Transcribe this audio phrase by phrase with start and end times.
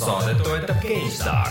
[0.00, 1.48] saadet toetab GameStar.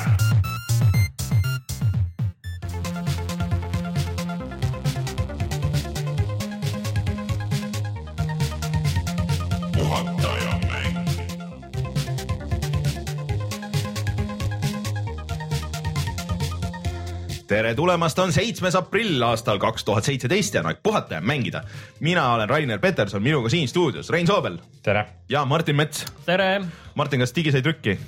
[17.49, 21.63] tere tulemast, on seitsmes aprill aastal kaks tuhat seitseteist ja on aeg puhata ja mängida.
[21.99, 25.05] mina olen Rainer Peterson, minuga siin stuudios Rein Soobel tere!
[25.29, 26.05] ja Martin Mets.
[26.25, 26.61] tere!
[26.95, 27.99] Martin, kas digi sai trükki?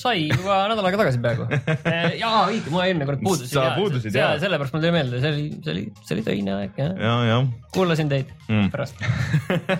[0.00, 1.46] Sai juba nädal aega tagasi peaaegu.
[2.22, 3.52] jaa, õige, ma eelmine kord puudusin.
[3.52, 4.42] sa puudusid ja, ja.
[4.42, 6.94] sellepärast mul tuli meelde, see oli, see oli, see oli töine aeg jah.
[6.96, 7.40] ja, ja.
[7.74, 8.70] kuulasin teid mm.
[8.72, 9.02] pärast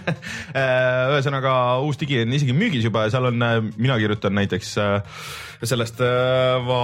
[1.15, 1.55] ühesõnaga
[1.87, 3.47] uus digi on isegi müügis juba ja seal on,
[3.77, 5.25] mina kirjutan näiteks äh,
[5.65, 6.05] sellest
[6.67, 6.83] va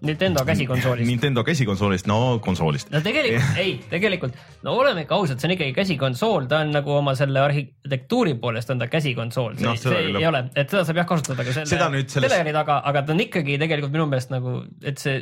[0.00, 1.06] Nintendo käsikonsoolist.
[1.06, 2.90] Nintendo käsikonsoolist, no konsoolist.
[2.90, 6.94] no tegelikult ei, tegelikult no oleme ikka ausad, see on ikkagi käsikonsool, ta on nagu
[6.96, 11.02] oma selle arhitektuuri poolest on ta käsikonsool, see, no, see ei ole, et seda saab
[11.02, 15.02] jah kasutada ka selle teleri taga, aga ta on ikkagi tegelikult minu meelest nagu, et
[15.02, 15.20] see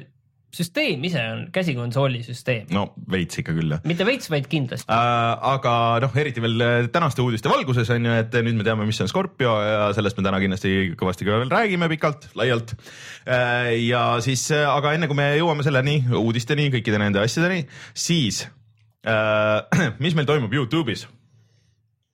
[0.54, 2.68] süsteem ise on käsikonsooli süsteem.
[2.72, 3.82] no veits ikka küll jah.
[3.88, 5.48] mitte veits, vaid kindlasti äh,.
[5.52, 5.72] aga
[6.04, 9.10] noh, eriti veel äh, tänaste uudiste valguses on ju, et nüüd me teame, mis on
[9.10, 12.74] Scorpio ja sellest me täna kindlasti kõvasti ka veel räägime pikalt, laialt
[13.28, 13.74] äh,.
[13.84, 18.46] ja siis, äh, aga enne kui me jõuame selleni, uudisteni, kõikide nende asjadeni, siis
[19.04, 21.04] äh, mis meil toimub Youtube'is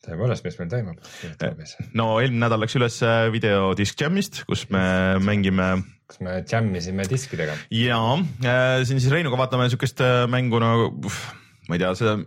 [0.05, 1.79] tõepoolest, mis meil toimub Youtube'is?
[1.97, 4.83] no eelmine nädal läks üles äh, video Disc Jamist, kus me
[5.23, 5.77] mängime.
[6.10, 7.56] Kus me jammisime diskidega.
[7.72, 11.12] ja äh, siin siis Reinuga vaatame siukest äh, mängu nagu,
[11.69, 12.19] ma ei tea, seda,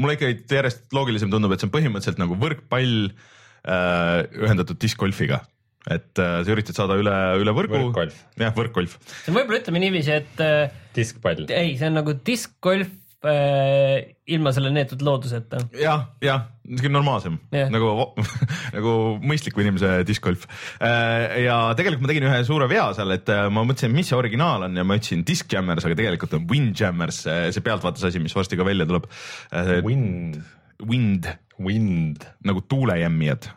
[0.00, 5.42] mulle ikka järjest loogilisem tundub, et see on põhimõtteliselt nagu võrkpall äh, ühendatud diskgolfiga
[5.86, 7.78] et äh, sa üritad saada üle, üle võrgu.
[7.78, 8.18] võrkgolf.
[8.40, 8.96] jah, võrkgolf.
[9.06, 10.78] see on võib-olla ütleme niiviisi, et äh,.
[10.96, 11.46] diskpall.
[11.46, 12.90] ei, see on nagu diskgolf
[13.26, 15.78] äh, ilma selle neetud looduseta ja,.
[15.84, 17.70] jah, jah, niisugune normaalsem yeah.
[17.72, 17.90] nagu
[18.76, 20.46] nagu mõistliku inimese discgolf
[20.80, 21.44] äh,.
[21.46, 24.66] ja tegelikult ma tegin ühe suure vea seal, et äh, ma mõtlesin, mis see originaal
[24.68, 28.58] on ja ma ütlesin Disc Jammers, aga tegelikult on Windjammers, see pealtvaates asi, mis varsti
[28.58, 29.08] ka välja tuleb
[29.52, 29.78] äh,.
[29.86, 30.40] Wind.
[30.82, 31.30] Wind.
[31.62, 32.26] Wind.
[32.46, 33.48] nagu tuulejämmijad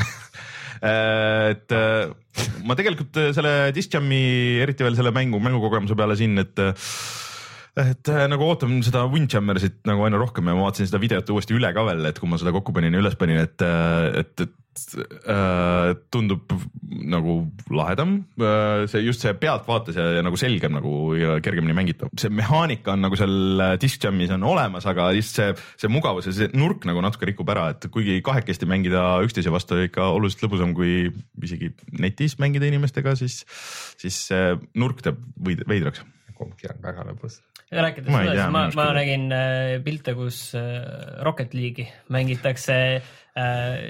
[0.00, 2.10] äh, et äh,
[2.64, 4.22] ma tegelikult selle Disc Jammi,
[4.64, 6.68] eriti veel selle mängu, mängukogemuse peale siin, et
[7.82, 11.56] et äh, nagu ootan seda Windjammersit nagu aina rohkem ja ma vaatasin seda videot uuesti
[11.56, 14.44] üle ka veel, et kui ma seda kokku panin ja üles panin, et, äh, et,
[14.44, 14.96] et
[15.28, 16.52] äh, tundub
[17.10, 17.36] nagu
[17.74, 18.86] lahedam äh,.
[18.90, 23.04] see just see pealtvaates ja, ja nagu selgem nagu ja kergemini mängitav, see mehaanika on
[23.06, 27.02] nagu seal Disc Jamis on olemas, aga just see, see mugavus ja see nurk nagu
[27.04, 31.10] natuke rikub ära, et kuigi kahekesti mängida üksteise vastu ikka oluliselt lõbusam kui
[31.42, 33.42] isegi netis mängida inimestega, siis,
[34.00, 35.20] siis see nurk teeb
[35.66, 36.06] veidraks
[36.40, 37.38] kumbki on väga lõbus.
[37.70, 40.80] rääkides sellest, ma, ma nägin äh, pilte, kus äh,
[41.26, 43.04] Rocket League'i mängitakse äh,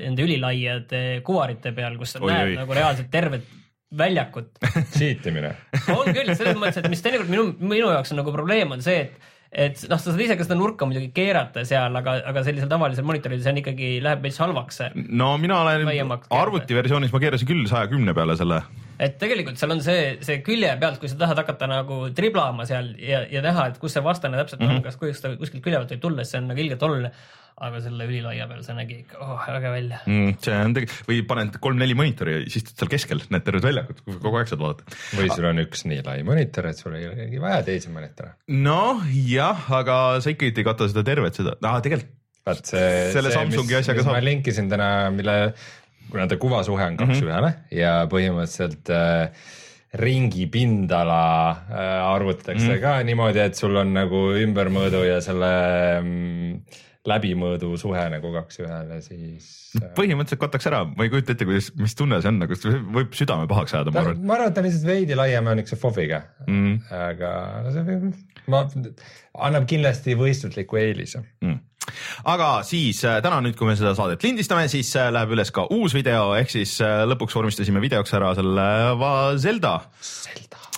[0.05, 3.49] nende ülilaiade kuvarite peal, kus sa näed nagu reaalselt tervet
[3.91, 4.61] väljakut
[4.97, 5.55] cheatimine
[5.97, 9.09] on küll, selles mõttes, et mis teinekord minu, minu jaoks on nagu probleem on see,
[9.09, 12.71] et et noh, sa saad ise ka seda nurka muidugi keerata seal, aga, aga sellisel
[12.71, 14.85] tavalisel monitoril see on ikkagi, läheb veits halvaks.
[15.09, 18.63] no mina olen arvutiversioonis, ma keerasin küll saja kümne peale selle
[19.01, 22.93] et tegelikult seal on see, see külje pealt, kui sa tahad hakata nagu triblama seal
[23.01, 24.81] ja, ja näha, et kus see vastane täpselt mm -hmm.
[24.81, 27.13] on, kas kuidas ta kuskilt külje pealt võib tulla, siis see on nagu ilgelt oluline
[27.61, 30.37] aga selle ülilaia peal see nägi ikka oh, äge välja mm,.
[30.45, 34.01] see on tegelikult, või paned kolm-neli monitori ja siis istud seal keskel, näed tervet väljakut,
[34.07, 35.01] kogu aeg saad vaadata.
[35.19, 38.35] või sul on üks nii lai monitor, et sul ei olegi vaja teisi monitore.
[38.57, 42.17] noh, jah, aga sa ikkagi ei kata seda tervet seda ah,, tegelikult.
[42.49, 44.17] vaat see, selle see, Samsungi asjaga saab.
[44.17, 45.39] ma linkisin täna, mille
[46.11, 47.31] kuna ta kuvasuhe on kaks mm -hmm.
[47.31, 49.49] ühele ja põhimõtteliselt äh,
[50.01, 55.51] ringi pindala äh, arvutatakse mm ka niimoodi, et sul on nagu ümbermõõdu ja selle
[56.01, 56.79] mm,
[57.09, 59.47] läbimõõdu suhe nagu kaks ühele, siis
[59.79, 59.87] äh....
[59.97, 62.59] põhimõtteliselt kataks ära, ma ei kujuta ette, kuidas, mis tunne see on, nagu
[62.97, 64.21] võib südame pahaks ajada, ma arvan.
[64.21, 67.01] ma arvan, et ta on lihtsalt veidi laiem ja niisuguse foviga mm, -hmm.
[67.09, 67.33] aga
[67.65, 68.21] no see võib,
[68.53, 68.63] ma,
[69.49, 71.59] annab kindlasti võistlusliku eelise mm
[72.29, 75.65] aga siis äh, täna nüüd, kui me seda saadet lindistame, siis äh, läheb üles ka
[75.73, 78.69] uus video, ehk siis lõpuks vormistasime videoks ära selle
[79.41, 79.79] Zelda.
[80.05, 80.70] Zelda.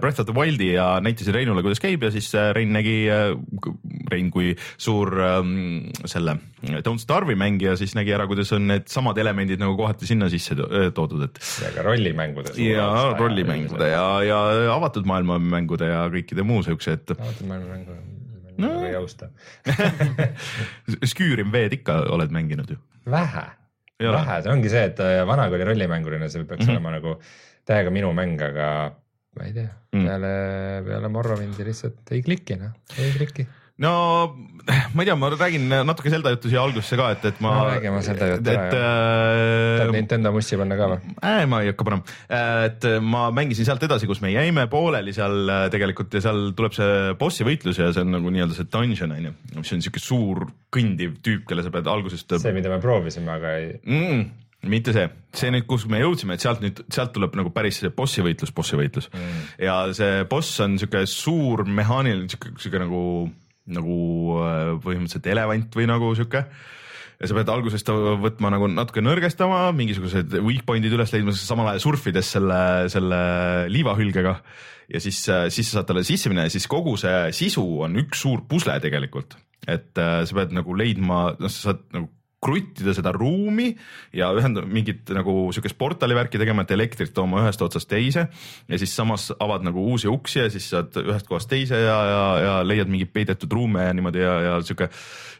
[0.00, 3.04] Breath of the Wildi ja näitasin Reinule, kuidas käib ja siis Rein nägi,
[4.10, 6.38] Rein kui suur ähm, selle
[6.86, 10.56] Don't Starve'i mängija, siis nägi ära, kuidas on needsamad elemendid nagu kohati sinna sisse
[10.96, 11.40] toodud, et.
[11.62, 12.56] ja ka rollimängude.
[12.64, 12.88] ja
[13.18, 14.40] rollimängude ja, ja
[14.74, 17.16] avatud maailma mängude ja kõikide muu siukse, et.
[17.18, 17.98] avatud maailma mängu
[18.58, 18.72] no.
[18.86, 19.28] ei austa
[21.10, 22.78] Skyrim V-d ikka oled mänginud ju?
[23.10, 23.44] vähe,
[24.02, 26.78] vähe, see ongi see, et äh, vanakooli rollimängurina see peaks mm -hmm.
[26.78, 27.18] olema nagu
[27.66, 28.68] täiega minu mäng, aga
[29.36, 30.32] ma ei tea mm., peale,
[30.88, 33.46] peale Morrowindi lihtsalt ei kliki noh, ei kliki
[33.82, 33.92] no
[34.94, 37.66] ma ei tea, ma räägin natuke Zelda juttu siia algusesse ka, et, et ma no,.
[37.68, 38.68] räägime Zelda juttu ära.
[38.70, 41.12] et äh, Nintendo mussi panna ka või?
[41.20, 41.42] äh,.
[41.50, 42.16] ma ei hakka panema,
[42.64, 46.76] et ma mängisin sealt edasi, kus me jäime pooleli seal äh, tegelikult ja seal tuleb
[46.76, 50.02] see bossi võitlus ja see on nagu nii-öelda see dungeon on ju, mis on siuke
[50.02, 54.26] suur kõndiv tüüp, kelle sa pead algusest see, mida me proovisime, aga ei, mm,.
[54.70, 57.92] Mitte see, see nüüd, kus me jõudsime, et sealt nüüd, sealt tuleb nagu päris see
[57.94, 59.10] bossi võitlus, bossi võitlus.
[59.12, 59.42] Mm.
[59.66, 63.02] ja see boss on siuke suur mehaaniline, siuke, siuke nagu,
[63.78, 63.98] nagu
[64.40, 66.46] äh, põhimõtteliselt elevant või nagu siuke
[67.16, 67.88] ja sa pead algusest
[68.22, 72.60] võtma nagu natuke nõrgestama, mingisugused weak point'id üles leidma, samal ajal surfides selle,
[72.92, 73.20] selle
[73.72, 74.34] liivahülgega
[74.92, 78.22] ja siis, siis sa saad talle sisse minna ja siis kogu see sisu on üks
[78.26, 82.10] suur pusle tegelikult, et äh, sa pead nagu leidma, noh, sa saad nagu
[82.46, 83.72] kruttida seda ruumi
[84.16, 88.28] ja ühendada mingit nagu siukest portali värki tegema, et elektrit tooma ühest otsast teise.
[88.70, 92.24] Ja siis samas avad nagu uusi uksi ja siis saad ühest kohast teise ja, ja,
[92.46, 94.90] ja leiad mingeid peidetud ruume ja niimoodi ja, ja sihuke,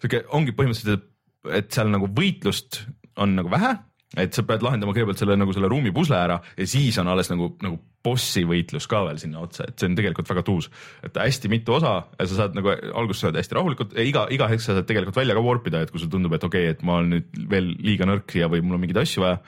[0.00, 1.06] sihuke ongi põhimõtteliselt,
[1.54, 2.82] et seal nagu võitlust
[3.22, 3.76] on nagu vähe,
[4.14, 7.30] et sa pead lahendama kõigepealt selle nagu selle ruumi pusle ära ja siis on alles
[7.32, 10.68] nagu, nagu bossi võitlus ka veel sinna otsa, et see on tegelikult väga tuus,
[11.06, 14.46] et hästi mitu osa ja sa saad nagu alguses sa oled hästi rahulikult, iga, iga
[14.52, 16.76] hetk sa saad tegelikult välja ka warp ida, et kui sulle tundub, et okei okay,,
[16.76, 19.42] et ma olen nüüd veel liiga nõrk siia või mul on mingeid asju vaja,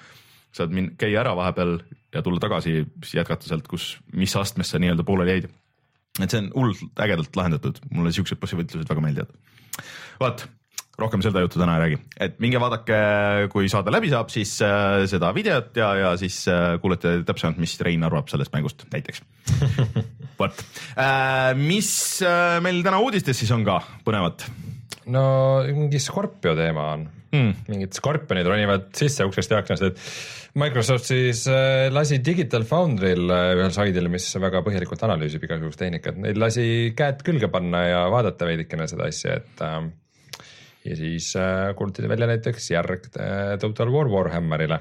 [0.58, 1.78] saad min-, käia ära vahepeal
[2.16, 5.50] ja tulla tagasi, siis jätkata sealt, kus, mis astmes sa nii-öelda pooleli jäid.
[6.18, 9.34] et see on hullult ägedalt lahendatud, mulle siuksed bossi võitlused väga meeldivad.
[10.18, 10.48] vot
[10.98, 12.96] rohkem seda juttu täna ei räägi, et minge vaadake,
[13.52, 17.76] kui saade läbi saab, siis äh, seda videot ja, ja siis äh, kuulete täpsemalt, mis
[17.86, 19.22] Rein arvab sellest mängust näiteks.
[20.40, 20.64] vot
[20.98, 21.92] äh,, mis
[22.26, 24.44] äh, meil täna uudistes siis on ka põnevat
[25.10, 25.22] no
[25.66, 27.54] mingi Scorpio teema on hmm.?
[27.68, 33.52] mingid skorpionid ronivad sisse uksest ja aknast, et Microsoft siis äh, lasi Digital Foundry'l äh,
[33.58, 36.66] ühel saidil, mis väga põhjalikult analüüsib igasugust tehnikat, neil lasi
[36.98, 39.80] käed külge panna ja vaadata veidikene seda asja, et äh,
[40.88, 44.80] ja siis äh, kuulutati välja näiteks järg äh, Total War Warhammerile.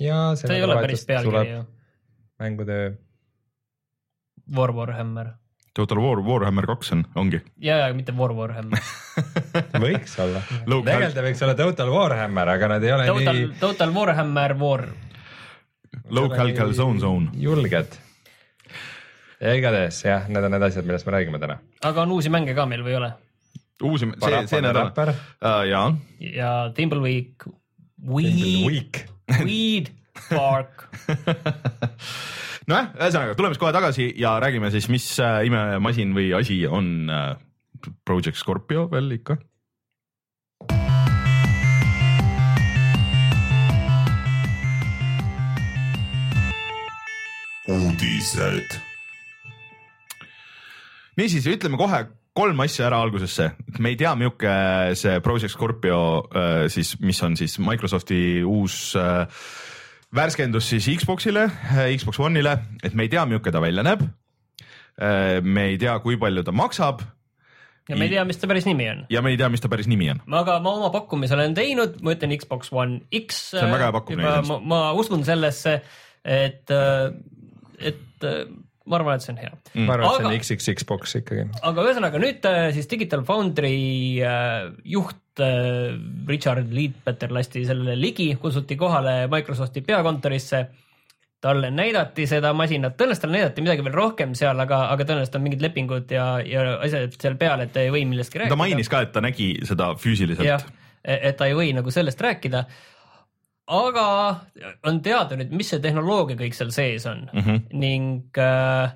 [0.00, 1.62] ja see ei ole päris pealkiri ju,
[2.40, 2.80] mängude
[4.56, 5.28] War Warhammer.
[5.74, 7.40] Total War Warhammer kaks on, ongi.
[7.56, 8.82] ja, ja mitte War Warhammer.
[9.84, 13.94] võiks olla tegelikult ta võiks olla Total Warhammer, aga nad ei ole Total nii, Total
[13.94, 14.86] Warhammer War.
[16.10, 17.30] Local Calzone Zone.
[17.34, 17.98] julged.
[19.40, 21.60] ja igatahes jah, need on need asjad, millest me räägime täna.
[21.86, 23.12] aga on uusi mänge ka meil või ei ole?
[23.82, 25.86] uusi, see, see nädal uh,, jaa
[26.20, 27.48] ja Thimbleweed,
[28.00, 29.04] Weed, Week.
[29.46, 29.90] Weed
[30.28, 30.88] Park.
[32.70, 37.10] nojah, ühesõnaga tuleme siis kohe tagasi ja räägime siis, mis äh, imemasin või asi on
[37.12, 37.32] äh,
[38.04, 39.40] Project Scorpio veel ikka.
[47.70, 48.80] uudised.
[51.14, 52.00] niisiis, ütleme kohe
[52.40, 53.50] kolm asja ära algusesse,
[53.82, 54.54] me ei tea, milline
[54.96, 56.00] see Project Scorpio
[56.32, 59.26] äh, siis, mis on siis Microsofti uus äh,
[60.16, 61.46] värskendus siis Xbox'ile,
[62.00, 64.08] Xbox One'ile, et me ei tea, milline ta välja näeb.
[65.42, 67.00] me ei tea, kui palju ta maksab
[67.88, 69.04] ja me ei tea, mis ta päris nimi on.
[69.10, 70.20] ja me ei tea, mis ta päris nimi on.
[70.40, 73.44] aga ma oma pakkumise olen teinud, ma ütlen Xbox One X.
[73.54, 75.78] See on väga hea pakkumine ma, ma uskun sellesse,
[76.24, 76.74] et,
[77.78, 78.28] et
[78.90, 79.86] ma arvan, et see on hea mm..
[79.86, 81.46] ma arvan, et see Aga- on XXX box ikkagi.
[81.70, 83.72] aga ühesõnaga nüüd äh, siis Digital Foundry
[84.26, 85.96] äh, juht äh,
[86.28, 90.64] Richard Leadbetter lasti sellele ligi, kutsuti kohale Microsofti peakontorisse.
[91.40, 95.46] talle näidati seda masinat, tõenäoliselt talle näidati midagi veel rohkem seal, aga, aga tõenäoliselt on
[95.46, 98.52] mingid lepingud ja, ja asjad seal peal, et ei või millestki rääkida.
[98.52, 100.66] ta mainis ka, et ta nägi seda füüsiliselt jah,
[101.00, 102.66] et ta ei või nagu sellest rääkida.
[103.70, 104.06] Aga
[104.88, 107.44] on teada nüüd, mis see tehnoloogia kõik seal sees on mm.
[107.44, 107.62] -hmm.
[107.78, 108.92] ning äh,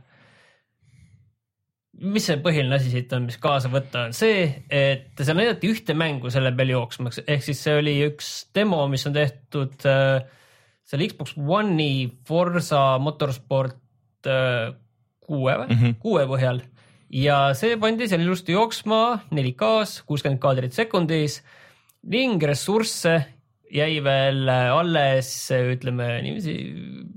[2.03, 5.95] mis see põhiline asi siit on, mis kaasa võtta, on see, et seal näidati ühte
[5.97, 10.25] mängu selle peal jooksmaks, ehk siis see oli üks demo, mis on tehtud äh,
[10.85, 14.75] selle Xbox One'i Forsa Motorsport äh,
[15.25, 15.81] kuue või mm.
[15.81, 15.99] -hmm.
[16.03, 16.61] kuue põhjal
[17.15, 19.01] ja see pandi seal ilusti jooksma
[19.31, 21.41] 4K-s, kuuskümmend kaadrit sekundis
[22.11, 23.15] ning ressursse
[23.73, 25.31] jäi veel alles,
[25.75, 26.55] ütleme niiviisi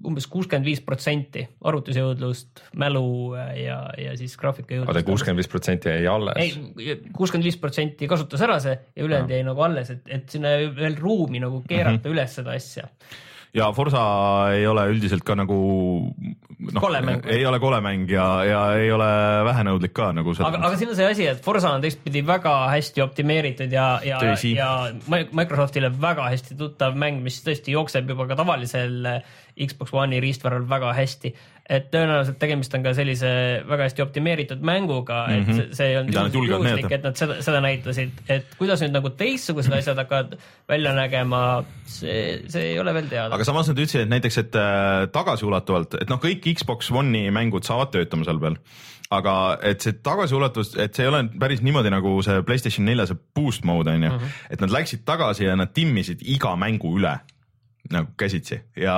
[0.07, 4.93] umbes kuuskümmend viis protsenti arvutusjõudlust, mälu ja, ja siis graafikajõudlust.
[4.93, 6.39] oota, kuuskümmend viis protsenti jäi alles.
[6.41, 10.55] ei, kuuskümmend viis protsenti kasutas ära see ja ülejäänud jäi nagu alles, et, et sinna
[10.77, 12.15] veel ruumi nagu keerata mm -hmm.
[12.15, 12.87] üles seda asja.
[13.55, 14.01] Ja Forsa
[14.55, 15.57] ei ole üldiselt ka nagu
[16.57, 16.85] noh
[17.29, 19.07] ei ole kole mäng ja, ja ei ole
[19.45, 20.49] vähenõudlik ka nagu seda.
[20.49, 24.21] aga, aga siin on see asi, et Forsa on teistpidi väga hästi optimeeritud ja, ja,
[24.51, 24.71] ja
[25.11, 30.19] Mi- Microsoftile väga hästi tuttav mäng, mis tõesti jookseb juba ka tavalisel eh, Xbox One'i
[30.21, 31.33] riistvaral väga hästi.
[31.69, 33.27] et tõenäoliselt tegemist on ka sellise
[33.67, 35.55] väga hästi optimeeritud mänguga, et Mhm.
[35.57, 39.73] see, see ei olnud juhuslik, et nad seda, seda näitasid, et kuidas nüüd nagu teistsugused
[39.75, 40.37] asjad hakkavad
[40.69, 43.35] välja nägema, see, see ei ole veel teada.
[43.35, 47.67] aga samas nad ütlesid, et näiteks, et äh, tagasiulatuvalt, et noh, kõik Xbox One'i mängud
[47.67, 48.55] saavad töötama seal peal.
[49.11, 53.15] aga et see tagasiulatus, et see ei ole päris niimoodi nagu see Playstation nelja see
[53.35, 54.11] boost mode on ju,
[54.49, 57.19] et nad läksid tagasi ja nad timmisid iga mängu üle
[57.93, 58.95] nagu käsitsi ja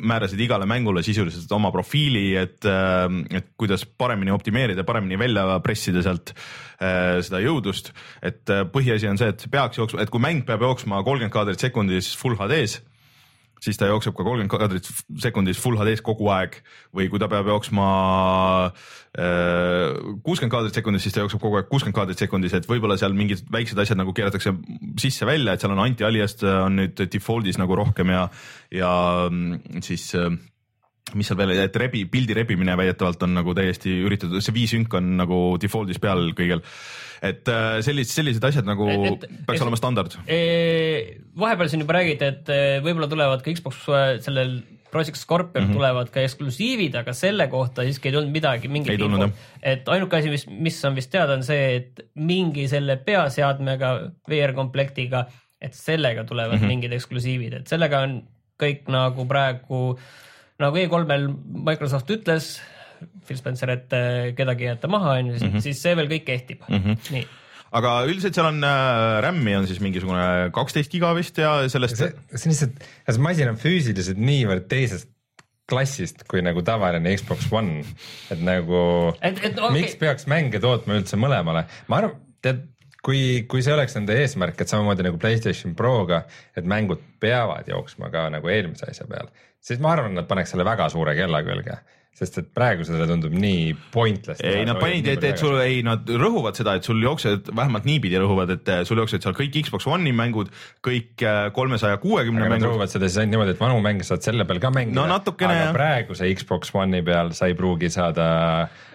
[0.00, 6.34] määrasid igale mängule sisuliselt oma profiili, et, et kuidas paremini optimeerida, paremini välja pressida sealt
[6.34, 7.92] äh, seda jõudlust.
[8.22, 11.34] et äh, põhiasi on see, et see peaks jooksma, et kui mäng peab jooksma kolmkümmend
[11.34, 12.80] kaadrit sekundis full HD-s,
[13.64, 14.88] siis ta jookseb ka kolmkümmend kaadrit
[15.22, 16.60] sekundis full HD-s kogu aeg.
[16.94, 17.86] või kui ta peab jooksma
[19.14, 23.44] kuuskümmend kaadrit sekundis, siis ta jookseb kogu aeg kuuskümmend kaadrit sekundis, et võib-olla seal mingid
[23.52, 24.54] väiksed asjad nagu keeratakse
[25.00, 28.26] sisse-välja, et seal on anti-aliast on nüüd default'is nagu rohkem ja,
[28.74, 28.90] ja
[29.30, 30.34] mm, siis äh,
[31.12, 35.16] mis seal veel, et rebi, pildi rebimine väidetavalt on nagu täiesti üritatud, see viisünk on
[35.20, 36.64] nagu default'is peal kõigil.
[37.24, 40.16] et äh, sellised, sellised asjad nagu Et- et- peaks et- olema standard.
[41.36, 44.62] vahepeal siin juba räägiti, et eh, võib-olla tulevad ka Xbox äh, sellel
[44.94, 45.74] Project Scorpion mm -hmm.
[45.74, 49.32] tulevad ka eksklusiivid, aga selle kohta siiski ei tulnud midagi, mingit tulnud,
[49.62, 53.90] et ainuke asi, mis, mis on vist teada, on see, et mingi selle peaseadmega,
[54.30, 55.24] VR-komplektiga,
[55.60, 56.62] et sellega tulevad mm.
[56.62, 56.66] -hmm.
[56.76, 58.22] mingid eksklusiivid, et sellega on
[58.62, 59.98] kõik nagu praegu,
[60.62, 61.30] nagu E3-l
[61.66, 62.58] Microsoft ütles,
[63.26, 65.64] Phil Spencer, et eh, kedagi ei jäeta maha, on ju, Mhm.
[65.64, 66.82] siis see veel kõik kehtib mm.
[66.84, 67.10] -hmm.
[67.16, 67.26] nii
[67.74, 72.12] aga üldiselt seal on äh, RAM-i on siis mingisugune kaksteist giga vist ja sellest see,
[72.34, 75.10] see on lihtsalt, see masin on füüsiliselt niivõrd teisest
[75.70, 77.82] klassist kui nagu tavaline Xbox One,
[78.30, 78.78] et nagu
[79.20, 79.72] et, et okay.
[79.72, 82.66] miks peaks mänge tootma üldse mõlemale, ma arvan, tead,
[83.04, 86.24] kui, kui see oleks nende eesmärk, et samamoodi nagu Playstation Proga,
[86.56, 89.28] et mängud peavad jooksma ka nagu eelmise asja peal,
[89.64, 91.82] siis ma arvan, nad paneks selle väga suure kella külge
[92.14, 94.38] sest et praegu see tundub nii pointless.
[94.46, 98.20] ei, nad panid, et, et sul ei, nad rõhuvad seda, et sul jooksevad, vähemalt niipidi
[98.22, 100.52] rõhuvad, et eh, sul jooksevad seal kõik Xbox One'i mängud,
[100.84, 102.68] kõik eh, kolmesaja kuuekümne mängud.
[102.70, 104.94] rõhuvad seda siis ainult niimoodi, et vanu mänge saad selle peal ka mängida.
[105.00, 108.28] No aga praeguse Xbox One'i peal sa ei pruugi saada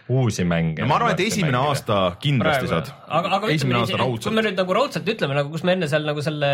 [0.10, 0.82] uusi mänge.
[0.84, 1.70] no ma arvan, et esimene mängida.
[1.70, 2.92] aasta kindlasti Praegu, saad.
[3.08, 5.66] aga, aga esimene ütleme aasta nii, kui raudselt me nüüd nagu raudselt ütleme nagu, kus
[5.68, 6.52] me enne seal nagu selle,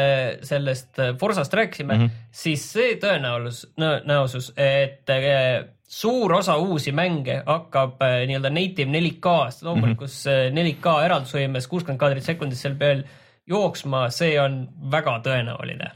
[0.49, 2.03] sellest äh, Forsast rääkisime mm.
[2.03, 2.27] -hmm.
[2.43, 9.63] siis see tõenäosus, tõenäosus, et äh, suur osa uusi mänge hakkab äh, nii-öelda native 4K-st,
[9.67, 10.55] loomulikus Mhm.
[10.55, 10.81] mm -hmm.
[10.81, 13.03] 4K eraldusvõimes kuuskümmend kaadrit sekundis seal peal
[13.47, 15.91] jooksma, see on väga tõenäoline.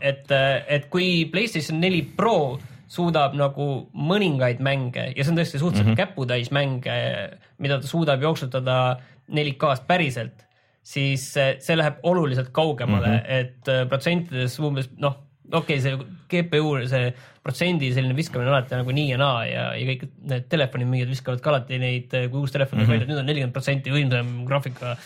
[0.00, 0.26] Et,
[0.66, 2.58] et kui PlayStation 4 Pro
[2.88, 6.00] suudab nagu mõningaid mänge ja see on tõesti suhteliselt mm -hmm.
[6.00, 6.98] käputäis mänge,
[7.58, 10.44] mida ta suudab jooksutada 4K-st päriselt,
[10.82, 13.40] siis see, läheb oluliselt kaugemale mm, -hmm.
[13.40, 15.18] et äh, protsentides umbes noh,
[15.52, 19.64] okei okay,, see GPU see protsendi selline viskamine on alati nagu nii ja naa ja,
[19.76, 22.92] ja kõik need telefonimüüjad viskavad ka alati neid, kui uus telefon tuleb mm -hmm.
[22.92, 24.96] välja, et nüüd on nelikümmend protsenti võimsam graafika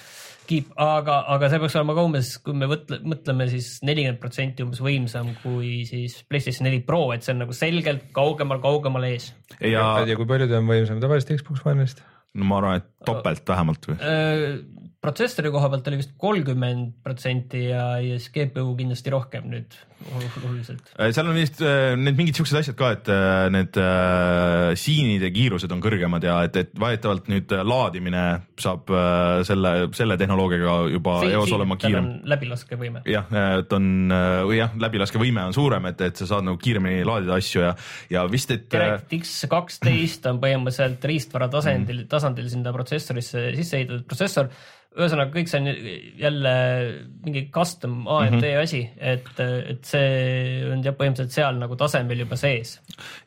[0.53, 4.67] kiip, aga, aga see peaks olema ka umbes, kui me võtle, mõtleme siis nelikümmend protsenti
[4.67, 9.33] umbes võimsam kui siis PlayStation neli Pro, et see on nagu selgelt kaugemal, kaugemal ees.
[9.59, 12.05] ja, ja kui palju ta on võimsam tavalisest Xbox One'ist?
[12.39, 13.99] no ma arvan, et topelt vähemalt või?
[15.03, 19.75] protsessori koha pealt oli vist kolmkümmend protsenti ja, ja siis GPU kindlasti rohkem nüüd
[20.17, 20.91] oluliselt.
[20.99, 25.73] seal on vist äh, need mingid siuksed asjad ka, et äh, need äh, siinide kiirused
[25.75, 28.25] on kõrgemad ja et, et väidetavalt nüüd äh, laadimine
[28.61, 32.11] saab äh, selle, selle tehnoloogiaga juba eos olema kiirem.
[32.33, 33.05] läbilaskevõime.
[33.11, 33.31] jah,
[33.63, 33.89] et on
[34.49, 37.73] või jah, läbilaskevõime on suurem, et, et sa saad nagu kiiremini laadida asju ja,
[38.13, 38.69] ja vist, et.
[38.73, 44.53] DirectX kaksteist on põhimõtteliselt riistvara tasandil, tasandil sinna protsessorisse sisse ehitatud protsessor
[44.93, 45.69] ühesõnaga kõik see on
[46.21, 46.55] jälle
[47.25, 48.63] mingi custom AMD mm -hmm.
[48.63, 52.77] asi, et, et see on jah, põhimõtteliselt seal nagu tasemel juba sees.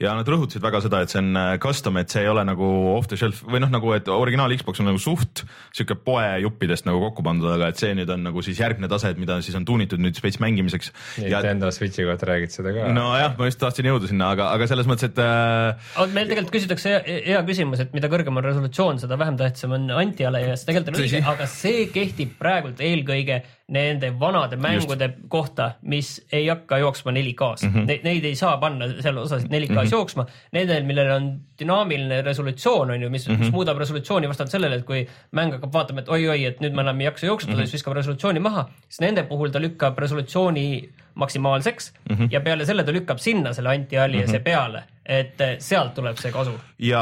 [0.02, 2.70] ja nad rõhutasid väga seda, et see on äh, custom, et see ei ole nagu
[2.96, 5.46] off the shelf või noh, nagu et originaal Xbox on nagu suht
[5.76, 9.22] sihuke poejuppidest nagu kokku pandud, aga et see nüüd on nagu siis järgmine tase, et
[9.22, 10.92] mida siis on tuunitud nüüd veits mängimiseks.
[11.22, 11.76] Nintendo ja...
[11.76, 12.88] Switchi kohta räägid seda ka.
[12.96, 15.92] nojah, ma just tahtsin jõuda sinna, aga, aga selles mõttes, et äh....
[15.96, 19.76] aga meil tegelikult küsitakse hea, hea küsimus, et mida kõrgem on resolutsioon, seda vähem tähtsam
[19.78, 25.06] on anti-ala ja see tegelikult on õige, aga see kehtib praegult eelkõige nende vanade mängude
[25.06, 25.20] Just.
[25.28, 27.74] kohta, mis ei hakka jooksma 4K-s mm.
[27.74, 27.86] -hmm.
[27.86, 29.92] Neid, neid ei saa panna seal osasid 4K-s mm -hmm.
[29.92, 30.26] jooksma.
[30.52, 33.40] Nendel, millel on dünaamiline resolutsioon, on ju, mis mm, -hmm.
[33.40, 36.82] mis muudab resolutsiooni vastavalt sellele, et kui mäng hakkab vaatama, et oi-oi, et nüüd ma
[36.82, 37.66] enam ei jaksa jooksutada mm, -hmm.
[37.66, 42.28] siis viskab resolutsiooni maha, siis nende puhul ta lükkab resolutsiooni maksimaalseks mm -hmm.
[42.32, 44.44] ja peale selle ta lükkab sinna selle anti-aliase mm -hmm.
[44.44, 46.56] peale et eh, sealt tuleb see kasu.
[46.82, 47.02] ja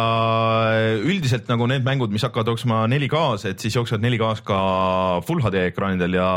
[0.99, 4.59] üldiselt nagu need mängud, mis hakkavad jooksma 4K-s, et siis jooksevad 4K-s ka
[5.27, 6.27] full HD ekraanidel ja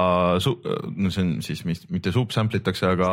[0.43, 0.61] su-
[0.97, 3.11] no see on siis mis, mitte subsample itakse, aga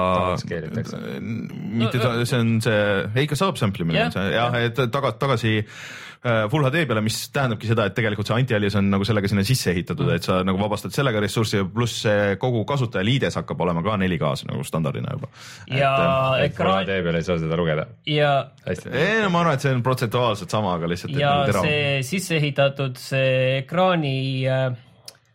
[1.73, 2.79] mitte ta, see on see,
[3.15, 7.01] ei ikka saab sample imine on see jah, et taga, tagasi äh, full HD peale,
[7.03, 10.39] mis tähendabki seda, et tegelikult see anti-alias on nagu sellega sinna sisse ehitatud, et sa
[10.47, 15.31] nagu vabastad sellega ressurssi, pluss see kogu kasutajaliides hakkab olema ka 4K-s nagu standardina juba.
[15.67, 17.87] ja Full ekraan HD peal ei saa seda lugeda.
[18.07, 18.31] ja,
[18.69, 21.19] ei no ma arvan, et see on protsentuaalselt sama, aga lihtsalt.
[21.19, 24.71] ja see sisse ehitatud see ekraani äh,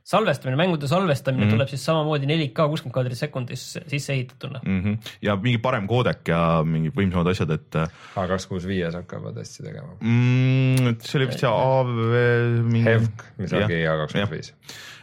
[0.09, 1.57] salvestamine, mängude salvestamine mm -hmm.
[1.57, 4.61] tuleb siis samamoodi 4K kuuskümmend kaadrit sekundis sisse ehitatuna.
[4.65, 4.83] mm.
[4.83, 4.99] -hmm.
[5.23, 7.75] ja mingi parem koodek ja mingid võimsamad asjad, et
[8.17, 9.97] H265-s hakkavad hästi tegema.
[10.01, 11.91] mm, et see oli vist see AV
[12.63, 12.85] mingi.
[12.89, 14.55] HEVC, mis ongi H265.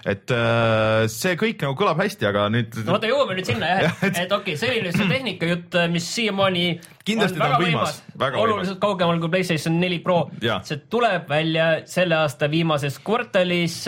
[0.06, 3.96] et äh, see kõik nagu kõlab hästi, aga nüüd no vaata, jõuame nüüd sinna jah,
[4.08, 6.66] et- et, okei okay,, see oli nüüd see tehnika jutt, mis siiamaani
[7.06, 10.32] Kindlasti ta on võimas, väga oluliselt kaugemal kui Playstation neli Pro
[10.66, 13.84] see tuleb välja selle aasta viimases kvartalis.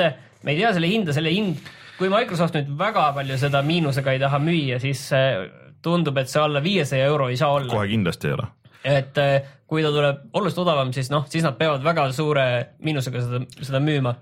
[0.47, 4.21] Me ei tea selle hinda, selle hind, kui Microsoft nüüd väga palju seda miinusega ei
[4.21, 5.43] taha müüa, siis äh,
[5.83, 7.73] tundub, et see alla viiesaja euro ei saa olla.
[7.73, 8.47] kohe kindlasti ei ole.
[8.87, 12.47] et äh, kui ta tuleb oluliselt odavam, siis noh, siis nad peavad väga suure
[12.85, 14.15] miinusega seda, seda müüma.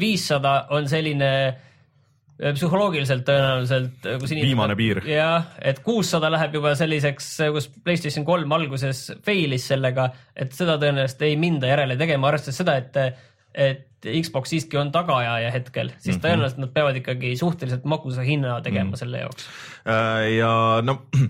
[0.00, 5.02] viissada on selline äh, psühholoogiliselt tõenäoliselt, kus inimesed Viimane piir.
[5.10, 11.28] jah, et kuussada läheb juba selliseks, kus Playstation kolm alguses fail'is sellega, et seda tõenäoliselt
[11.28, 13.02] ei minda järele tegema, arvestades seda, et
[13.56, 18.92] et Xbox siiski on tagaajaja hetkel, siis tõenäoliselt nad peavad ikkagi suhteliselt magusa hinna tegema
[18.92, 19.00] mm.
[19.00, 19.48] selle jaoks.
[19.88, 20.50] Äh, ja
[20.86, 21.00] no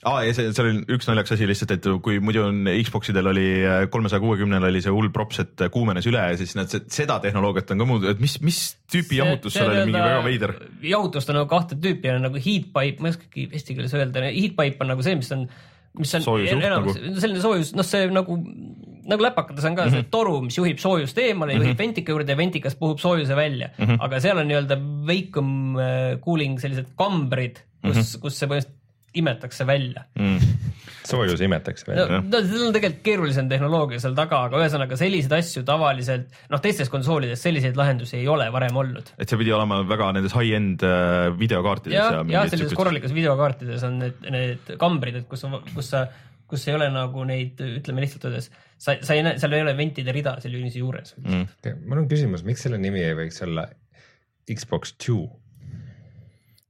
[0.00, 3.48] Aa, ja see, seal oli üks naljakas asi lihtsalt, et kui muidu on Xboxidel oli
[3.92, 7.74] kolmesaja kuuekümnel oli see hull props, et kuumenes üle ja siis nad se- seda tehnoloogiat
[7.74, 10.54] on ka muud, et mis, mis tüüpi jahutus seal oli, mingi väga veider.
[10.88, 14.24] jahutust on nagu kahte tüüpi, on nagu heat pipe, ma ei oskagi eesti keeles öelda,
[14.30, 15.44] heat pipe on nagu see, mis on,
[16.00, 18.38] mis on Soojusjuht enamus nagu., selline soojus, noh, see nagu,
[19.10, 20.04] nagu läpakates on ka mm -hmm.
[20.04, 21.78] see toru, mis juhib soojust eemale, juhib mm -hmm.
[21.78, 23.96] ventika juurde ja ventikas puhub soojuse välja mm, -hmm.
[24.00, 28.20] aga seal on nii-öelda veikum äh, cooling sellised kambrid, kus mm, -hmm.
[28.20, 28.78] kus see põhimõtteliselt
[29.14, 30.38] imetakse välja Mm.
[31.04, 32.20] soojus imetakse no, välja.
[32.20, 36.90] no seal on tegelikult keerulisem tehnoloogia seal taga, aga ühesõnaga selliseid asju tavaliselt noh, teistes
[36.92, 39.10] konsoolides selliseid lahendusi ei ole varem olnud.
[39.18, 43.14] et see pidi olema väga nendes high-end äh, videokaartides ja, ja, ja mingid sellises korralikus
[43.16, 46.06] videokaartides on need, need kambrid, et kus, kus sa,
[46.50, 49.76] kus ei ole nagu neid, ütleme lihtsalt öeldes, sa, sa ei näe, seal ei ole
[49.78, 51.84] ventide rida seal ülise juures mm..
[51.86, 53.68] mul on küsimus, miks selle nimi ei võiks olla
[54.50, 55.28] Xbox Two?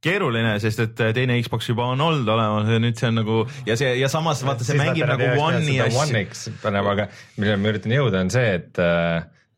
[0.04, 3.76] keeruline, sest et teine Xbox juba on olnud olemas ja nüüd see on nagu ja
[3.76, 6.00] see ja samas vaata, see mängib nagu One'i asju.
[6.00, 8.80] One X panema, aga millele ma üritan jõuda, on see, et.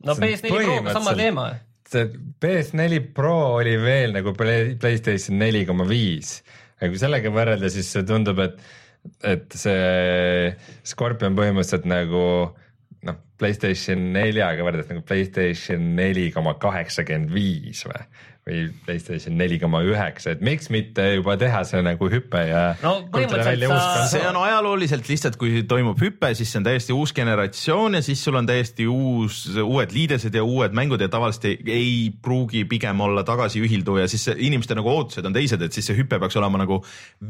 [0.02, 1.46] no PS4 Proga sama teema.
[1.92, 2.08] see
[2.42, 6.40] PS4 Pro oli veel nagu Play- Playstation neli koma viis,
[6.80, 8.58] aga kui sellega võrrelda, siis see tundub, et,
[9.26, 10.52] et see
[10.86, 12.24] Scorpion põhimõtteliselt nagu
[13.42, 18.04] Playstation neljaga võrreldes nagu Playstation neli koma kaheksakümmend viis või,
[18.46, 22.92] või Playstation neli koma üheksa, et miks mitte juba teha see nagu hüpe ja No
[23.82, 28.02] sa- see on ajalooliselt lihtsalt, kui toimub hüpe, siis see on täiesti uus generatsioon ja
[28.06, 32.64] siis sul on täiesti uus, uued liidesed ja uued mängud ja tavaliselt ei, ei pruugi
[32.70, 36.38] pigem olla tagasiühilduv ja siis inimeste nagu ootused on teised, et siis see hüpe peaks
[36.38, 36.82] olema nagu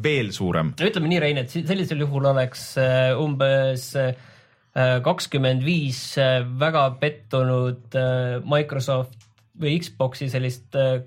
[0.05, 0.75] veel suurem.
[0.81, 3.93] ütleme nii, Rein, et sellisel juhul oleks äh, umbes
[5.05, 6.01] kakskümmend viis
[6.61, 9.29] väga pettunud äh, Microsoft
[9.61, 11.03] või Xbox'i sellist äh,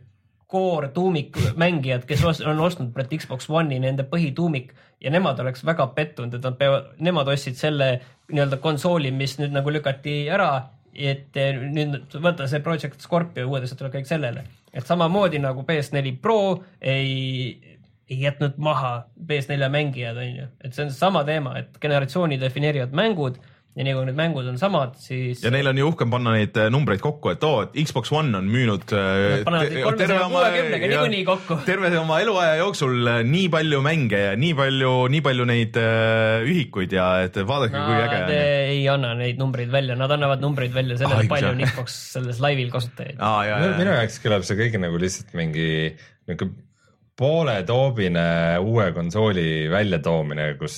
[0.51, 6.37] core tuumikmängijat, kes on ostnud praegu Xbox One'i, nende põhituumik ja nemad oleks väga pettunud,
[6.37, 7.89] et nad peavad, nemad ostsid selle
[8.29, 10.51] nii-öelda konsooli, mis nüüd nagu lükati ära,
[10.95, 11.35] et
[11.73, 17.75] nüüd võtta see Project Scorpio uuesti tuleb kõik sellele, et samamoodi nagu PS4 Pro ei
[18.05, 23.39] ei jätnud maha PS4 mängijad, onju, et see on seesama teema, et generatsiooni defineerivad mängud
[23.75, 26.55] ja nii kui need mängud on samad, siis ja neil on ju uhkem panna neid
[26.55, 29.41] äh, numbreid kokku, et oo, et Xbox One on müünud äh,
[29.99, 31.57] terve oma- 360-ga ja- niikuinii kokku.
[31.67, 36.45] terve oma eluaja jooksul äh, nii palju mänge ja nii palju, nii palju neid äh,
[36.47, 38.33] ühikuid ja et vaadake, kui äge on.
[38.75, 41.65] ei anna neid numbreid välja, nad annavad numbreid välja sellele Ah,, palju on.
[41.67, 43.19] Xbox selles laivil kasutajaid.
[43.19, 45.67] ja, minu minu ja, jaoks kõlab see kõik nagu lihtsalt mingi
[46.31, 46.47] niuke
[47.19, 48.23] pooletoobine
[48.63, 50.77] uue konsooli väljatoomine, kus,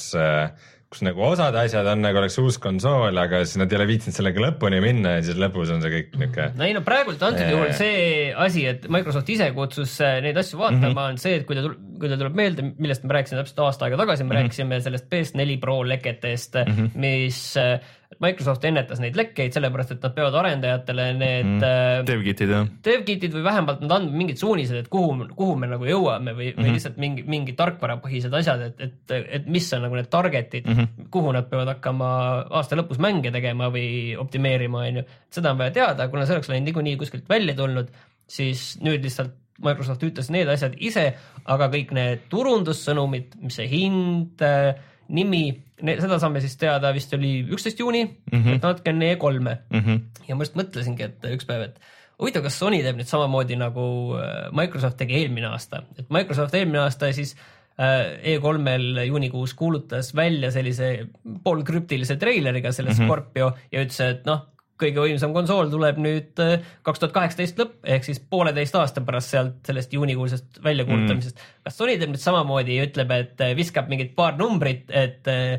[0.87, 4.15] kus nagu osad asjad on nagu oleks uus konsool, aga siis nad ei ole viitsinud
[4.15, 6.45] sellega lõpuni minna ja siis lõpus on see kõik niuke.
[6.55, 10.61] no ei no praegult antud juhul see asi, et Microsoft ise kutsus äh, neid asju
[10.61, 11.11] vaatama mm, -hmm.
[11.11, 13.99] on see, et kui ta, kui teil tuleb meelde, millest me rääkisime täpselt aasta aega
[13.99, 14.47] tagasi, me mm -hmm.
[14.47, 16.99] rääkisime sellest PS4 Pro leketest mm, -hmm.
[17.03, 17.79] mis äh,
[18.23, 22.05] Microsoft ennetas neid lekkeid sellepärast, et nad peavad arendajatele need mm.
[22.07, 22.67] DevKitid jah.
[22.87, 26.57] DevKitid või vähemalt nad andma mingid suunised, et kuhu, kuhu me nagu jõuame või mm,
[26.57, 26.65] -hmm.
[26.65, 30.77] või lihtsalt mingi, mingi tarkvarapõhised asjad, et, et, et mis on nagu need target'id mm,
[30.77, 31.09] -hmm.
[31.13, 32.11] kuhu nad peavad hakkama
[32.59, 35.07] aasta lõpus mänge tegema või optimeerima, on ju.
[35.39, 37.93] seda on vaja teada, kuna see oleks läinud niikuinii kuskilt välja tulnud,
[38.27, 41.07] siis nüüd lihtsalt Microsoft ütles need asjad ise,
[41.49, 44.77] aga kõik need turundussõnumid, mis see hind äh,,
[45.09, 48.55] nimi, seda saame siis teada vist oli üksteist juuni mm, -hmm.
[48.55, 49.79] et natuke enne E3-e mm.
[49.79, 49.99] -hmm.
[50.27, 51.79] ja ma just mõtlesingi, et üks päev, et
[52.17, 56.81] huvitav, kas Sony teeb nüüd samamoodi nagu äh, Microsoft tegi eelmine aasta, et Microsoft eelmine
[56.81, 57.35] aasta siis
[57.77, 61.07] äh, E3-l juunikuus kuulutas välja sellise
[61.43, 63.05] poolkrüptilise treileriga selle mm -hmm.
[63.05, 64.47] Scorpio ja ütles, et noh,
[64.81, 69.33] kõige võimsam konsool tuleb nüüd äh, kaks tuhat kaheksateist lõpp ehk siis pooleteist aasta pärast
[69.33, 71.63] sealt sellest juunikuusest väljakuulutamisest mm..
[71.67, 75.57] kas Sony teeb nüüd samamoodi ja ütleb, et äh, viskab mingid paar numbrit, et äh,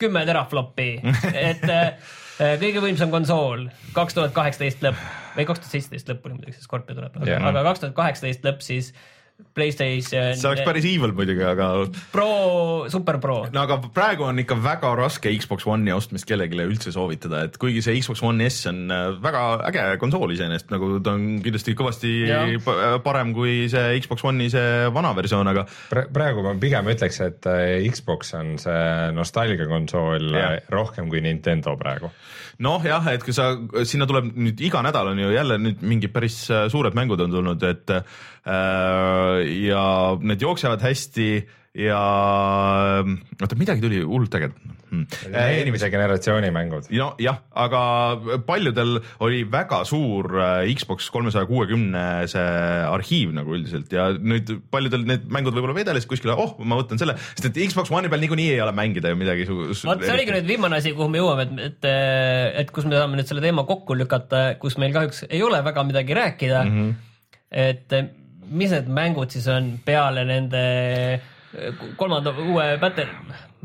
[0.00, 0.88] kümme teraflopi,
[1.48, 1.62] et
[2.34, 5.02] kõige võimsam konsool kaks tuhat kaheksateist lõpp
[5.36, 8.46] või kaks tuhat seitseteist lõpp oli muidugi see Scorpio tuleb yeah., aga kaks tuhat kaheksateist
[8.46, 8.90] lõpp siis
[9.54, 10.36] Playstation.
[10.38, 11.66] see oleks päris evil muidugi, aga.
[12.12, 12.26] Pro,
[12.90, 13.40] super pro.
[13.50, 17.82] no aga praegu on ikka väga raske Xbox One'i ostmist kellelegi üldse soovitada, et kuigi
[17.82, 22.12] see Xbox One S on äh, väga äge konsool iseenesest, nagu ta on kindlasti kõvasti
[22.28, 22.44] ja.
[23.02, 26.06] parem kui see Xbox One'i see vana versioon, aga pra.
[26.14, 28.86] praegu ma pigem ütleks, et äh, Xbox on see
[29.18, 30.30] nostalgiakonsool
[30.74, 32.14] rohkem kui Nintendo praegu
[32.62, 33.50] noh, jah, et kui sa,
[33.88, 37.34] sinna tuleb nüüd iga nädal on ju jälle nüüd mingid päris äh, suured mängud on
[37.34, 39.84] tulnud, et äh, ja
[40.20, 41.28] need jooksevad hästi
[41.84, 42.00] ja
[43.02, 44.73] oota, midagi tuli hullult ägedat.
[45.30, 46.88] Eelmise generatsiooni mängud.
[46.94, 47.82] no jah, aga
[48.46, 52.46] paljudel oli väga suur äh, Xbox kolmesaja kuuekümne see
[52.88, 57.16] arhiiv nagu üldiselt ja nüüd paljudel need mängud võib-olla vedelesid kuskile, oh, ma võtan selle,
[57.34, 59.46] sest et Xbox One'i peal niikuinii ei ole mängida ju midagi.
[59.50, 61.88] vot see oligi nüüd viimane asi, kuhu me jõuame, et, et,
[62.64, 65.86] et kus me saame nüüd selle teema kokku lükata, kus meil kahjuks ei ole väga
[65.86, 66.76] midagi rääkida mm.
[66.80, 66.94] -hmm.
[67.50, 67.98] et
[68.50, 70.64] mis need mängud siis on peale nende
[71.96, 73.06] kolmanda uue Battle,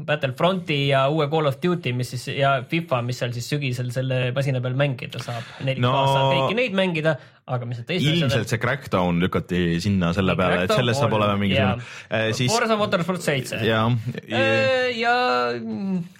[0.05, 4.29] Battlefronti ja uue Call of Duty, mis siis ja FIFA, mis seal siis sügisel selle
[4.35, 5.47] masina peal mängida saab.
[5.65, 7.15] neli no, aastat kõiki neid mängida,
[7.49, 8.53] aga mis need teised ilmselt asjad...
[8.53, 12.29] see Crackdown lükati sinna selle peale, et sellest saab olema mingisugune äh,.
[12.37, 12.53] Siis...
[12.53, 13.61] Forza Motorsport seitse.
[13.65, 13.83] ja,
[14.23, 14.45] ja...
[14.45, 15.17] Äh, ja...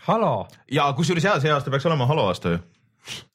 [0.10, 0.34] Halo.
[0.72, 2.62] ja kusjuures jaa, see aasta peaks olema Halo aasta ju,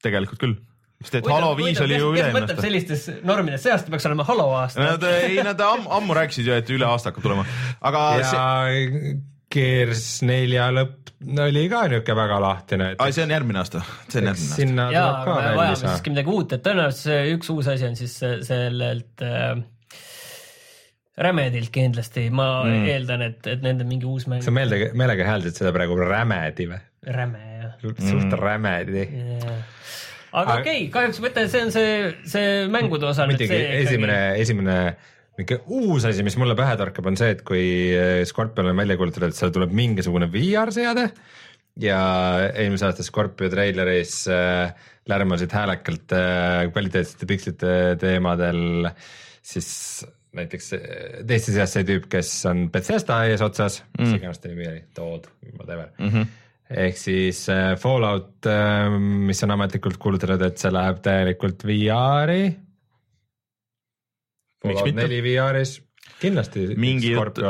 [0.04, 0.62] tegelikult küll
[1.04, 2.64] sest et Halo viis oli ju üle-eelmine aasta.
[2.64, 4.84] sellistes normides, see aasta peaks olema Halo aasta.
[4.84, 7.44] Nad ei, nad am, ammu rääkisid ju, et üle aasta hakkab tulema,
[7.90, 8.04] aga.
[8.20, 9.14] ja see...
[9.54, 11.12] Gears nelja lõpp
[11.44, 13.04] oli ka niuke väga lahtine et....
[13.14, 14.56] see on järgmine aasta, see on järgmine aasta.
[14.58, 15.92] sinna ja, tuleb ka veel lisa.
[15.92, 18.16] siiski midagi uut, et tõenäoliselt see üks uus asi on siis
[18.48, 19.54] sellelt äh,
[21.14, 22.86] Rämedilt kindlasti, ma mm.
[22.90, 24.42] eeldan, et, et nende mingi uus mäng.
[24.42, 26.80] sa meelega, meelega hääldasid seda praegu Rämedi või?
[27.14, 27.78] Räme jah.
[27.84, 28.38] suht mm.
[28.40, 29.62] Rämedi yeah
[30.34, 31.90] aga okei okay,, kahjuks ma ütlen, see on see,
[32.30, 33.26] see mängude osa.
[33.30, 34.78] muidugi esimene, esimene
[35.38, 37.64] niisugune uus asi, mis mulle pähe torkab, on see, et kui
[37.96, 41.08] äh, Scorpion on välja kuulutatud, et seal tuleb mingisugune VR-seade
[41.82, 42.00] ja
[42.54, 44.74] eelmise aasta Scorpio treileris äh,
[45.10, 48.88] lärmasid häälekalt äh, kvaliteetsete pikslite teemadel,
[49.42, 49.68] siis
[50.34, 50.86] näiteks äh,
[51.26, 55.28] teiste seas see tüüp, kes on Bethesda eesotsas mm., mis iganes ta nimi oli, Todd,
[55.58, 56.08] whatever mm.
[56.16, 56.32] -hmm
[56.74, 58.46] ehk siis äh, Fallout,
[58.98, 62.46] mis on ametlikult kuulutatud, et see läheb täielikult VR-i.
[64.64, 65.78] Fallout neli VR-is,
[66.20, 66.66] kindlasti.
[66.80, 67.40] mingi jutt,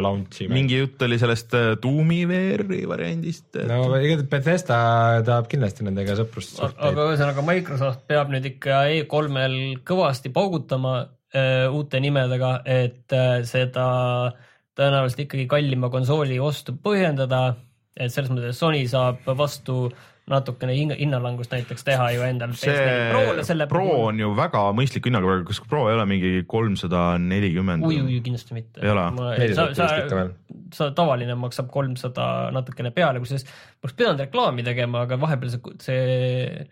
[0.50, 3.68] mingi jutt oli sellest äh, Doomi VR-i variandist et....
[3.70, 4.78] no igatahes Bethesda
[5.26, 6.62] tahab kindlasti nendega sõprust.
[6.62, 13.86] aga ühesõnaga Microsoft peab nüüd ikka E3-l kõvasti paugutama äh, uute nimedega, et äh, seda
[14.74, 17.52] tõenäoliselt ikkagi kallima konsooli ostu põhjendada
[17.94, 19.86] et selles mõttes Sony saab vastu
[20.30, 22.54] natukene hinnalangust näiteks teha ju endal.
[22.56, 24.06] see Pro puhul.
[24.08, 27.84] on ju väga mõistliku hinnaga kas Pro ei ole mingi kolmsada nelikümmend?
[27.84, 28.80] ui, ui, kindlasti mitte.
[28.80, 29.04] ei ole?
[29.56, 30.24] sa, sa,
[30.72, 33.44] sa tavaline maksab kolmsada natukene peale, kusjuures
[33.82, 36.64] oleks pidanud reklaami tegema, aga vahepeal see, see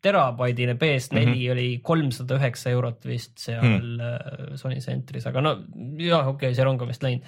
[0.00, 1.52] terabaidine PS4 mm -hmm.
[1.52, 4.56] oli kolmsada üheksa eurot vist seal mm.
[4.56, 5.56] Sony Centris, aga no
[5.96, 7.24] jah, okei okay,, see rong on vist läinud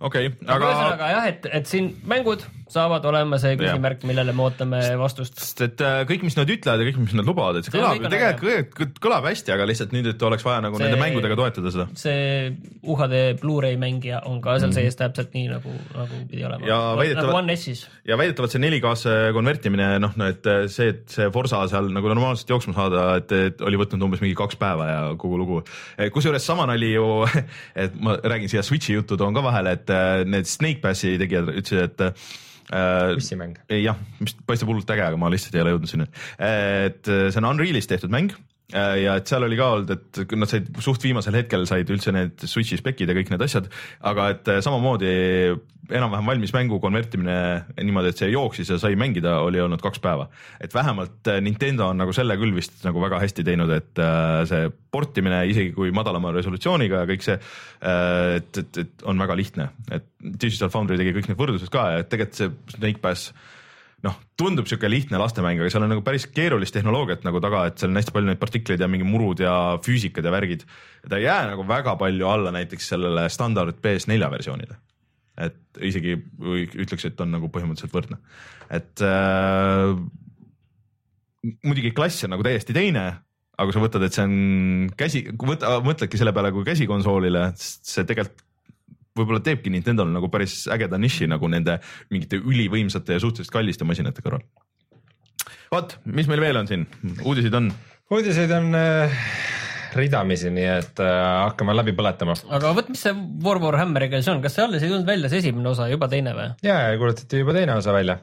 [0.00, 0.70] okei okay,, aga.
[0.70, 5.38] ühesõnaga jah, et, et siin mängud saavad olema see küsimärk, millele me ootame vastust.
[5.38, 7.82] sest et äh, kõik, mis nad ütlevad ja kõik, mis nad lubavad, et see, see
[7.82, 11.72] kõlab, tegelikult kõlab hästi, aga lihtsalt nüüd, et oleks vaja nagu see, nende mängudega toetada
[11.74, 11.86] seda.
[11.98, 12.50] see
[12.82, 16.66] UHD Blu-ray mängija on ka seal mm sees täpselt nii nagu, nagu pidi olema.
[17.16, 17.86] nagu One S-is.
[18.04, 22.50] ja väidetavalt see 4K-sse konvertimine, noh, no et see, et see Forsa seal nagu normaalselt
[22.50, 25.62] jooksma saada, et, et oli võtnud umbes mingi kaks päeva ja kogu lugu.
[26.12, 27.06] kusjuures sama nali ju,
[27.86, 31.16] et ma räägin siia Switch'i juttu toon ka vahele, et et äh, need Snake Passi
[31.20, 32.26] tegijad ütlesid, et
[32.66, 33.54] bussimäng.
[33.70, 36.08] jah, mis paistab hullult äge, aga ma lihtsalt ei ole jõudnud sinna.
[36.42, 40.34] et äh, see on Unrealis tehtud mäng äh, ja et seal oli ka olnud, et
[40.34, 43.68] nad said suht viimasel hetkel said üldse need switch'i spekid ja kõik need asjad,
[44.10, 45.12] aga et äh, samamoodi
[45.86, 47.36] enam-vähem valmis mängu konvertimine
[47.78, 50.26] niimoodi, et see jooksis ja sai mängida, oli olnud kaks päeva.
[50.58, 54.42] et vähemalt äh, Nintendo on nagu selle küll vist nagu väga hästi teinud, et äh,
[54.50, 57.36] see portimine isegi kui madalama resolutsiooniga ja kõik see,
[57.86, 62.06] et, et, et on väga lihtne, et Digital Foundry tegi kõik need võrdlused ka ja
[62.08, 63.30] tegelikult see Snake Pass
[64.04, 67.80] noh, tundub sihuke lihtne lastemäng, aga seal on nagu päris keerulist tehnoloogiat nagu taga, et
[67.80, 69.54] seal on hästi palju neid partikleid ja mingi murud ja
[69.84, 70.66] füüsikad ja värgid.
[71.08, 74.76] ta ei jää nagu väga palju alla näiteks sellele standard PS4 versioonile.
[75.36, 78.16] et isegi ütleks, et on nagu põhimõtteliselt võrdne,
[78.72, 79.92] et äh,
[81.64, 83.04] muidugi klass on nagu täiesti teine,
[83.56, 88.04] aga kui sa võtad, et see on käsi, võta, mõtledki selle peale kui käsikonsoolile, see
[88.08, 88.45] tegelikult
[89.16, 91.78] võib-olla teebki Nintendo'l nagu päris ägeda niši nagu nende
[92.12, 94.44] mingite ülivõimsate ja suhteliselt kalliste masinate kõrval.
[95.72, 96.86] vot, mis meil veel on siin,
[97.24, 97.72] uudiseid on?
[98.12, 99.22] uudiseid on äh,
[99.96, 102.36] ridamisi, nii et äh, hakkame läbi põletama.
[102.58, 105.42] aga vot, mis see War Warhammeriga siis on, kas see alles ei tulnud välja, see
[105.44, 106.48] esimene osa juba teine või?
[106.66, 108.18] ja, ja kuulutati juba teine osa välja.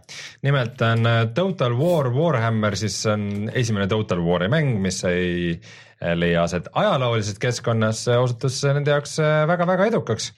[0.45, 6.13] nimelt on äh, Total War Warhammer, siis on esimene Total War'i mäng, mis sai äh,
[6.17, 10.31] leia aset ajaloolises keskkonnas, osutus nende jaoks äh, väga-väga edukaks.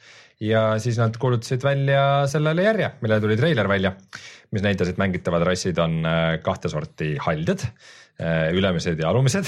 [0.43, 3.93] Ja siis nad kuulutasid välja sellele järje, millele tuli treiler välja,
[4.51, 7.67] mis näitas, et mängitavad rassid on äh, kahte sorti haldjad,
[8.55, 9.43] ülemised ja alumised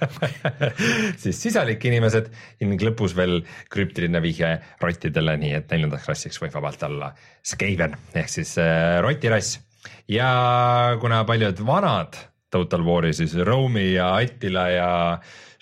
[1.22, 2.30] siis sisalik inimesed
[2.64, 7.10] ning lõpus veel krüptiline vihje rottidele, nii et neljandaks rassiks võib vabalt olla
[7.44, 9.60] Skaven ehk siis äh, rotirass.
[10.08, 12.16] ja kuna paljud vanad
[12.52, 14.88] Total War'i siis Rome'i ja Attila ja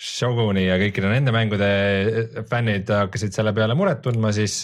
[0.01, 1.69] Shoguni ja kõikide nende mängude
[2.49, 4.63] fännid hakkasid selle peale muret tundma, siis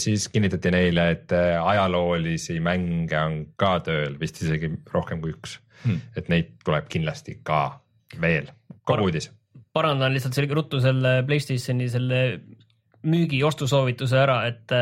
[0.00, 5.60] siis kinnitati neile, et äh, ajaloolisi mänge on ka tööl, vist isegi rohkem kui üks
[5.84, 6.00] hmm..
[6.18, 7.60] et neid tuleb kindlasti ka
[8.18, 8.48] veel,
[8.82, 9.28] kogu uudis.
[9.76, 12.20] parandan lihtsalt selge ruttu selle Playstationi selle
[13.06, 14.74] müügi ostusoovituse ära, et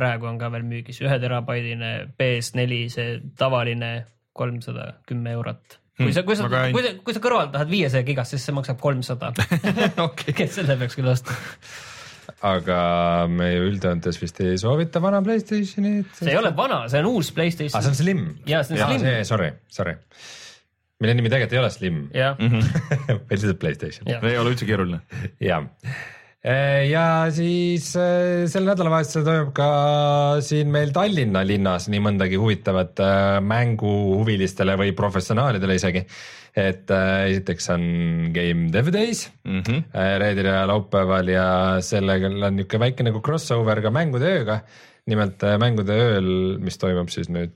[0.00, 3.92] praegu on ka veel müügis ühe terabaidine PS4, see tavaline
[4.36, 5.79] kolmsada kümme eurot.
[6.00, 6.72] Kui Hmm, sa, kui sa, väga hästi.
[6.78, 9.30] kui sa, kui sa kõrvalt tahad viiesaja gigast, siis see maksab kolmsada.
[10.08, 11.36] okei, kes selle peaks küll ostma?
[12.46, 12.76] aga
[13.28, 16.06] me ju üldjoontes vist ei soovita vana Playstationit.
[16.16, 17.98] see ei ole vana, see on uus aa, Playstation see on.
[17.98, 18.22] Slim.
[18.48, 19.02] Jaa, see on Slim.
[19.02, 19.96] see, sorry, sorry.
[21.02, 24.08] mille nimi tegelikult ei ole Slim, vaid lihtsalt Playstation.
[24.22, 25.02] ei ole üldse keeruline.
[25.42, 25.66] jah.
[26.88, 27.04] Ja
[27.36, 29.70] siis äh, sel nädalavahetusel toimub ka
[30.44, 36.06] siin meil Tallinna linnas nii mõndagi huvitavat äh, mänguhuvilistele või professionaalidele isegi.
[36.56, 37.82] et esiteks on
[38.34, 39.84] Game Dev Days Mm -hmm.
[40.18, 44.60] reedel ja laupäeval ja sellega on niisugune väike nagu crossover ka mängude ööga.
[45.06, 47.52] nimelt mängude ööl, mis toimub siis nüüd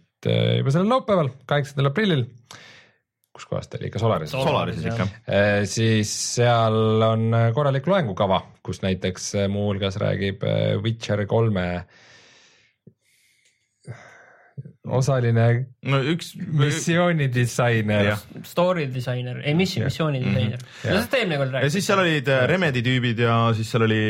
[0.59, 2.27] juba sellel laupäeval, kaheksandal aprillil.
[3.35, 4.31] Kus kohas ta oli, ikka Solaris?
[4.31, 5.09] Solarises ikka.
[5.27, 10.47] Eh, siis seal on korralik loengukava, kus näiteks eh, muuhulgas räägib
[10.85, 11.69] Witcher kolme
[14.85, 15.47] osaline
[15.89, 18.23] no üks, missioonidisainer Jah..
[18.47, 20.61] Story disainer, ei missi, missiooni disainer.
[20.61, 21.77] no sellest eelmine kord ja rääkis.
[21.79, 24.01] siis seal olid äh, Remedi tüübid ja siis seal oli,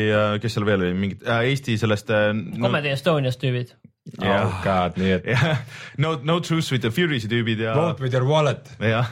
[0.43, 3.75] kes seal veel oli, mingid äh, Eesti sellest äh, no, Comedy Estonias tüübid.
[4.21, 5.61] Oh god, nii et jah,
[6.01, 9.09] No, No Truth with the Furies'i tüübid ja, vote with your wallet, jah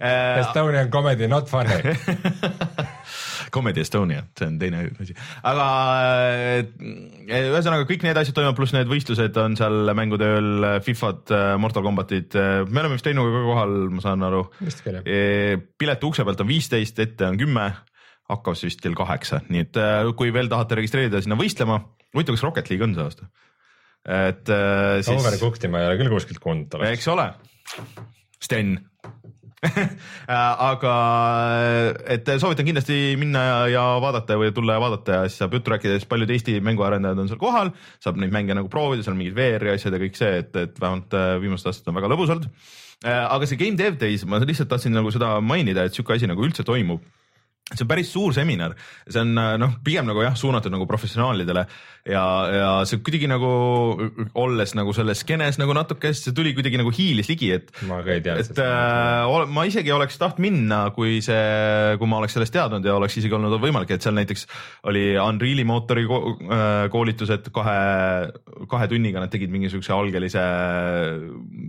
[0.00, 0.40] äh.
[0.42, 1.76] Estonian comedy not funny.
[3.50, 5.64] Comedy Estonia, see on teine asi, aga
[6.30, 6.60] äh,
[7.26, 12.36] ühesõnaga kõik need asjad toimuvad, pluss need võistlused on seal mängude ööl, Fifad, Mortal Combatid,
[12.70, 14.44] me oleme vist Reinuga ka kohal, ma saan aru.
[14.62, 15.64] vist küll jah.
[15.82, 17.66] pileti ukse pealt on viisteist, ette on kümme,
[18.30, 21.82] hakkas vist kell kaheksa, nii et äh, kui veel tahate registreerida sinna võistlema,
[22.14, 23.30] huvitav, kas Rocket League on see aasta?
[24.06, 27.32] Et äh, siis, Overcookedi ma ei ole küll kuskilt kuulnud eks ole,
[28.40, 28.78] Sten.
[30.32, 30.92] Aga
[32.08, 35.74] et soovitan kindlasti minna ja, ja vaadata või tulla ja vaadata ja siis saab juttu
[35.74, 39.36] rääkida, sest paljud Eesti mänguarendajad on seal kohal, saab neid mänge nagu proovida, seal mingid
[39.36, 42.48] VR-i asjad ja kõik see, et, et vähemalt äh, viimased aastad on väga lõbus olnud.
[43.04, 46.48] aga see Game Dev Days, ma lihtsalt tahtsin nagu seda mainida, et sihuke asi nagu
[46.48, 47.04] üldse toimub
[47.70, 48.74] see on päris suur seminar,
[49.06, 51.66] see on äh, noh, pigem nagu jah, suunatud nagu professionaalidele
[52.08, 53.50] ja, ja see kuidagi nagu
[54.40, 58.16] olles nagu selles skeenes nagu natuke, see tuli kuidagi nagu hiilis ligi, et ma ka
[58.16, 58.38] ei tea.
[58.42, 62.96] et äh, ma isegi oleks tahtnud minna, kui see, kui ma oleks sellest teadnud ja
[62.96, 64.46] oleks isegi olnud võimalik, et seal näiteks
[64.90, 67.78] oli Unreal'i mootori äh, koolitused kahe,
[68.70, 70.44] kahe tunniga nad tegid mingisuguse algelise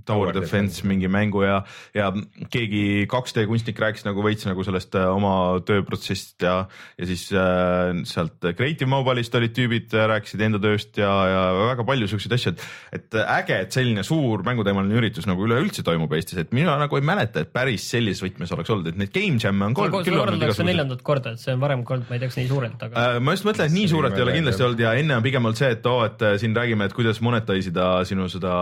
[0.08, 1.62] Tower Defense mingi mängu ja,
[1.98, 2.10] ja
[2.54, 5.60] keegi 2D kunstnik rääkis nagu veits nagu sellest äh, oma
[5.92, 6.56] tööprotsessist ja,
[6.98, 11.42] ja siis äh, sealt Creative Mobile'ist olid tüübid, rääkisid enda tööst ja, ja
[11.74, 12.66] väga palju siukseid asju, et,
[12.98, 17.06] et äge, et selline suur mänguteemaline üritus nagu üleüldse toimub Eestis, et mina nagu ei
[17.06, 20.40] mäleta, et päris sellises võtmes oleks olnud, et neid game jam'e on kolm, küll olnud
[20.40, 20.70] igasuguseid.
[20.72, 23.34] neljandat korda, et see on varem kord, ma ei teaks nii suurelt, aga Äh, ma
[23.36, 25.58] just mõtlen, et nii See suurelt ei ole kindlasti olnud ja enne on pigem olnud
[25.58, 28.54] see, et oo, et äh, siin räägime, et kuidas monetize ida sinu seda,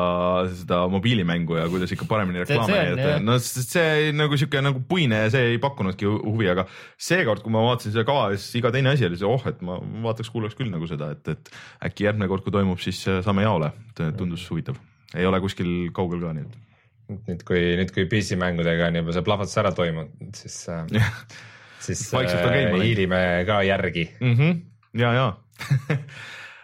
[0.62, 3.20] seda mobiilimängu ja kuidas ikka paremini See- see näidata jah..
[3.22, 6.66] no see nagu sihuke nagu puine ja see ei pakkunudki hu- huvi, aga
[7.20, 9.78] seekord, kui ma vaatasin seda kava, siis iga teine asi oli see, oh, et ma
[10.08, 11.52] vaataks-kuulaks küll nagu seda, et, et
[11.90, 13.72] äkki järgmine kord, kui toimub, siis äh, saame jaole.
[14.00, 14.80] tundus huvitav,
[15.16, 16.58] ei ole kuskil kaugel ka, nii et
[17.10, 20.58] nüüd, kui nüüd, kui PC mängudega on juba see plahvatus ära toimunud, siis,
[21.86, 22.84] siis äh, käima läinud.
[22.86, 24.10] hiilime ka järgi.
[24.26, 24.36] mm.
[24.36, 24.60] -hmm.
[25.02, 25.32] ja, ja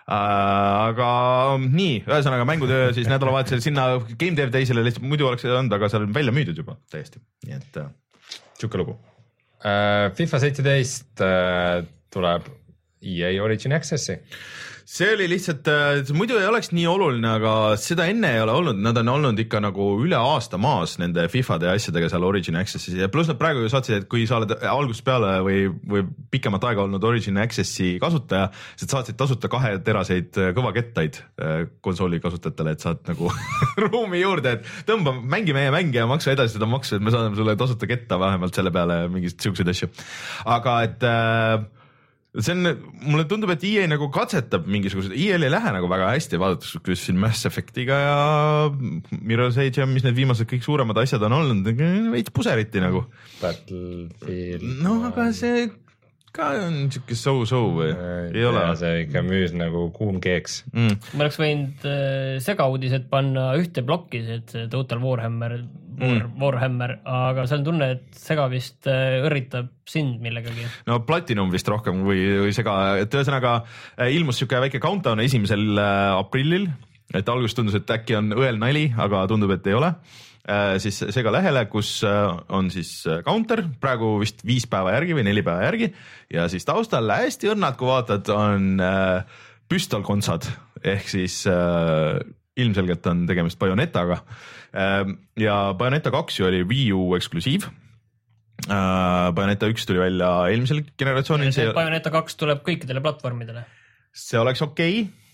[0.06, 1.10] aga
[1.66, 6.06] nii, ühesõnaga mängutöö siis nädalavahetusel sinna Game Dev Days'ile lihtsalt muidu oleks olnud, aga seal
[6.06, 7.90] on välja müüdud juba täiesti, nii et äh,
[8.60, 9.00] sihuke lugu.
[9.64, 11.24] Äh, FIFA seitseteist
[12.12, 12.50] tuleb
[13.02, 14.20] EA Origin Access'i.
[14.86, 15.66] See oli lihtsalt,
[16.14, 19.58] muidu ei oleks nii oluline, aga seda enne ei ole olnud, nad on olnud ikka
[19.64, 23.64] nagu üle aasta maas nende Fifade ja asjadega seal Origin Access'is ja pluss nad praegu
[23.64, 27.96] ju saatsid, et kui sa oled algusest peale või, või pikemat aega olnud Origin Access'i
[28.02, 33.32] kasutaja, siis saatsid tasuta kaheteraseid kõvakettaid äh, konsooli kasutajatele, et saad nagu
[33.88, 37.40] ruumi juurde, et tõmba, mängi meie mänge ja maksa edasi seda maksu, et me saadame
[37.40, 39.90] sulle tasuta ketta vähemalt selle peale mingeid siukseid asju.
[40.46, 41.66] aga et äh,
[42.44, 42.72] see on,
[43.06, 47.06] mulle tundub, et EA nagu katsetab mingisugused, EA-l ei lähe nagu väga hästi, vaadates kuidas
[47.08, 48.18] siin Mass Effect'iga ja
[49.22, 51.72] Mirror's Edge ja mis need viimased kõik suuremad asjad on olnud,
[52.14, 53.06] veits puseriti nagu.
[53.40, 54.68] Battlefield.
[54.84, 55.68] noh, aga see
[56.36, 57.92] ka on siuke so-so või,
[58.34, 58.64] ei ole?
[58.80, 60.64] see ikka müüs nagu kuum keeks.
[60.74, 60.98] Mm.
[61.16, 65.58] ma oleks võinud äh, segauudised panna ühte plokki, et see Total Warhammer,
[65.96, 70.68] War, Warhammer, aga see on tunne, et sega vist äh, õrritab sind millegagi.
[70.90, 75.80] no Platinum vist rohkem või, või sega, et ühesõnaga äh, ilmus siuke väike countdown esimesel
[75.80, 76.68] aprillil,
[77.16, 79.94] et alguses tundus, et äkki on õel nali, aga tundub, et ei ole
[80.82, 85.26] siis Sega lehele, kus äh, on siis äh, counter praegu vist viis päeva järgi või
[85.26, 85.90] neli päeva järgi
[86.34, 89.40] ja siis taustal hästi õrnad, kui vaatad, on äh,
[89.72, 90.46] püstolkontsad
[90.86, 92.20] ehk siis äh,
[92.62, 95.02] ilmselgelt on tegemist Bayonetaga äh,
[95.42, 97.66] ja Bayoneta kaks ju oli Wii U eksklusiiv
[98.70, 99.34] äh,.
[99.36, 103.66] Bayoneta üks tuli välja eelmisel generatsioonil, Bayoneta kaks tuleb kõikidele platvormidele.
[104.14, 105.25] see oleks okei okay..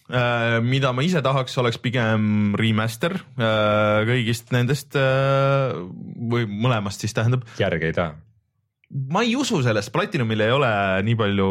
[0.65, 5.71] Mida ma ise tahaks, oleks pigem remaster äh, kõigist nendest äh,
[6.31, 7.45] või mõlemast siis tähendab.
[7.59, 8.15] järge ei taha.
[9.11, 10.71] ma ei usu sellest, Platinumil ei ole
[11.07, 11.49] nii palju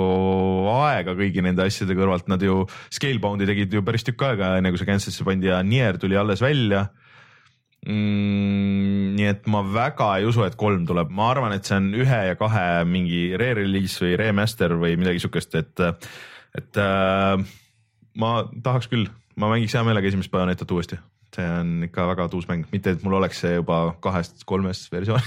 [0.74, 4.82] aega kõigi nende asjade kõrvalt, nad ju Scalebound'i tegid ju päris tükk aega enne kui
[4.82, 6.88] see cancel'isse pandi ja Nier tuli alles välja
[7.86, 9.16] mm,.
[9.16, 12.20] nii et ma väga ei usu, et kolm tuleb, ma arvan, et see on ühe
[12.28, 15.86] ja kahe mingi re-release või remaster või midagi siukest, et,
[16.60, 17.40] et äh,
[18.20, 19.08] ma tahaks küll,
[19.40, 21.00] ma mängiks hea meelega esimest Bayonetat uuesti
[21.34, 25.22] see on ikka väga tuus mäng, mitte et mul oleks see juba kahest kolmes versioon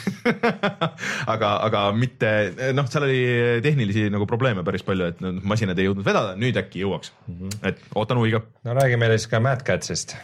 [1.34, 2.32] aga, aga mitte
[2.76, 3.22] noh, seal oli
[3.64, 7.38] tehnilisi nagu probleeme päris palju, et noh, masinad ei jõudnud vedada, nüüd äkki jõuaks mm.
[7.38, 7.56] -hmm.
[7.72, 8.44] et ootan huviga.
[8.68, 10.18] no räägi meile siis ka Mad Catsist.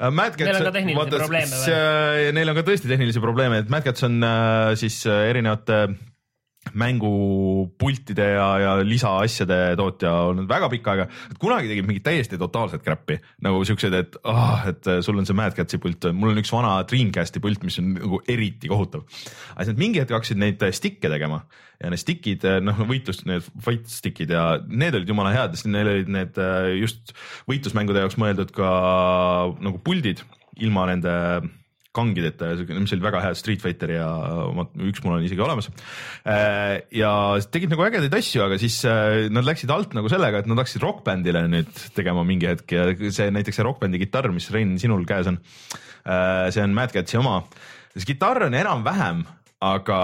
[0.00, 2.34] Mad Cats, Neil on ka tehnilisi probleeme või?
[2.34, 5.84] Neil on ka tõesti tehnilisi probleeme, et Mad Cats on äh, siis äh, erinevate
[6.76, 11.06] mängupultide ja, ja lisaasjade tootja olnud väga pikka aega,
[11.40, 13.16] kunagi tegid mingit täiesti totaalset crap'i.
[13.44, 16.76] Nagu siuksed, et ah, et sul on see Mad Catsi pult, mul on üks vana
[16.86, 19.06] Dreamcasti pult, mis on nagu eriti kohutav.
[19.54, 21.42] aga siis nad mingi hetk hakkasid neid stick'e tegema.
[21.80, 25.88] Ja need stick'id, noh võitlust, need fight stick'id ja need olid jumala head, sest neil
[25.88, 27.14] olid need äh, just
[27.48, 28.68] võitlusmängude jaoks mõeldud ka
[29.64, 30.20] nagu puldid
[30.60, 31.14] ilma nende
[31.96, 34.06] kangideta ja siuke, mis olid väga head Street Fighter ja
[34.54, 35.66] ma- üks mul on isegi olemas.
[36.94, 37.12] ja
[37.50, 40.84] tegid nagu ägedaid asju, aga siis äh, nad läksid alt nagu sellega, et nad hakkasid
[40.84, 45.28] rokkbändile nüüd tegema mingi hetk ja see näiteks see rokkbändi kitarr, mis Rein sinul käes
[45.30, 45.40] on,
[46.54, 47.40] see on Mad Catsi oma.
[47.96, 49.24] see kitarr on enam-vähem,
[49.60, 49.96] aga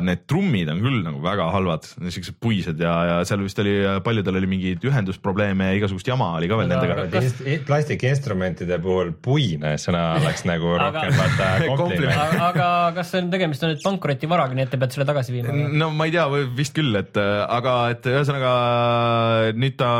[0.00, 3.74] need trummid on küll nagu väga halvad, siuksed puised ja, ja seal vist oli,
[4.06, 7.04] paljudel oli mingeid ühendusprobleeme ja igasugust jama oli ka veel Aga- nendega.
[7.12, 11.50] Kas- plastikinstrumentide puhul puine sõna oleks nagu rohkem vaata
[11.82, 12.16] Kompliment.
[12.16, 15.36] aga, aga kas see on tegemist on nüüd pankrotivaraga, nii et te peate selle tagasi
[15.36, 15.52] viima?
[15.84, 16.24] no ma ei tea,
[16.56, 18.54] vist küll, et aga et ühesõnaga
[19.58, 19.92] nüüd ta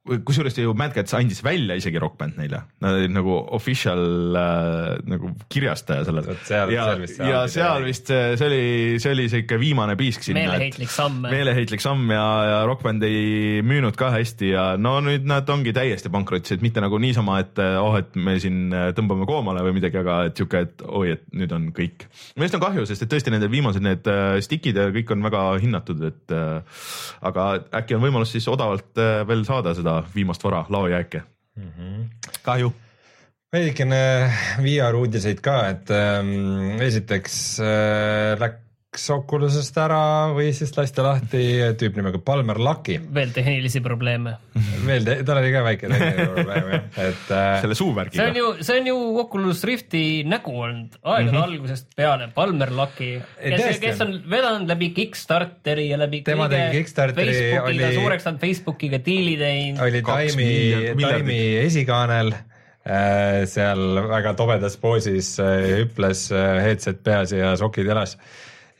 [0.00, 4.94] kusjuures ju Mad Cats andis välja isegi Rock Band neile, nad olid nagu official äh,
[5.10, 8.62] nagu kirjastaja seal- ja, seal vist see ja seal vist see see oli,
[9.02, 10.46] see oli siuke viimane piisk sinna.
[10.46, 11.20] meeleheitlik samm.
[11.26, 15.74] meeleheitlik samm ja, ja Rock Band ei müünud ka hästi ja no nüüd nad ongi
[15.76, 20.00] täiesti pankrotis, et mitte nagu niisama, et oh, et me siin tõmbame koomale või midagi,
[20.00, 22.06] aga et sihuke, et oi, et nüüd on kõik.
[22.34, 25.24] minu arust on kahju, sest et tõesti nende viimased need äh, stick'id ja kõik on
[25.28, 26.82] väga hinnatud, et äh,
[27.30, 27.50] aga
[27.82, 31.22] äkki on võimalus siis odavalt äh, veel saada seda viimast vara, laojääke
[31.56, 31.72] mm.
[31.78, 32.06] -hmm.
[32.42, 32.72] kahju
[33.52, 34.02] veidikene
[34.62, 38.38] VR uudiseid ka, et ähm, esiteks äh,
[38.90, 41.40] läks Oculusest ära või siis lasti lahti
[41.78, 42.96] tüüp nimega Palmer Lucky.
[43.14, 44.32] veel tehnilisi probleeme.
[44.86, 48.40] veel, tal oli ka väike tehniline probleem jah, et äh, selle see suuvärgiga on.
[48.40, 51.44] ju, see on ju Oculus Rifti nägu olnud aegade mm -hmm.
[51.44, 57.86] algusest peale, Palmer Lucky, kes, on vedanud läbi Kickstarteri ja läbi Tema tegi Kickstarteri, Facebookiga
[57.86, 59.80] oli- suureks saanud Facebookiga diili teinud.
[59.80, 60.02] oli
[60.34, 61.06] miljardit.
[61.06, 68.18] Taimi esikaanel äh, seal väga tobedas poosis äh, hüples äh, headset peas ja sokid jalas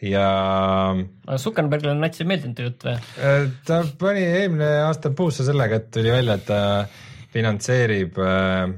[0.03, 0.96] ja
[1.36, 2.94] Zuckerbergile on natsi meeldinud see jutt või?
[3.20, 6.61] äh, ta pani eelmine aasta puusse sellega, et tuli välja, et ta
[7.34, 8.72] finantseerib äh,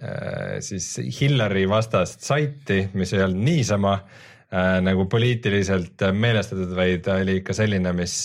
[0.00, 0.90] äh, siis
[1.20, 7.56] Hillary vastast saiti, mis ei olnud niisama äh, nagu poliitiliselt meelestatud, vaid ta oli ikka
[7.56, 8.18] selline, mis,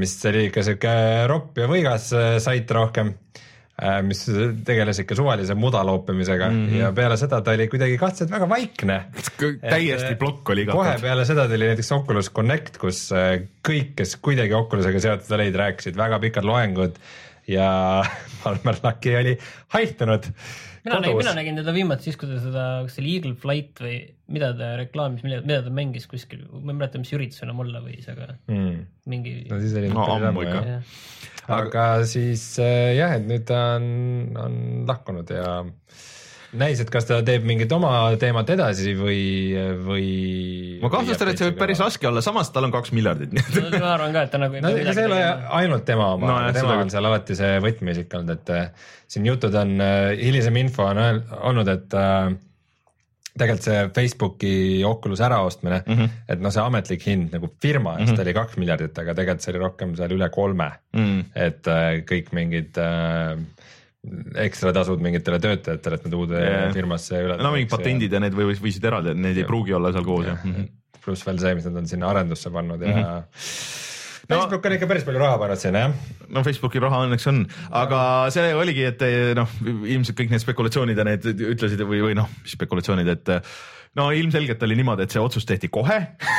[0.00, 0.96] mis oli ikka sihuke
[1.30, 3.46] ropp ja võigas äh, sait rohkem äh,
[4.04, 4.26] mis
[4.64, 6.80] tegeles ikka suvalise muda loopimisega mm -hmm.
[6.82, 8.98] ja peale seda ta oli kuidagi kahtlaselt väga vaikne
[9.60, 11.02] täiesti Et, plokk oli kohe igatahes.
[11.02, 15.96] peale seda tuli näiteks Oculus Connect, kus äh, kõik, kes kuidagi Oculusega seotud olid, rääkisid
[15.96, 16.98] väga pikad loengud
[17.48, 18.04] ja
[18.42, 20.28] Palmer Lucky oli haihtunud
[20.84, 21.34] mina nägin, mina.
[21.36, 23.96] nägin teda viimati siis, kui ta seda, kas see oli Eagle Flight või
[24.30, 27.82] mida ta reklaamis, mida, mida ta mängis kuskil, ma ei mäleta, mis üritus enam olla
[27.84, 28.86] võis, aga Mm.
[29.10, 30.80] mingi no siis oli No ammu ikka.
[31.60, 33.90] aga siis äh, jah, et nüüd ta on,
[34.38, 35.60] on lahkunud ja
[36.58, 39.20] näis, et kas ta teeb mingit oma teemat edasi või,
[39.86, 40.08] või.
[40.82, 43.94] ma kahtlustan, et see võib päris raske olla, samas tal on kaks miljardit, et ma
[43.94, 45.22] arvan ka, et ta nagu ei no see ei ole
[45.60, 49.26] ainult tema oma No no, tema on seal alati see võtmeisik olnud, et äh, siin
[49.30, 49.76] jutud on,
[50.18, 52.30] hilisem info on olnud, et äh,
[53.38, 54.54] tegelikult see Facebooki
[54.86, 55.94] Oculus äraostmine mm.
[55.94, 56.08] -hmm.
[56.28, 58.22] et noh, see ametlik hind nagu firma eest mm -hmm.
[58.22, 61.20] oli kaks miljardit, aga tegelikult see oli rohkem seal üle kolme mm.
[61.34, 63.38] et äh, kõik mingid äh,
[64.40, 66.70] ekstra tasud mingitele töötajatele, et nad uude yeah.
[66.72, 67.36] firmasse üle.
[67.40, 70.40] no mingid patendid ja need või võisid eraldi, need ei pruugi olla seal koos jah.
[70.40, 70.70] Mhm.
[71.04, 73.04] pluss veel see, mis nad on sinna arendusse pannud ja mm.
[73.04, 73.76] -hmm.
[74.30, 75.94] No- Facebook on ikka päris palju raha pannud sinna jah
[76.28, 77.42] no Facebooki raha õnneks on,
[77.82, 78.00] aga
[78.32, 79.04] see oligi, et
[79.36, 83.32] noh, ilmselt kõik need spekulatsioonid ja need ütlesid või, või noh, spekulatsioonid, et
[83.98, 85.96] no ilmselgelt oli niimoodi, et see otsus tehti kohe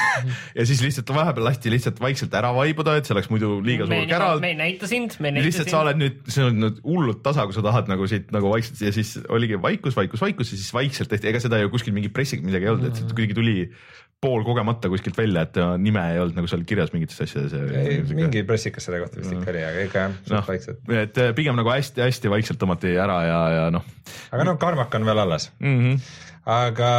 [0.57, 4.07] ja siis lihtsalt vahepeal lasti lihtsalt vaikselt ära vaibuda, et see oleks muidu liiga suur
[4.09, 5.75] käral me ei näita sind, me ei näita lihtsalt sind.
[5.75, 8.79] sa oled nüüd, see on nüüd hullult tasa, kui sa tahad nagu siit nagu vaikselt
[8.85, 12.13] ja siis oligi vaikus, vaikus, vaikus ja siis vaikselt tehti, ega seda ju kuskil mingi
[12.13, 13.57] pressing midagi ei olnud, et see kuidagi tuli
[14.21, 17.55] poolkogemata kuskilt välja, et äh, nime ei olnud nagu seal kirjas mingites asjades.
[18.13, 20.83] mingi pressikas selle kohta vist ikka oli, aga ikka jah, suht noh vaikselt.
[20.93, 23.87] et äh, pigem nagu hästi-hästi vaikselt tõmmati ära ja, ja noh
[24.29, 26.29] aga noh, Carmack on veel alles, mm -hmm.
[26.49, 26.93] Aga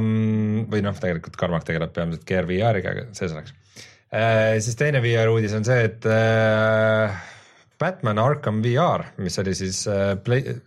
[0.00, 3.54] mm, või noh, tegelikult Carmack tegeleb peamiselt Gear VR-iga, aga see selleks
[4.12, 4.58] äh,.
[4.64, 7.16] siis teine VR uudis on see, et äh,
[7.78, 10.58] Batman Arkham VR, mis oli siis äh, Play,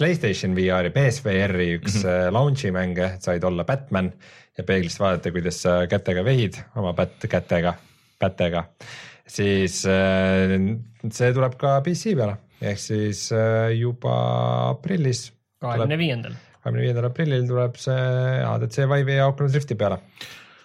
[0.00, 2.36] Playstation VR-i, PSVR-i üks mm -hmm.
[2.36, 4.12] launch'i mänge, said olla Batman
[4.58, 7.74] ja peeglist vaadata, kuidas sa kätega vehid oma pätt kätega,
[8.18, 8.64] pätega,
[9.26, 10.54] siis äh,
[11.10, 14.14] see tuleb ka PC peale ehk siis äh, juba
[14.70, 15.30] aprillis
[15.60, 16.36] kahekümne viiendal.
[16.60, 18.00] Kahekümne viiendal aprillil tuleb see
[18.46, 20.00] ADC Vive'i ja Oculus Rifti peale.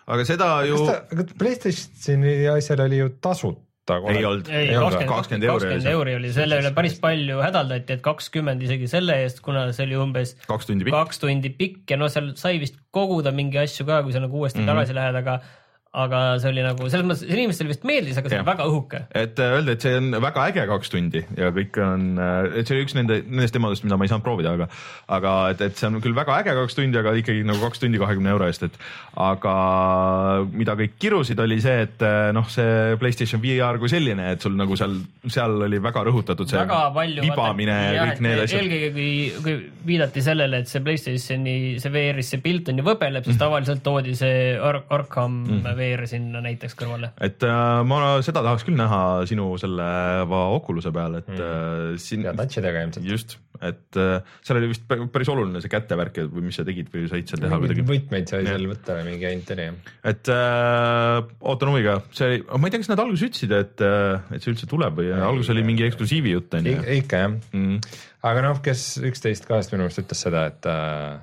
[0.06, 4.16] aga seda ju kas ta, aga Playstationi asjal oli ju tasuta kohe?
[4.18, 8.06] ei olnud, kakskümmend, 20 euri oli kakskümmend euri oli, selle üle päris palju hädaldati, et
[8.06, 10.98] kakskümmend isegi selle eest, kuna see oli umbes kaks tundi pikk.
[10.98, 14.42] kaks tundi pikk ja no seal sai vist koguda mingi asju ka, kui sa nagu
[14.42, 14.68] uuesti mm.
[14.68, 14.74] -hmm.
[14.74, 15.40] tagasi lähed, aga
[15.96, 18.44] aga see oli nagu selles mõttes inimestele vist meeldis, aga see Jah.
[18.44, 19.00] oli väga õhuke.
[19.16, 22.04] et äh, öelda, et see on väga äge kaks tundi ja kõik on,
[22.60, 24.68] et see oli üks nende, nendest teemadest, mida ma ei saanud proovida, aga
[25.20, 28.02] aga et, et see on küll väga äge kaks tundi, aga ikkagi nagu kaks tundi
[28.02, 28.76] kahekümne euro eest, et
[29.16, 29.56] aga
[30.52, 34.56] mida kõik kirusid, oli see, et äh, noh, see Playstation VR kui selline, et sul
[34.60, 34.98] nagu seal,
[35.32, 37.24] seal oli väga rõhutatud see väga palju.
[37.26, 38.62] vibamine ja kõik need asjad.
[38.64, 39.10] eelkõige kui,
[39.46, 39.56] kui
[39.94, 43.32] viidati sellele, et see Playstationi, see VR-is see pilt on ju võbeleb, Mhm.
[43.32, 45.64] siis tavaliselt toodi see Ar Arkham mm -hmm.
[45.86, 47.14] VR sinna näiteks kõrvale.
[47.22, 49.88] et äh, ma seda tahaks küll näha sinu selle
[50.30, 51.42] va- Oculus'e peal, et mm.
[51.46, 53.06] äh, siin ja touch'idega ilmselt.
[53.08, 56.90] just, et äh, seal oli vist pä- päris oluline see kätevärk või mis sa tegid
[56.94, 57.86] või said seal teha kuidagi.
[57.88, 59.78] võtmeid sai seal võtta või mingi ainult oli jah.
[60.12, 61.20] et äh,
[61.52, 64.68] ootan huviga, see oli, ma ei tea, kas nad alguses ütlesid, et, et see üldse
[64.72, 66.78] tuleb või alguses oli mingi eksklusiivi jutt onju.
[67.00, 67.80] ikka jah, Mm.
[68.26, 71.22] aga noh, kes üksteist kahest minu meelest ütles seda, et äh,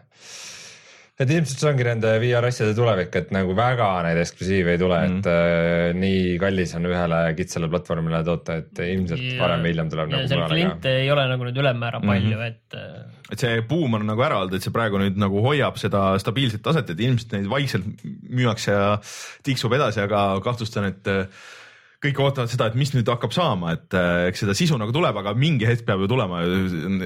[1.21, 4.97] et ilmselt see ongi nende VR asjade tulevik, et nagu väga neid eksklusiive ei tule
[4.97, 5.19] mm, -hmm.
[5.21, 10.11] et äh, nii kallis on ühele kitsale platvormile toota, et ilmselt varem või hiljem tuleb
[10.11, 10.55] ja nagu mujale ka.
[10.55, 14.41] kliente ei ole nagu nüüd ülemäära palju, et äh, et see buum on nagu ära
[14.41, 18.73] olnud, et see praegu nüüd nagu hoiab seda stabiilset taset, et ilmselt neid vaikselt müüakse
[18.73, 18.95] ja
[19.45, 21.49] tiksub edasi, aga kahtlustan, et äh,
[22.03, 25.17] kõik ootavad seda, et mis nüüd hakkab saama, et äh, eks seda sisu nagu tuleb,
[25.21, 26.41] aga mingi hetk peab ju tulema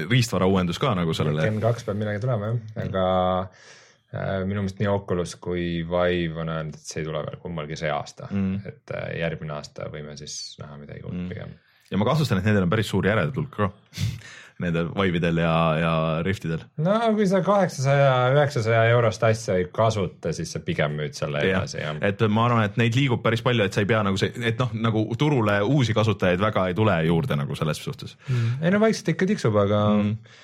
[0.07, 1.43] riistvara uuendus ka nagu sellele.
[1.43, 3.09] Gen kaks peab midagi tulema jah, aga
[3.43, 3.73] äh,
[4.15, 7.91] minu meelest nii Oculus kui Vive on öelnud, et see ei tule veel kummalgi see
[7.91, 11.29] aasta mm., et äh, järgmine aasta võime siis näha midagi uut mm.
[11.33, 11.55] pigem.
[11.91, 13.69] ja ma kahtlustan, et nendel on päris suur järeltulk ka,
[14.63, 15.91] nendel Vive'idel ja, ja
[16.23, 16.63] Riftidel.
[16.87, 21.83] no kui sa kaheksasaja, üheksasaja eurost asja ei kasuta, siis sa pigem müüd selle edasi
[21.83, 21.99] jah.
[22.07, 24.63] et ma arvan, et neid liigub päris palju, et sa ei pea nagu see, et
[24.63, 28.15] noh, nagu turule uusi kasutajaid väga ei tule juurde nagu selles suhtes.
[28.63, 30.43] ei no vaikselt ikka tiksub, aga mm.,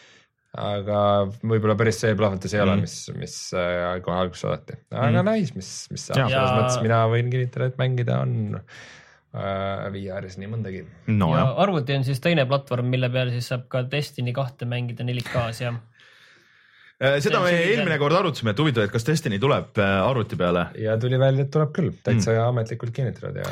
[0.53, 0.97] aga
[1.41, 5.29] võib-olla päris see plahvatus ei ole, mis, mis äh, kohe alguses oodati, aga mm.
[5.31, 10.37] näis, mis, mis saab, Ja- selles mõttes mina võin kinnitada, et mängida on äh, VR-is
[10.37, 10.83] nii mõndagi.
[10.85, 15.07] ja nojah, arvuti on siis teine platvorm, mille peal siis saab ka Destiny kahte mängida
[15.07, 15.73] 4K-s ja
[17.23, 20.65] seda me eelmine kord arutasime, et huvitav, et kas Destiny tuleb äh, arvuti peale.
[20.79, 22.43] ja tuli välja, et tuleb küll, täitsa mm.
[22.53, 23.51] ametlikult kinnitatud ja.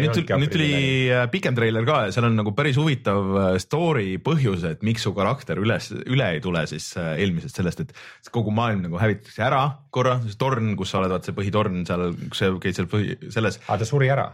[0.00, 0.70] nüüd tuli, nüüd tuli
[1.12, 5.04] äh, pikem treiler ka ja seal on nagu päris huvitav äh, story põhjus, et miks
[5.06, 9.44] su karakter üles, üle ei tule siis äh, eelmisest sellest, et kogu maailm nagu hävitatakse
[9.46, 12.88] ära korra, see torn, kus sa oled, vaat see põhitorn seal, kus sa käid seal
[12.90, 14.30] põhi, selles aga ta suri ära.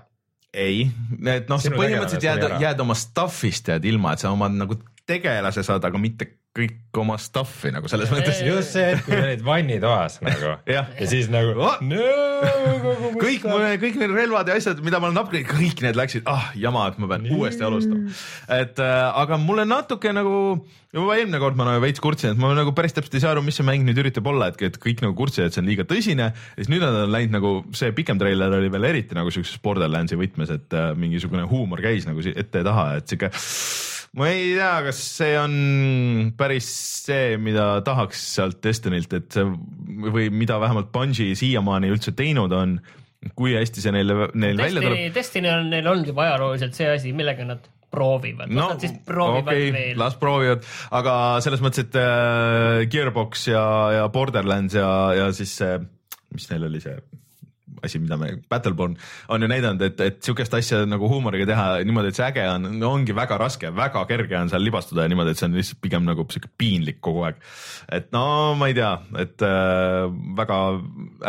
[0.56, 0.86] ei,
[1.34, 5.62] et noh, sa põhimõtteliselt jääd jääd oma stuff'ist jääd ilma, et sa omad nagu tegelase
[5.66, 8.38] saad, aga mitte kõik oma stuff'i nagu selles mõttes.
[8.46, 10.88] just see hetk, kui sa olid vannitoas nagu Jah.
[10.96, 11.76] ja siis nagu Oh!
[11.84, 12.06] no,
[13.20, 13.44] kõik,
[13.82, 16.98] kõik need relvad ja asjad, mida ma olen upgrade, kõik need läksid, ah jama, et
[17.02, 18.12] ma pean uuesti alustama.
[18.56, 20.40] et äh, aga mulle natuke nagu,
[20.96, 23.44] juba eelmine kord ma nagu veits kurtsin, et ma nagu päris täpselt ei saa aru,
[23.46, 25.86] mis see mäng nüüd üritab olla, et, et kõik nagu kurtsid, et see on liiga
[25.88, 26.30] tõsine.
[26.32, 29.60] ja siis nüüd nad on läinud nagu see pikem treiler oli veel eriti nagu siukses
[29.64, 33.32] Borderlandsi võtmes, et äh, mingisugune huumor käis nagu ette ja taha, et sihuke
[34.16, 35.56] ma ei tea, kas see on
[36.38, 36.68] päris
[37.06, 39.46] see, mida tahaks sealt Destinylt, et see
[40.12, 42.78] või mida vähemalt Bungi siiamaani üldse teinud on.
[43.34, 46.86] kui hästi see neile, neil välja Destiny tuleb., Destiny on neil olnud juba ajalooliselt see
[46.92, 49.98] asi, millega nad proovivad, las nad siis proovivad okay, veel.
[49.98, 50.64] las proovivad,
[50.94, 51.14] aga
[51.44, 55.78] selles mõttes, et äh, Gearbox ja, ja Borderlands ja, ja siis see,
[56.36, 56.96] mis neil oli see
[57.88, 58.96] asi, mida me, Battleborn
[59.32, 62.68] on ju näidanud, et, et sihukest asja nagu huumoriga teha niimoodi, et see äge on
[62.76, 65.82] no,, ongi väga raske, väga kerge on seal libastuda ja niimoodi, et see on lihtsalt
[65.84, 67.42] pigem nagu sihuke piinlik kogu aeg.
[67.92, 70.04] et no ma ei tea, et äh,
[70.38, 70.60] väga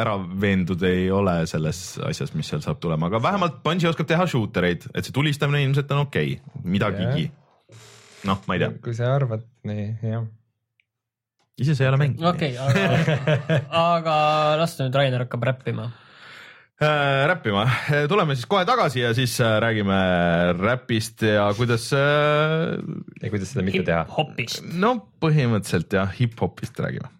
[0.03, 4.27] ära veendud ei ole selles asjas, mis seal saab tulema, aga vähemalt Bungi oskab teha
[4.29, 7.29] shooter eid, et see tulistamine ilmselt on okei okay., midagigi
[8.27, 10.25] noh, ma ei tea, kui sa arvad nii, jah.
[11.61, 12.27] ise sa ei ole mänginud.
[12.31, 14.17] okei okay,, aga, aga
[14.61, 15.89] las nüüd Rainer hakkab räppima.
[16.81, 17.65] Äh, räppima,
[18.09, 19.97] tuleme siis kohe tagasi ja siis äh, räägime
[20.59, 22.77] räpist ja kuidas äh,
[23.21, 24.05] ja kuidas seda mitte teha.
[24.17, 24.63] hopist.
[24.73, 27.11] no põhimõtteliselt jah, hip-hopist räägime.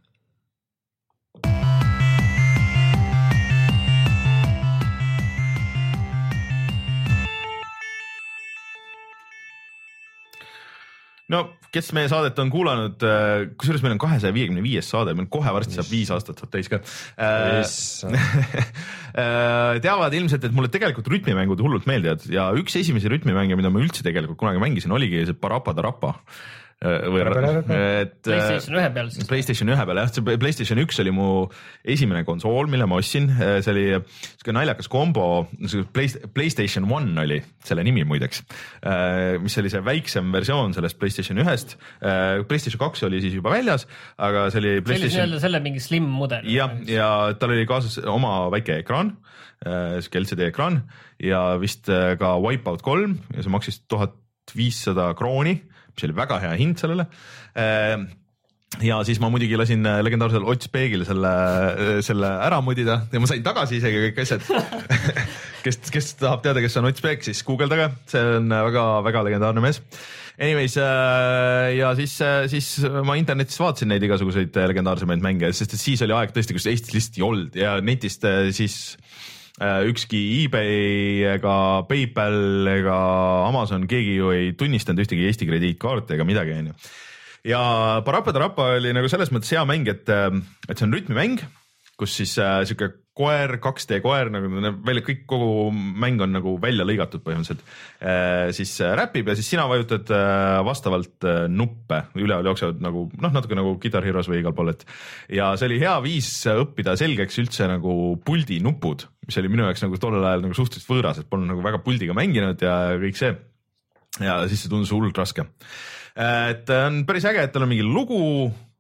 [11.34, 13.04] No kes meie saadet on kuulanud,
[13.60, 16.70] kusjuures meil on kahesaja viiekümne viies saade, meil kohe varsti saab viis aastat saab täis
[16.72, 16.80] ka.
[19.86, 24.06] teavad ilmselt, et mulle tegelikult rütmimängud hullult meeldivad ja üks esimesi rütmimänge, mida ma üldse
[24.06, 26.16] tegelikult kunagi mängisin, oligi see Parappa Tarappa.
[26.78, 29.26] Või et PlayStation ühe peal siis.
[29.30, 31.30] Playstation ühe peal jah, see Playstation üks oli mu
[31.82, 35.48] esimene konsool, mille ma ostsin, see oli siuke naljakas kombo,
[36.36, 38.44] Playstation One oli selle nimi muideks,
[39.42, 41.78] mis oli see väiksem versioon sellest Playstation ühest.
[41.98, 43.88] Playstation kaks oli siis juba väljas,
[44.22, 46.46] aga see oli see oli Playstation nii-öelda selle mingi slim mudel.
[46.52, 47.10] jah, ja
[47.42, 49.16] tal oli kaasas oma väike ekraan,
[49.66, 50.84] sihuke LCD ekraan
[51.24, 54.16] ja vist äh, ka Wipeout kolm ja see maksis tuhat
[54.56, 55.58] viissada krooni,
[55.98, 57.10] mis oli väga hea hind sellele
[58.84, 61.32] ja siis ma muidugi lasin äh, legendaarsel Ott Speegil selle,
[62.06, 64.44] selle ära mudida ja ma sain tagasi isegi kõik asjad.
[65.66, 69.82] kes, kes tahab teada, kes on Ott Speeg, siis guugeldage, see on väga-väga legendaarne mees.
[70.38, 72.20] Anyways äh, ja siis,
[72.52, 72.68] siis
[73.08, 76.68] ma internetis vaatasin neid igasuguseid äh, legendaarsemaid mänge, sest et siis oli aeg tõesti, kus
[76.70, 81.58] Eestis lihtsalt ei olnud ja netist äh, siis äh, ükski eBay ega
[81.90, 82.98] PayPal ega
[83.48, 86.76] Amazon, keegi ju ei tunnistanud ühtegi Eesti krediitkaarti ega midagi, onju.
[87.48, 87.62] Ja
[88.06, 91.42] Parappa Tarappa oli nagu selles mõttes hea mäng, et, et see on rütmimäng,
[91.98, 94.50] kus siis äh, sihuke koer, 2D koer nagu
[94.86, 98.52] välja, kõik kogu mäng on nagu välja lõigatud põhimõtteliselt äh,.
[98.56, 103.34] siis äh, räpib ja siis sina vajutad äh, vastavalt äh, nuppe, üleval jooksevad nagu noh,
[103.34, 104.86] natuke nagu Guitar Heroes või igal pool, et.
[105.34, 109.86] ja see oli hea viis õppida selgeks üldse nagu puldi nupud, mis oli minu jaoks
[109.88, 113.34] nagu tollel ajal nagu suhteliselt võõras, et polnud nagu väga puldiga mänginud ja kõik see.
[114.22, 115.46] ja siis see tundus hullult raske.
[116.18, 118.22] et on päris äge, et tal on mingi lugu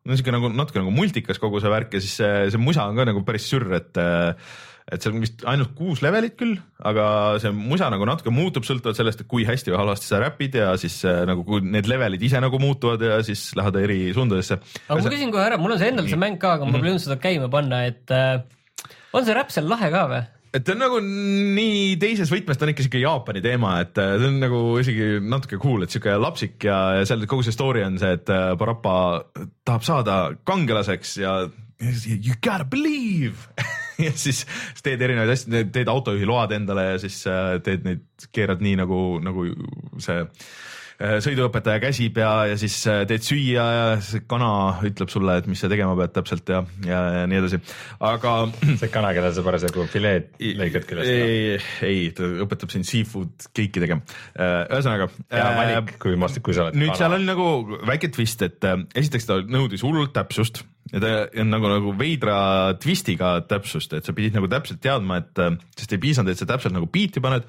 [0.07, 2.97] no sihuke nagu natuke nagu multikas kogu see värk ja siis see, see musa on
[2.97, 4.01] ka nagu päris sürr, et
[4.87, 6.53] et seal on vist ainult kuus levelit küll,
[6.87, 7.07] aga
[7.43, 10.69] see musa nagu natuke muutub sõltuvalt sellest, et kui hästi või halvasti sa räpid ja
[10.79, 14.61] siis nagu kui need levelid ise nagu muutuvad ja siis lähed eri suundadesse.
[14.87, 16.93] aga ma küsin kohe ära, mul on see endal see mäng ka, aga ma pole
[16.93, 18.39] jõudnud seda käima panna, et äh,
[19.11, 20.23] on see räpp seal lahe ka või?
[20.57, 24.15] Et ta on nagu nii teises võtmes, ta on ikka siuke Jaapani teema, et äh,
[24.17, 27.99] see on nagu isegi natuke cool, et siuke lapsik ja, seal kogu see story on
[28.01, 28.97] see, et äh, Parappa
[29.67, 31.39] tahab saada kangelaseks ja
[31.79, 33.49] you gotta believe!
[33.97, 34.43] Ja siis,
[34.85, 39.47] teed erinevaid asju, teed autojuhiload endale ja siis äh, teed neid, keerad nii nagu, nagu
[39.97, 44.49] see Äh, sõiduõpetaja käsib ja, ja siis äh, teed süüa ja see kana
[44.87, 47.59] ütleb sulle, et mis sa tegema pead täpselt ja, ja, ja nii edasi,
[48.07, 48.33] aga.
[48.81, 51.11] see kana, kellel sa parasjagu fileed lõikad küljest.
[51.11, 54.17] ei, ei, ta õpetab sind seafood cake'i tegema.
[54.33, 55.11] Äh, ühesõnaga.
[55.33, 56.79] hea valik, kui, kui sa oled.
[56.81, 57.01] nüüd kana.
[57.03, 58.65] seal oli nagu väike twist, et
[58.97, 60.63] esiteks ta nõudis hullult täpsust
[60.95, 62.37] ja ta on nagu, nagu veidra
[62.81, 66.73] twistiga täpsust, et sa pidid nagu täpselt teadma, et sest ei piisanud, et sa täpselt
[66.73, 67.45] nagu biiti paned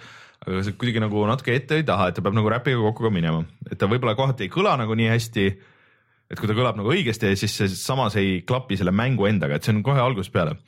[0.47, 3.13] aga see kuidagi nagu natuke ette ei taha, et ta peab nagu räpiga kokku ka
[3.15, 5.49] minema, et ta võib-olla kohati ei kõla nagu nii hästi.
[6.29, 9.65] et kui ta kõlab nagu õigesti, siis see samas ei klapi selle mängu endaga, et
[9.65, 10.59] see on kohe algusest peale.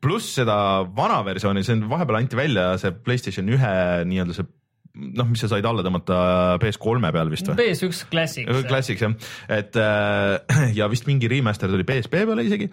[0.00, 0.56] pluss seda
[0.96, 3.72] vana versiooni, see on vahepeal anti välja see Playstation ühe
[4.10, 4.50] nii-öelda see
[4.94, 6.18] noh, mis sa said alla tõmmata
[6.62, 7.56] PS3 peal vist või?
[7.58, 8.52] PS1 Classic.
[8.68, 9.16] Classic jah,
[9.56, 12.70] et äh, ja vist mingi remaster tuli PSP peale isegi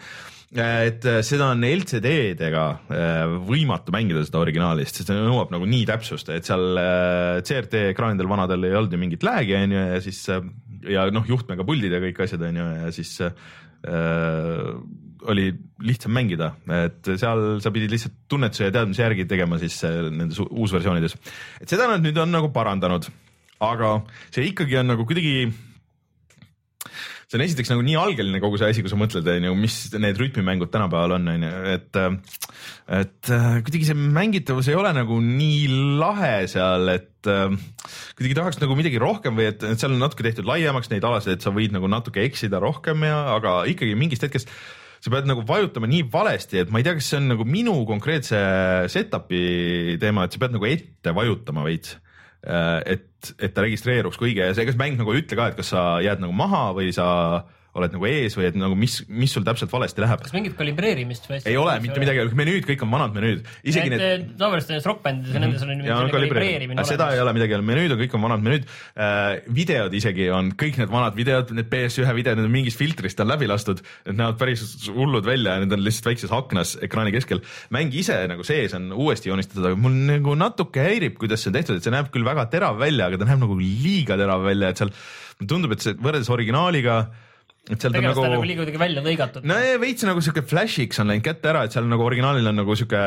[0.52, 5.86] et äh, seda on LCD-dega äh, võimatu mängida seda originaali, sest see nõuab nagu nii
[5.88, 10.20] täpsust, et seal äh, CRT ekraanidel vanadel ei olnud ju mingit lag'i onju ja siis
[10.92, 13.32] ja noh, juhtmega puldid ja kõik asjad onju ja siis äh,
[15.32, 15.48] oli
[15.86, 21.16] lihtsam mängida, et seal sa pidid lihtsalt tunnetuse ja teadmise järgi tegema siis nendes uusversioonides.
[21.62, 23.08] et seda nad nüüd on nagu parandanud,
[23.62, 24.00] aga
[24.34, 25.52] see ikkagi on nagu kuidagi
[27.32, 30.20] see on esiteks nagu nii algeline kogu see asi, kui sa mõtled, onju, mis need
[30.20, 32.02] rütmimängud tänapäeval on, onju, et
[32.92, 33.32] et
[33.64, 35.72] kuidagi see mängitavus ei ole nagu nii
[36.02, 40.50] lahe seal, et kuidagi tahaks nagu midagi rohkem või et, et seal on natuke tehtud
[40.50, 44.52] laiemaks neid alasid, et sa võid nagu natuke eksida rohkem ja, aga ikkagi mingist hetkest
[45.02, 47.80] sa pead nagu vajutama nii valesti, et ma ei tea, kas see on nagu minu
[47.90, 48.38] konkreetse
[48.92, 51.96] setup'i teema, et sa pead nagu ette vajutama veits.
[51.96, 52.11] Äh,
[52.42, 55.60] et, et ta registreeruks kui õige ja see, kas mäng nagu ei ütle ka, et
[55.60, 57.08] kas sa jääd nagu maha või sa
[57.78, 60.20] oled nagu ees või et nagu mis, mis sul täpselt valesti läheb.
[60.26, 61.40] kas mingit kalibreerimist või?
[61.48, 63.46] ei ole mitte midagi, menüüd, kõik on vanad menüüd.
[63.72, 65.46] isegi need, tavaliselt nendes rokkbändides ja mhm.
[65.46, 66.86] nendes on selline kalibreerimine.
[66.90, 69.30] seda ei ole midagi, menüüd on, kõik on vanad menüüd äh,.
[69.62, 73.32] videod isegi on kõik need vanad videod, need PS1 videod, need on mingist filtrist on
[73.32, 77.40] läbi lastud, need näevad päris hullud välja ja need on lihtsalt väikses aknas ekraani keskel.
[77.72, 81.60] mäng ise nagu sees on uuesti joonistatud, aga mul nagu natuke häirib, kuidas see on
[81.62, 84.72] tehtud, et see näeb küll väga terav välja, aga ta näeb nagu liiga terav välja,
[84.72, 84.92] et seal
[85.48, 87.04] tundub, et see võrreldes originaaliga
[87.70, 89.44] et seal ta nagu, nagu liiga kuidagi välja lõigatud.
[89.46, 92.76] no veits nagu siuke flash'iks on läinud kätte ära, et seal nagu originaalil on nagu
[92.78, 93.02] siuke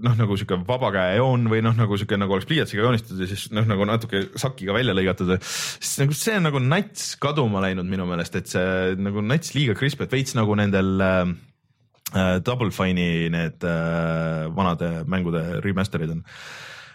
[0.00, 3.66] noh, nagu siuke vabakäejoon või noh, nagu siuke nagu oleks pliiatsiga joonistatud ja siis noh,
[3.68, 5.34] nagu natuke sakiga välja lõigatud.
[5.44, 9.76] siis nagu see on nagu nats kaduma läinud minu meelest, et see nagu nats liiga
[9.76, 11.20] krisp, et veits nagu nendel äh,
[12.16, 16.24] äh Double Fine'i need äh, vanade mängude remaster'id on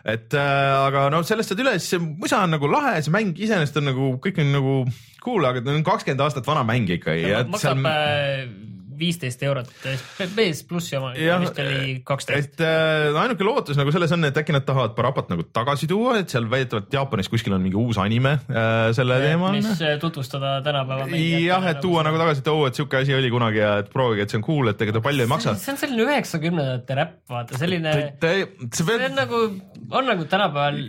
[0.03, 3.79] et äh, aga no sellest saad üle, see musa on nagu lahe, see mäng iseenesest
[3.79, 4.75] on nagu, kõik on nagu
[5.23, 7.29] cool, aga ta on kakskümmend aastat vana mäng ikkagi.
[7.47, 8.59] maksab seal...
[9.03, 9.69] Viisteist eurot,
[10.69, 12.53] plussi oma ja, vist oli kaksteist.
[12.53, 16.17] et äh, ainuke lootus nagu selles on, et äkki nad tahavad Parapat nagu tagasi tuua,
[16.21, 19.57] et seal väidetavalt Jaapanis kuskil on mingi uus anime äh, selle teemal.
[19.57, 23.31] mis äh, tutvustada tänapäeva jah, et tuua nagu tagasi, et oo, et siuke asi oli
[23.33, 25.57] kunagi ja et proovige, et see on cool, et ega ta palju ei maksa.
[25.59, 27.97] see on selline üheksakümnendate räpp, vaata selline.
[28.23, 29.43] see on nagu,
[29.91, 30.79] on nagu tänapäeval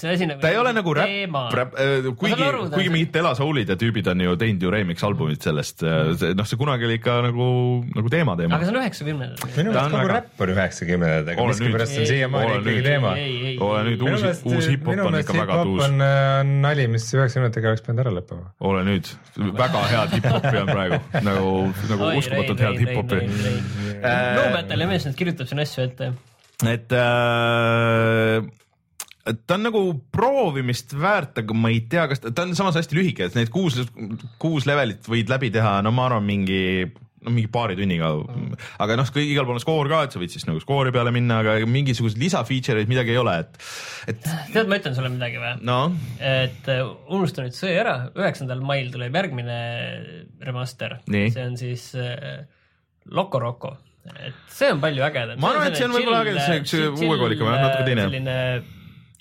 [0.00, 0.40] see asi nagu.
[0.40, 4.22] ta ei ole nagu räpp, räpp, äh, kuigi, kuigi mingid Dela Soulid ja tüübid on
[4.24, 7.48] ju teinud ju remix albumit sellest, äh, noh, see kunagi oli ikka nagu,
[7.96, 8.56] nagu teema teema.
[8.56, 9.56] aga see on üheksakümnendad.
[9.58, 13.14] minu meelest kogu räpp on üheksakümnendad, aga miskipärast on siiamaani ikkagi teema.
[13.68, 15.84] ole nüüd, uus, uus hip-hop on ikka väga tuus.
[15.88, 16.06] on
[16.64, 18.48] nali, mis üheksakümnendatega oleks pidanud ära lõppema.
[18.72, 19.12] ole nüüd,
[19.60, 21.52] väga head hip-hopi on praegu nagu,
[21.92, 23.20] nagu uskumatult head hip-hopi.
[24.00, 26.12] no Metal ja mees nüüd kirjutab siin asju ette.
[26.70, 28.48] et äh,
[29.24, 29.82] ta on nagu
[30.14, 33.52] proovimist väärt, aga ma ei tea, kas ta, ta on samas hästi lühike, et need
[33.52, 33.78] kuus,
[34.40, 36.60] kuus levelit võid läbi teha, no ma arvan, mingi
[37.20, 40.32] no mingi paari tunniga mm., aga noh, igal pool on skoor ka, et sa võid
[40.32, 43.60] siis nagu skoori peale minna, aga mingisuguseid lisa feature eid midagi ei ole, et,
[44.14, 44.30] et.
[44.54, 45.82] tead, ma ütlen sulle midagi või no.?
[46.16, 49.60] et uh, unusta nüüd see ära, üheksandal mail tuleb järgmine
[50.48, 52.40] remaster, see on siis uh,
[53.12, 53.76] Loco Roco
[54.16, 55.40] et see on palju ägedam.
[55.42, 58.06] ma arvan, et see on võib-olla äge, see üks uue koolika või natuke teine.
[58.08, 58.36] selline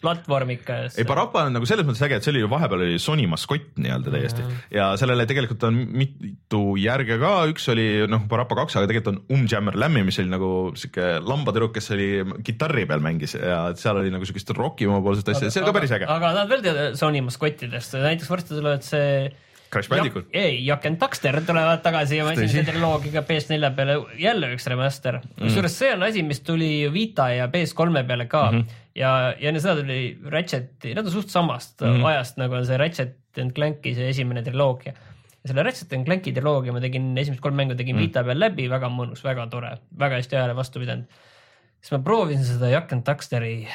[0.02, 0.98] platvormikas.
[0.98, 3.80] ei, Parappa on nagu selles mõttes äge, et see oli ju vahepeal oli Sony maskott
[3.82, 4.78] nii-öelda täiesti mm -hmm.
[4.78, 9.40] ja sellele tegelikult on mitu järge ka, üks oli noh, Parappa kaks, aga tegelikult on
[9.40, 12.10] Umjammer Lammi, mis oli nagu sihuke lambatüdruk, kes oli
[12.44, 15.92] kitarri peal mängis ja seal oli nagu siukest roki omapoolset asja, see on ka päris
[15.92, 16.08] äge.
[16.08, 19.30] aga tahad veel teada Sony maskottidest, näiteks varsti tulevad see
[19.70, 20.30] Crash Bandicoot.
[20.34, 25.20] ei, Jack and Daxter tulevad tagasi ja ma esimese triloogiaga PS4 peale jälle üks remaster
[25.20, 25.44] mm..
[25.44, 28.80] kusjuures see on asi, mis tuli Vita ja PS3 peale ka mm -hmm.
[28.96, 32.10] ja, ja enne seda tuli Ratchet, nad on suht samast mm -hmm.
[32.14, 34.94] ajast nagu on see Ratchet and Clanki see esimene triloogia.
[35.44, 38.08] ja selle Ratchet and Clanki triloogia ma tegin, esimesed kolm mängu tegin mm -hmm.
[38.08, 41.06] Vita peal läbi, väga mõnus, väga tore, väga hästi ajale vastu pidanud.
[41.82, 43.68] siis ma proovisin seda Jack and Daxteri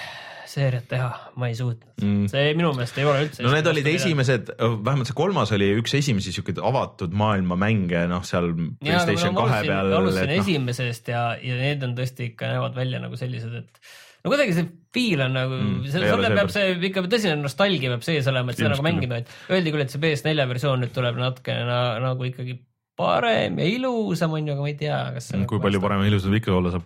[0.54, 1.08] seeriat teha,
[1.40, 2.28] ma ei suutnud mm..
[2.30, 3.42] see minu meelest ei ole üldse.
[3.46, 8.24] no need olid esimesed, vähemalt see kolmas oli üks esimesi siukeid avatud maailma mänge, noh,
[8.26, 9.92] seal Playstation kahe peal.
[9.98, 10.40] alustasin no.
[10.44, 13.94] esimesest ja, ja need on tõesti ikka näevad välja nagu sellised, et
[14.24, 18.30] no kuidagi see feel on nagu mm,, sulle peab see ikka tõsine nostalgia peab sees
[18.30, 21.66] olema, et seda nagu mängima, et öeldi küll, et see PS4 versioon nüüd tuleb natukene
[21.68, 22.56] na, nagu ikkagi
[22.98, 26.10] parem ja ilusam on ju, aga ma ei tea, kas see kui palju parem ja
[26.12, 26.84] ilusam ikka olla saab.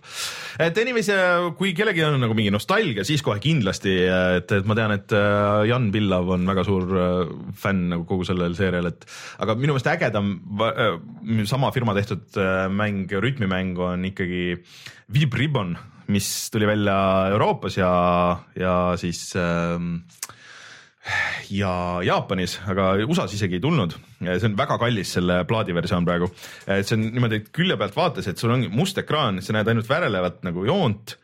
[0.65, 1.09] et anyways,
[1.59, 5.67] kui kellelgi on nagu mingi nostalgia, siis kohe kindlasti, et, et ma tean, et äh,
[5.69, 9.05] Jan Pillav on väga suur äh, fänn nagu kogu sellel seerial, et
[9.45, 10.33] aga minu meelest ägedam
[10.65, 10.97] äh,
[11.49, 12.41] sama firma tehtud
[12.73, 14.57] mäng, rütmimäng on ikkagi
[15.13, 15.77] Vib Ribbon,
[16.09, 16.97] mis tuli välja
[17.35, 17.93] Euroopas ja,
[18.57, 19.77] ja siis äh,
[21.53, 21.71] ja
[22.05, 23.95] Jaapanis, aga USA-s isegi ei tulnud.
[24.19, 26.29] see on väga kallis, selle plaadiversioon praegu.
[26.67, 29.89] see on niimoodi, et külje pealt vaates, et sul on must ekraan, sa näed ainult
[29.89, 31.17] värelevat nagu joont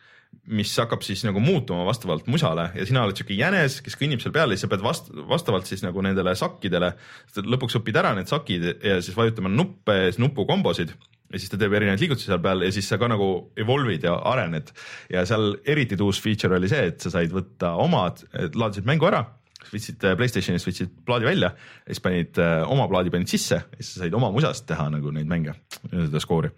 [0.51, 4.33] mis hakkab siis nagu muutuma vastavalt musale ja sina oled siuke jänes, kes kõnnib seal
[4.35, 6.91] peal ja siis sa pead vast-, vastavalt siis nagu nendele sakkidele,
[7.39, 12.03] lõpuks õpid ära need sakid ja siis vajutama nuppe nupukombosid ja siis ta teeb erinevaid
[12.03, 14.69] liigutusi seal peal ja siis sa ka nagu evolve'id ja arened.
[15.09, 18.21] ja seal eriti tuus feature oli see, et sa said võtta omad,
[18.53, 19.23] laadisid mängu ära
[19.75, 23.79] võtsid äh, Playstationist, võtsid plaadi välja ja siis panid äh, oma plaadi panid sisse ja
[23.79, 25.55] siis sa said oma musast teha nagu neid mänge,
[25.91, 26.51] seda skoori.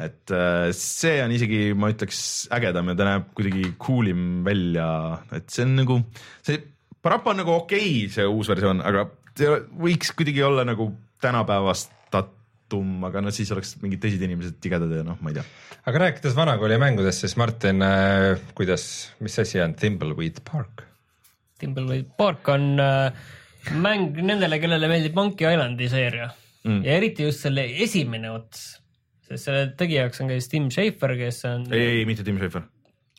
[0.00, 4.90] et äh, see on isegi, ma ütleks, ägedam ja ta näeb kuidagi cool im välja,
[5.36, 6.02] et see on nagu,
[6.46, 6.62] see
[7.00, 9.06] Parappa on nagu okei okay,, see uus versioon, aga
[9.80, 10.90] võiks kuidagi olla nagu
[11.24, 15.46] tänapäevastatum, aga no siis oleks mingid teised inimesed tigedad ja noh, ma ei tea.
[15.88, 17.80] aga rääkides vanakooli mängudest, siis Martin,
[18.58, 18.84] kuidas,
[19.24, 20.89] mis asi on Thimbleweed Park?
[21.60, 23.12] Timberwolf Park on äh,
[23.76, 26.30] mäng nendele, kellele meeldib Monkey Islandi seeria
[26.64, 26.84] mm.
[26.86, 28.68] ja eriti just selle esimene ots,
[29.28, 31.66] sest selle tegijaks on ka siis Tim Schafer, kes on.
[31.74, 32.64] ei, ei mitte Tim Schafer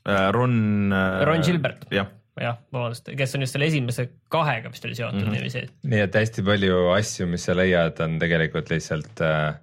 [0.08, 0.58] äh,, Ron
[0.94, 1.22] äh,.
[1.30, 1.88] Ron Gilbert.
[1.94, 5.38] jah jah, vabandust, kes on just selle esimese kahega vist oli seotud mm -hmm.
[5.38, 5.64] niiviisi.
[5.94, 9.56] nii et hästi palju asju, mis sa leiad, on tegelikult lihtsalt äh,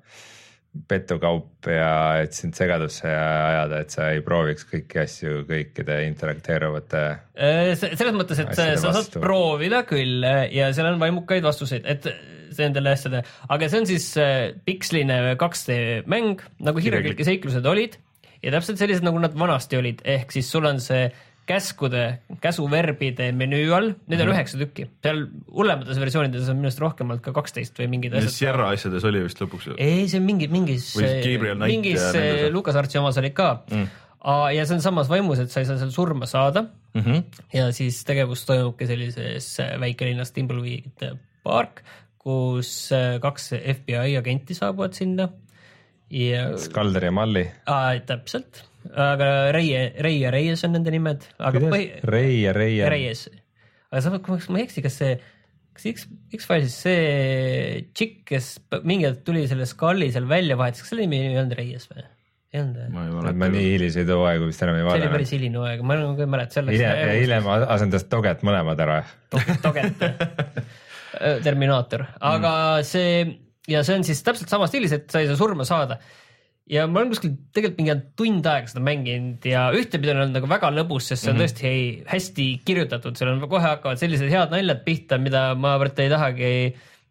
[0.88, 7.04] petukaup ja et sind segadusse ajada, et sa ei prooviks kõiki asju kõikide interakteeruvate.
[7.34, 8.92] Äh, selles mõttes, et sa vastu.
[8.94, 12.10] saad proovida küll ja seal on vaimukaid vastuseid, et
[12.58, 13.22] nendele asjadele,
[13.54, 14.34] aga see on siis äh,
[14.66, 15.78] piksline 2D
[16.10, 17.98] mäng nagu hirmuklikke seiklused olid
[18.42, 21.08] ja täpselt sellised, nagu nad vanasti olid, ehk siis sul on see
[21.48, 22.02] käskude,
[22.42, 24.34] käsuverbide menüü all, neid on mhm.
[24.34, 25.22] üheksa tükki, seal
[25.54, 28.34] hullemates versioonides on minu arust rohkemalt ka kaksteist või mingid asjad.
[28.34, 29.70] Sierra asjades oli vist lõpuks.
[29.76, 30.90] ei, see on mingi, mingis,
[31.64, 32.04] mingis
[32.54, 33.88] Lucas-Artsi omas oli ka mm.
[34.56, 37.00] ja see on samas vaimus, et sa ei saa seal surma saada mm.
[37.00, 37.42] -hmm.
[37.56, 41.08] ja siis tegevus toimubki sellises väikelinnas Timbleweed
[41.42, 41.82] Park,
[42.20, 42.90] kus
[43.22, 45.30] kaks FBI agenti saabuvad sinna
[46.10, 46.50] ja.
[46.58, 47.46] Skalder ja Malli.
[48.06, 48.64] täpselt
[48.94, 51.26] aga Reie, Rei ja Reies on nende nimed.
[51.38, 51.88] Põhi...
[52.06, 52.86] Rei ja Reie.
[52.90, 53.26] Reies,
[53.90, 55.16] aga sa, kui ma ei eksi, kas see,
[55.76, 56.06] kas X,
[56.38, 58.52] X-Filesis see tšikk, kes
[58.88, 62.04] mingi hetk tuli selle Scully seal välja vahetas, kas selle nimi ei olnud Reies või?
[62.54, 62.92] ei olnud või?
[62.94, 63.40] ma ei mäleta.
[63.42, 65.02] ma nii hiliseid hooaegu vist enam ei vaadanud.
[65.02, 66.78] see oli päris hiline hooaeg, ma nagu ei mäleta sellest.
[66.78, 69.02] hiljem, hiljem asendas Toget mõlemad ära.
[69.64, 70.06] Toget,
[71.46, 72.88] Terminaator, aga mm.
[72.88, 73.12] see
[73.68, 75.98] ja see on siis täpselt samas stiilis, et sa ei saa surma saada
[76.68, 80.50] ja ma olen kuskil tegelikult mingi tund aega seda mänginud ja ühtepidi on olnud nagu
[80.50, 81.48] väga lõbus, sest see on mm -hmm.
[81.48, 86.12] tõesti hei, hästi kirjutatud, seal on kohe hakkavad sellised head naljad pihta, mida ma ei
[86.12, 86.52] tahagi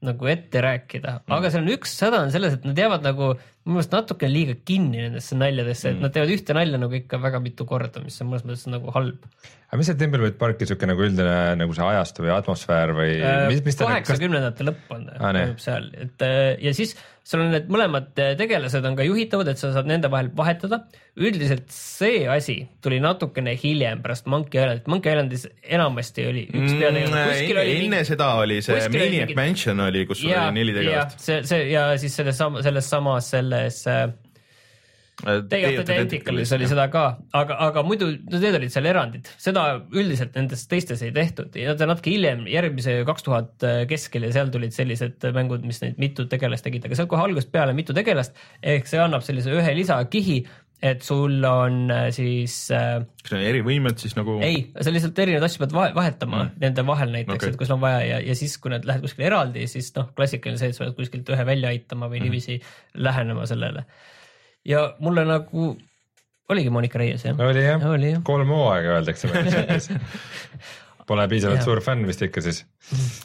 [0.08, 1.38] nagu ette rääkida mm, -hmm.
[1.38, 3.34] aga seal on üks häda on selles, et nad jäävad nagu
[3.68, 5.96] minu meelest natuke liiga kinni nendesse naljadesse, Mm.
[5.98, 8.92] et nad teevad ühte nalja nagu ikka väga mitu korda, mis on mõnes mõttes nagu
[8.96, 9.20] halb.
[9.68, 13.12] aga mis see Timberwolf Parki siuke nagu üldine nagu see ajastu või atmosfäär või
[13.52, 15.20] mis, mis ta nagu- kas, kaheksakümnendate lõpp on nii.
[15.20, 16.94] toimub seal, et äh, ja siis
[17.28, 20.86] sul on need mõlemad äh, tegelased on ka juhitavad, et sa saad nende vahel vahetada.
[21.18, 27.24] üldiselt see asi tuli natukene hiljem pärast Monkey Islandit, Monkey Islandis enamasti oli üks peategelane,
[27.34, 30.74] kuskil oli Mm, enne seda oli see oli mingi- Mansion oli, kus sul oli neli
[30.78, 31.20] tegelast.
[31.20, 34.08] see, see ja siis selles sama, selles samas selles äh,
[35.26, 39.64] of the Tentacle'is oli seda ka, aga, aga muidu no need olid seal erandid, seda
[39.90, 41.58] üldiselt nendes teistes ei tehtud.
[41.58, 45.98] Ja ta natuke hiljem, järgmise kaks tuhat keskel ja seal tulid sellised mängud, mis neid
[46.02, 49.74] mitu tegelast tegid, aga seal kohe algusest peale mitu tegelast ehk see annab sellise ühe
[49.82, 50.44] lisakihi,
[50.82, 54.36] et sul on äh, siis äh, kas need erivõimed siis nagu?
[54.46, 56.52] ei, sa lihtsalt erinevaid asju pead vahe, vahetama mm.
[56.62, 59.08] nende vahel näiteks okay., et kui sul on vaja ja, ja siis, kui nad lähevad
[59.08, 62.28] kuskile eraldi, siis noh, klassikaline see, et sa pead kuskilt ühe välja aitama või Mhm.
[62.28, 62.60] niiviisi
[63.08, 63.86] lähenema sellele.
[64.66, 65.72] ja mulle nagu
[66.50, 67.40] oligi Monika Reies jah?
[67.42, 68.22] oli jah oli jah.
[68.24, 69.90] kolm hooaega öeldakse meil chatis.
[71.08, 72.66] Pole piisavalt suur fänn vist ikka siis.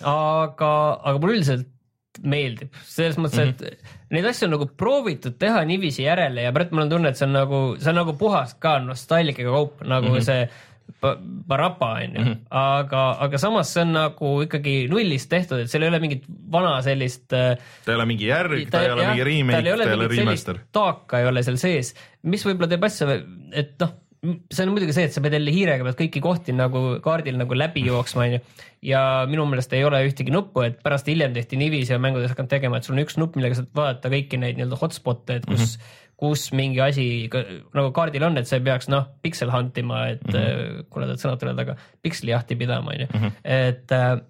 [0.07, 0.73] aga,
[1.03, 1.69] aga mulle üldiselt
[2.21, 3.95] meeldib selles mõttes, et mm -hmm.
[4.17, 7.27] neid asju on nagu proovitud teha niiviisi järele ja praegu mul on tunne, et see
[7.29, 10.29] on nagu, see on nagu puhas ka nostalgiaga kaup, nagu mm -hmm.
[10.29, 10.69] see
[11.01, 11.17] Pa-
[11.49, 15.89] Parapa on ju, aga, aga samas see on nagu ikkagi nullist tehtud, et seal ei
[15.89, 19.63] ole mingit vana sellist äh, ta ei ole mingi järg, ta ei ole mingi remake,
[19.63, 20.59] ta ei ole remaster.
[20.73, 23.19] taaka ei ole seal sees, mis võib-olla teeb asja,
[23.53, 26.83] et noh, see on muidugi see, et sa pead jälle hiirega pead kõiki kohti nagu
[27.03, 28.39] kaardil nagu läbi jooksma, onju.
[28.87, 29.01] ja
[29.31, 32.79] minu meelest ei ole ühtegi nuppu, et pärast hiljem tehti niiviisi ja mängudes hakanud tegema,
[32.79, 35.75] et sul on üks nupp, millega saad vaadata kõiki neid nii-öelda hotspot'e, et kus mm,
[35.75, 36.17] -hmm.
[36.23, 40.23] kus mingi asi nagu kaardil on, et sa ei peaks noh, piksel hunt ima, et
[40.29, 40.85] mm -hmm.
[40.91, 44.21] kuna need sõnad tulevad, aga pikslijahti pidama, onju, et äh,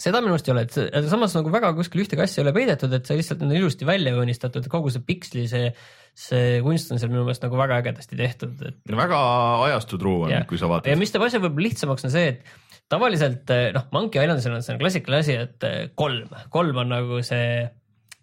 [0.00, 2.92] seda minu arust ei ole, et samas nagu väga kuskil ühtegi asja ei ole peidetud,
[2.96, 5.74] et see lihtsalt on ilusti välja joonistatud, kogu see piksli, see,
[6.16, 9.20] see kunst on seal minu meelest nagu väga ägedasti tehtud, et no väga
[9.68, 11.00] ajastutruu on, kui sa ja vaatad.
[11.00, 15.24] mis teeb asja võib-olla lihtsamaks, on see, et tavaliselt noh, Monkey Islandil on see klassikaline
[15.24, 17.62] asi, et eh, kolm, kolm on nagu see,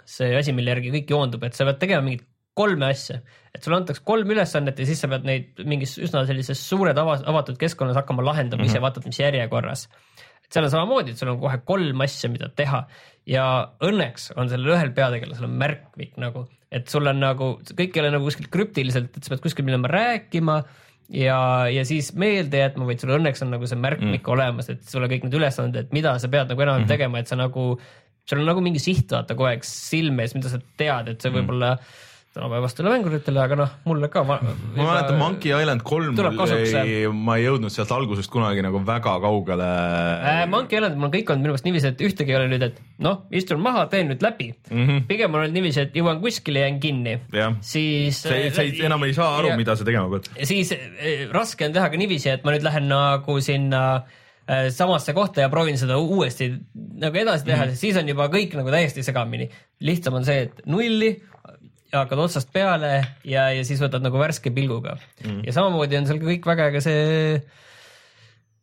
[0.06, 2.28] see asi, mille järgi kõik joondub, et sa pead tegema mingit
[2.58, 3.20] kolme asja,
[3.54, 7.20] et sulle antakse kolm ülesannet ja siis sa pead neid mingis üsna sellises suures ava,
[7.30, 8.74] avatud keskkonnas hakkama lahendama mm -hmm.
[8.74, 9.88] ise, vaatad, mis järjekorras.
[10.44, 12.88] et seal on samamoodi, et sul on kohe kolm asja, mida teha
[13.28, 13.46] ja
[13.84, 18.12] õnneks on sellel ühel peategelasel on märkmik nagu, et sul on nagu, kõik ei ole
[18.16, 20.58] nagu kuskil krüptiliselt, et sa pead kuskil minema rääkima
[21.16, 21.40] ja,
[21.72, 24.34] ja siis meelde jätma, vaid sul õnneks on nagu see märkmik mm.
[24.36, 26.92] olemas, et sul on kõik need ülesanded, et mida sa pead nagu enam mm -hmm.
[26.92, 27.70] tegema, et sa nagu,
[28.28, 31.32] sul on nagu mingi siht vaata kogu aeg silme ees, mida sa tead, et see
[31.32, 32.06] võib-olla mm
[32.38, 34.24] tänapäevastele mänguritele, aga noh, mulle ka.
[34.28, 34.38] ma
[34.76, 36.18] mäletan Monkey Island kolm,
[37.18, 40.44] ma ei jõudnud sealt algusest kunagi nagu väga kaugele äh,.
[40.52, 42.78] Monkey Island, mul on kõik olnud minu meelest niiviisi, et ühtegi ei ole nüüd, et
[43.04, 44.84] noh, istun maha, teen nüüd läbi mm.
[44.84, 45.08] -hmm.
[45.10, 47.18] pigem on olnud niiviisi, et jõuan kuskile, jään kinni.
[47.62, 48.22] siis.
[48.22, 50.30] sa, sa ei, enam ei saa aru, mida sa tegema pead.
[50.44, 53.84] siis eh, raske on teha ka niiviisi, et ma nüüd lähen nagu sinna
[54.48, 56.52] eh, samasse kohta ja proovin seda uuesti
[57.02, 57.82] nagu edasi teha mm, -hmm.
[57.82, 59.50] siis on juba kõik nagu täiesti segamini.
[59.80, 61.16] lihtsam on see, et nulli
[61.98, 62.92] ja hakkad otsast peale
[63.28, 65.42] ja, ja siis võtad nagu värske pilguga mm..
[65.48, 67.08] ja samamoodi on seal kõik väga äge see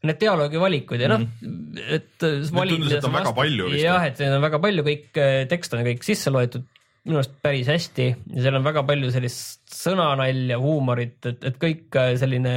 [0.05, 2.13] need dialoogi valikud ja noh mm, et.
[2.21, 5.77] tundus, et on väga palju vist, jah, et neid on väga palju, kõik eh, tekst
[5.77, 6.67] on kõik sisse loetud
[7.05, 11.99] minu arust päris hästi ja seal on väga palju sellist sõnanalja, huumorit, et, et kõik
[12.01, 12.55] äh, selline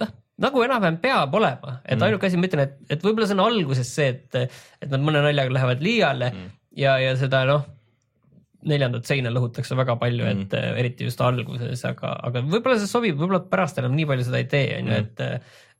[0.00, 2.06] noh, nagu enam-vähem peab olema, et mm.
[2.06, 5.22] ainuke asi, ma ütlen, et, et võib-olla see on alguses see, et, et nad mõne
[5.26, 6.56] naljaga lähevad liiale mm.
[6.82, 7.68] ja, ja seda noh,
[8.68, 12.90] neljandat seina lõhutakse väga palju mm., et äh, eriti just alguses, aga, aga võib-olla see
[12.90, 15.26] sobib, võib-olla pärast enam nii palju seda ei tee, on ju, et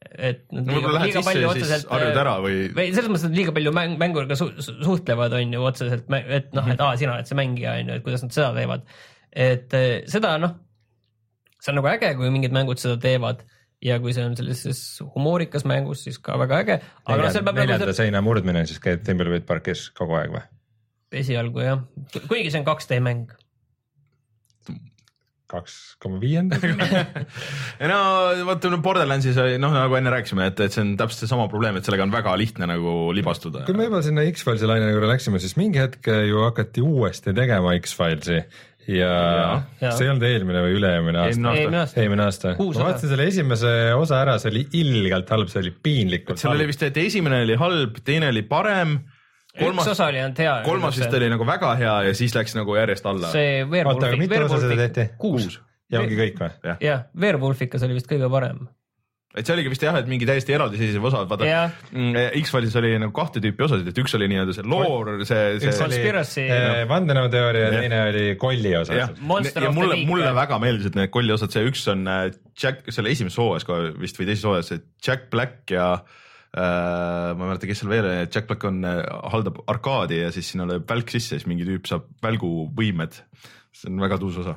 [0.01, 2.63] et nad no lähed sisse ja siis harjud ära või?
[2.73, 6.55] või selles mõttes, et liiga palju mäng, mänguga su su suhtlevad, on ju otseselt, et
[6.57, 8.87] noh, et aa, sina oled see mängija, on ju, et kuidas nad seda teevad.
[9.49, 9.77] et
[10.11, 10.57] seda noh,
[11.61, 13.45] see on nagu äge, kui mingid mängud seda teevad
[13.85, 14.81] ja kui see on sellises
[15.15, 16.79] humoorikas mängus, siis ka väga äge.
[17.05, 20.47] aga noh, peab neljanda nagu seina murdmine siis käib Timberwolf Parkis kogu aeg või?
[21.13, 21.85] Esialgu jah,
[22.29, 23.31] kuigi see on 2D mäng.
[25.51, 26.55] kaks koma viienda?
[27.91, 27.97] no
[28.47, 31.81] vaata no Borderlandsis oli noh, nagu enne rääkisime, et, et see on täpselt seesama probleem,
[31.81, 33.65] et sellega on väga lihtne nagu libastuda.
[33.67, 37.75] kui me juba sinna X-Filesi laine juurde läksime, siis mingi hetk ju hakati uuesti tegema
[37.81, 38.39] X-Filesi
[38.89, 41.55] ja, ja see ei olnud eelmine või üle-eelmine aasta?
[41.59, 42.07] Eelmine aasta.
[42.27, 42.55] aasta.
[42.59, 42.85] Ma osa.
[42.87, 46.87] vaatasin selle esimese osa ära, see oli ilgelt halb, see oli piinlikult seal oli vist,
[46.87, 49.01] et esimene oli halb, teine oli parem,
[49.51, 50.57] üks kolmas, osa oli ainult hea.
[50.67, 53.31] kolmas vist oli nagu väga hea ja siis läks nagu järjest alla.
[53.35, 55.61] see Werewolfi, Werewolfi kuus.
[55.91, 56.77] ja ongi kõik või?
[56.87, 58.69] jah, Werewolfikas oli vist kõige parem.
[59.35, 61.75] et see oligi vist jah, et mingi täiesti eraldiseisev osa, vaata Jah.
[61.91, 65.67] mm, X-Files oli nagu kahte tüüpi osasid, et üks oli nii-öelda see loor, see, üks
[65.67, 66.47] see oli Conspiracy.
[66.47, 71.35] eh, vandenõuteooria ja teine oli kolli osa ja the mulle, mulle väga meeldisid need kolli
[71.35, 72.25] osad, see üks on äh,
[72.55, 76.19] Jack, selle esimeses hooajas kohe vist või teises hooajas, see Jack Black ja äh,
[76.57, 78.83] ma ei mäleta, kes seal veel oli, Jack Black on,
[79.31, 83.21] haldab arkaadi ja siis sinna lööb välk sisse ja siis mingi tüüp saab välguvõimed.
[83.71, 84.57] see on väga tuus osa.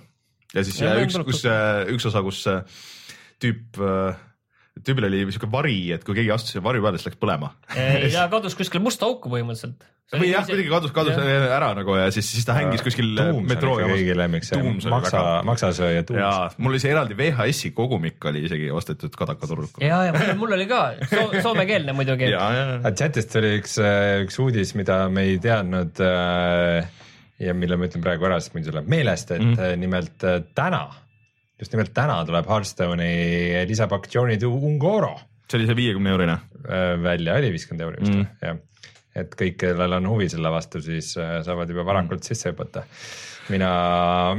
[0.55, 2.63] ja siis Ja üks, kus äh, üks osa, kus äh,
[3.43, 4.17] tüüp äh,
[4.81, 7.51] tüübil oli siuke vari, et kui keegi astus varju peale, siis läks põlema.
[8.09, 9.85] ja kadus kuskile musta auku põhimõtteliselt.
[10.21, 13.41] Või jah, kuidagi kadus, kadus ära nagu ja siis, siis ta hängis kuskil äh, Dooms
[13.41, 14.61] on metroo ikka kõigi lemmik, see
[14.91, 16.57] maksa maksasööja ja Dooms.
[16.63, 19.79] mul oli see eraldi VHS-i kogumik oli isegi ostetud Kadaka turult.
[19.83, 22.29] ja, ja mul, mul oli ka so, soomekeelne muidugi.
[22.31, 23.77] ja, ja, chatist oli üks,
[24.25, 27.03] üks uudis, mida me ei teadnud äh,
[27.43, 29.77] ja mille ma ütlen praegu ära, sest mul tuleb meelest, et mm.
[29.81, 30.85] nimelt äh, täna,
[31.61, 35.15] just nimelt täna tuleb Hearthstone'i lisapakk Journey to Ungoro
[35.53, 36.37] see oli see viiekümne eurine.
[36.63, 38.19] äh, välja, oli viiskümmend euri vist Mm.
[38.19, 38.57] mm., jah.
[39.13, 42.27] Et kõik, kellel on huvi selle vastu, siis äh, saavad juba varakult mm.
[42.29, 42.83] sisse hüpata.
[43.51, 43.69] mina,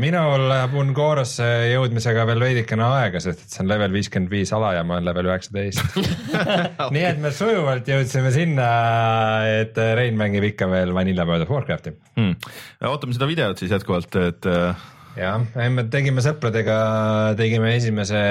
[0.01, 4.72] minul läheb Ungorosse jõudmisega veel veidikene aega, sest et see on level viiskümmend viis ala
[4.79, 5.99] ja ma olen level üheksateist.
[6.97, 8.70] nii et me sujuvalt jõudsime sinna,
[9.61, 11.95] et Rein mängib ikka veel Vanilla World of Warcrafti.
[12.16, 12.51] hmm..
[12.91, 16.81] ootame seda videot siis jätkuvalt, et äh, jah, me tegime sõpradega,
[17.39, 18.25] tegime esimese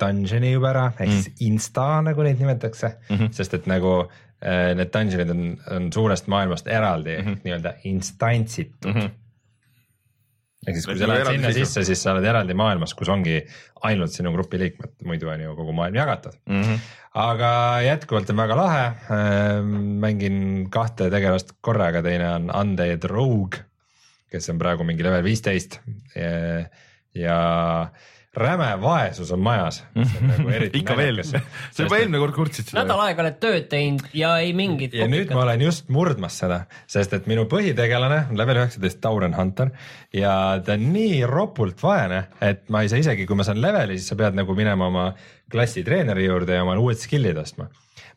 [0.00, 3.32] dungeon'i juba ära, ehk siis insta nagu neid nimetatakse mm, -hmm.
[3.36, 5.42] sest et nagu äh, need dungeon'id on,
[5.76, 7.40] on suurest maailmast eraldi mm -hmm.
[7.44, 9.00] nii-öelda instantsitud mm.
[9.00, 9.10] -hmm.
[10.66, 11.64] ehk siis, kui sa lähed sinna seisma.
[11.64, 13.42] sisse, siis sa oled eraldi maailmas, kus ongi
[13.82, 16.62] ainult sinu grupi liikmed, muidu on ju kogu maailm jagatud mm.
[16.62, 16.78] -hmm.
[17.14, 18.92] aga jätkuvalt on väga lahe.
[20.06, 23.60] mängin kahte tegelast korraga, teine on Undead Rogue,
[24.30, 25.80] kes on praegu mingi level viisteist
[26.14, 26.64] ja,
[27.14, 27.38] ja
[28.36, 29.80] räme vaesus on majas.
[29.94, 31.40] Nagu ikka veel, sa
[31.82, 32.84] juba eelmine kord kurtsid seda.
[32.84, 34.94] nädal aega oled tööd teinud ja ei mingit.
[34.94, 36.60] ja nüüd ma olen just murdmas seda,
[36.90, 39.74] sest et minu põhitegelane on level üheksateist Tauren Hunter
[40.14, 40.32] ja
[40.64, 44.14] ta on nii ropult vaene, et ma ei saa isegi, kui ma saan leveli, siis
[44.14, 45.10] sa pead nagu minema oma
[45.50, 47.66] klassi treeneri juurde ja oma uued skill'id ostma.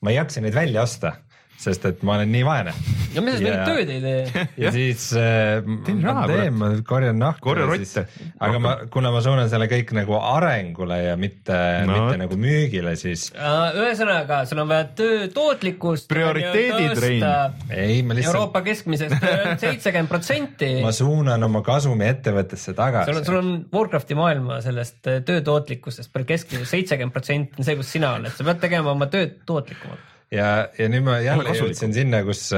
[0.02, 1.16] ma ei jaksa neid välja osta,
[1.64, 2.74] sest et ma olen nii vaene.
[3.14, 4.46] ja mis sa mingit tööd ei tee?
[4.64, 7.50] ja siis äh, ma teen, ma korjan nahku.
[7.50, 8.06] Korja rotte.
[8.44, 12.38] aga ma, kuna ma suunan selle kõik nagu arengule ja mitte No no,, mitte nagu
[12.40, 16.08] müügile, siis ühesõnaga, sul on vaja töö tootlikkust.
[16.12, 17.26] Prioriteedid, Rein.
[17.70, 19.28] ei, ma lihtsalt, Euroopa keskmisest
[19.64, 20.72] seitsekümmend protsenti.
[20.86, 25.44] ma suunan oma kasumi ettevõttesse sul on, tagasi sul on Warcrafti maailma sellest äh, töö
[25.46, 29.40] tootlikkusest peal keskmiselt seitsekümmend protsenti on see, kus sina oled, sa pead tegema oma tööd
[29.50, 30.13] tootlikumalt.
[30.34, 32.50] ja, ja nüüd ma jälle jõudsin sinna, kus,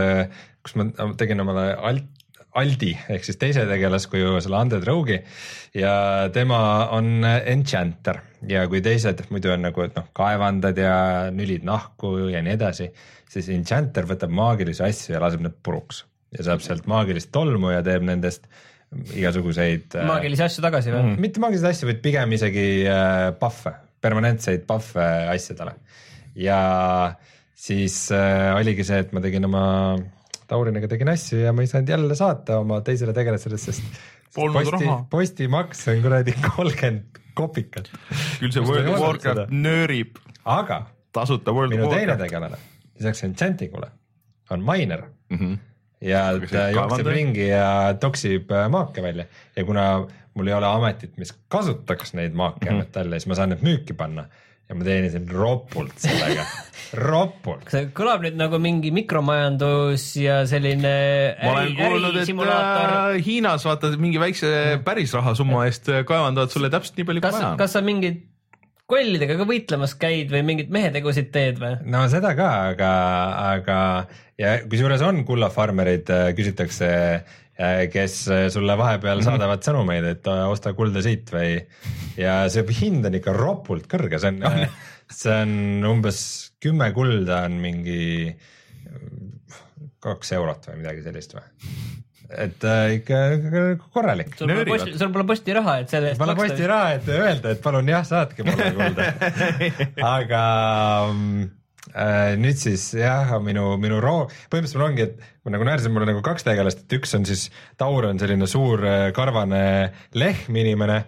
[0.66, 2.12] kus ma tegin omale alt,
[2.56, 5.18] Aldi ehk siis teise tegelaskuju selle Undead Rogue'i
[5.76, 5.96] ja
[6.32, 6.60] tema
[6.96, 10.96] on enchanter ja kui teised muidu on nagu, et noh, kaevandad ja
[11.36, 12.88] nülid nahku ja nii edasi,
[13.32, 16.06] siis enchanter võtab maagilisi asju ja laseb need puruks
[16.36, 18.48] ja saab sealt maagilist tolmu ja teeb nendest
[19.18, 21.22] igasuguseid äh, maagilisi asju tagasi või mm.?
[21.28, 25.76] mitte maagilisi asju, vaid pigem isegi äh, puhve, permanentseid puhve asjadele.
[26.40, 26.60] ja
[27.56, 29.64] siis äh, oligi see, et ma tegin oma
[30.46, 34.04] Tauriniga tegin asju ja ma ei saanud jälle saata oma teisele tegelasele, sest
[34.36, 37.90] Polnud posti postimaks on kuradi kolmkümmend kopikat.
[38.40, 40.82] küll see World of Warcraft nöörib aga
[41.16, 42.60] tasuta World minu teine tegelane,
[43.00, 43.90] lisaks enchantingule
[44.50, 45.04] on miner.
[45.30, 45.58] Mm -hmm.
[46.02, 49.26] ja ta jookseb ringi ja toksib äh, maake välja.
[49.56, 52.78] Ja kuna mul ei ole ametit, mis kasutaks neid maake mm -hmm.
[52.78, 54.26] metalle, siis ma saan need müüki panna
[54.66, 56.46] ja ma teenisin ropult sellega,
[56.98, 57.68] ropult.
[57.70, 60.94] see kõlab nüüd nagu mingi mikromajandus ja selline
[61.42, 64.50] ma olen kuulnud, et äh, Hiinas vaata mingi väikse
[64.86, 67.60] päris rahasumma eest äh, kaevandavad sulle täpselt nii palju, kui kas vaja, on.
[67.62, 68.24] kas sa mingid
[68.90, 71.78] kollidega ka võitlemas käid või mingeid mehetegusid teed või?
[71.94, 72.92] no seda ka, aga,
[73.54, 73.80] aga
[74.42, 76.90] ja kusjuures on kullafarmerid, küsitakse,
[77.92, 79.28] kes äh, sulle vahepeal Mhm.
[79.30, 81.54] saadavad sõnumeid, et äh, osta kulda siit või
[82.20, 84.68] ja see hind on ikka ropult kõrge, see on,
[85.12, 86.20] see on umbes
[86.60, 89.62] kümme kulda on mingi äh,
[90.04, 91.46] kaks eurot või midagi sellist või?
[92.36, 94.34] et äh, ikka ikka korralik.
[94.36, 97.62] sul pole posti, sul pole postiraha, et selle eest ma olen postiraha, et öelda, et
[97.64, 99.12] palun jah, saatke mulle kulda.
[100.18, 100.42] aga
[101.14, 101.65] mm, äh,
[102.42, 106.24] nüüd siis jah, minu, minu roo, põhimõtteliselt mul ongi, et nagu näersin, mul on nagu
[106.26, 107.48] kaks tegelast, et üks on siis,
[107.80, 111.04] Taur on selline suur äh, karvane lehm inimene,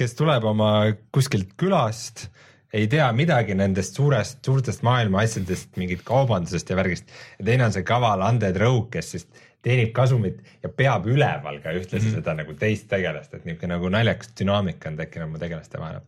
[0.00, 0.72] kes tuleb oma
[1.14, 2.28] kuskilt külast
[2.72, 7.10] ei tea midagi nendest suurest, suurtest maailma asjadest, mingit kaubandusest ja värgist.
[7.38, 9.26] ja teine on see kaval Undead Rogue, kes siis
[9.62, 12.14] teenib kasumit ja peab üleval ka ühtlasi mm -hmm.
[12.18, 16.00] seda nagu teist tegelast, et niisugune nagu naljakas dünaamika on tekkinud oma tegelaste vahel.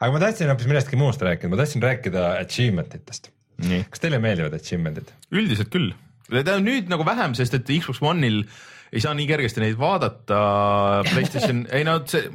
[0.00, 3.30] aga ma tahtsin hoopis millestki muust rääkida, ma tahtsin rääkida achievement itest.
[3.90, 5.10] Kas teile meeldivad achievement'id?
[5.34, 5.92] üldiselt küll,
[6.30, 8.44] on nüüd nagu vähem, sest et Xbox One'il
[8.94, 10.38] ei saa nii kergesti neid vaadata.
[11.10, 12.28] PlayStation, ei no see,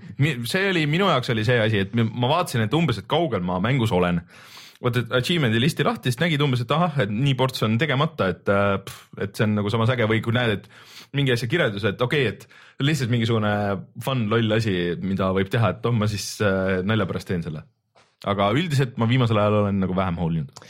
[0.50, 3.62] see oli minu jaoks oli see asi, et ma vaatasin, et umbes, et kaugel ma
[3.64, 4.22] mängus olen
[4.88, 8.48] et achievement'i listi lahti, siis nägid umbes, et ahah, et nii ports on tegemata, et,
[8.48, 8.78] äh,
[9.26, 12.30] et see on nagu samas äge või kui näed, et mingi asja kirjeldus, et okei
[12.30, 13.52] okay,, et lihtsalt mingisugune
[14.06, 17.66] fun loll asi, mida võib teha, et oh, ma siis äh, nalja pärast teen selle.
[18.28, 20.64] aga üldiselt ma viimasel ajal olen nagu vähem hoolinud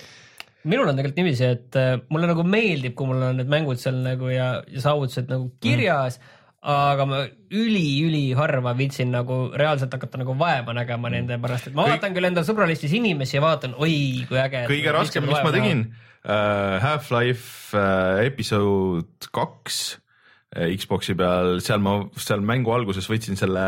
[0.64, 4.02] minul on tegelikult niiviisi, et äh, mulle nagu meeldib, kui mul on need mängud seal
[4.04, 7.22] nagu ja, ja saavutused nagu kirjas mm aga ma
[7.56, 11.16] üli-üliharva viitsin nagu reaalselt hakata nagu vaeva nägema mm.
[11.16, 11.96] nende pärast, et ma Kõik...
[11.96, 14.66] vaatan küll enda sõbralistis inimesi ja vaatan, oi kui äge.
[14.68, 20.00] kõige raskem, mis ma tegin uh,, Half-Life uh, episood kaks
[20.50, 23.66] Xbox'i peal, seal ma, seal mängu alguses võtsin selle,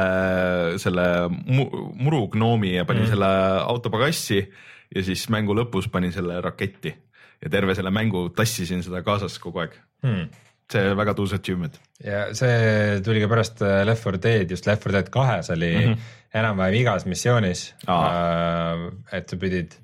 [0.81, 1.67] selle mu,
[2.01, 3.13] murugnoomi ja panin mm.
[3.13, 3.31] selle
[3.61, 4.41] auto pagassi
[4.95, 6.93] ja siis mängu lõpus panin selle raketti
[7.41, 10.31] ja terve selle mängu tassisin seda kaasas kogu aeg hmm
[10.71, 11.77] see väga tuus achievement.
[12.03, 15.71] ja see tuli ka pärast äh, Left 4 Dead, just Left 4 Dead kahes oli
[15.75, 15.97] mm -hmm.
[16.33, 17.73] enam-vähem igas missioonis.
[17.87, 19.75] Äh, et sa pidid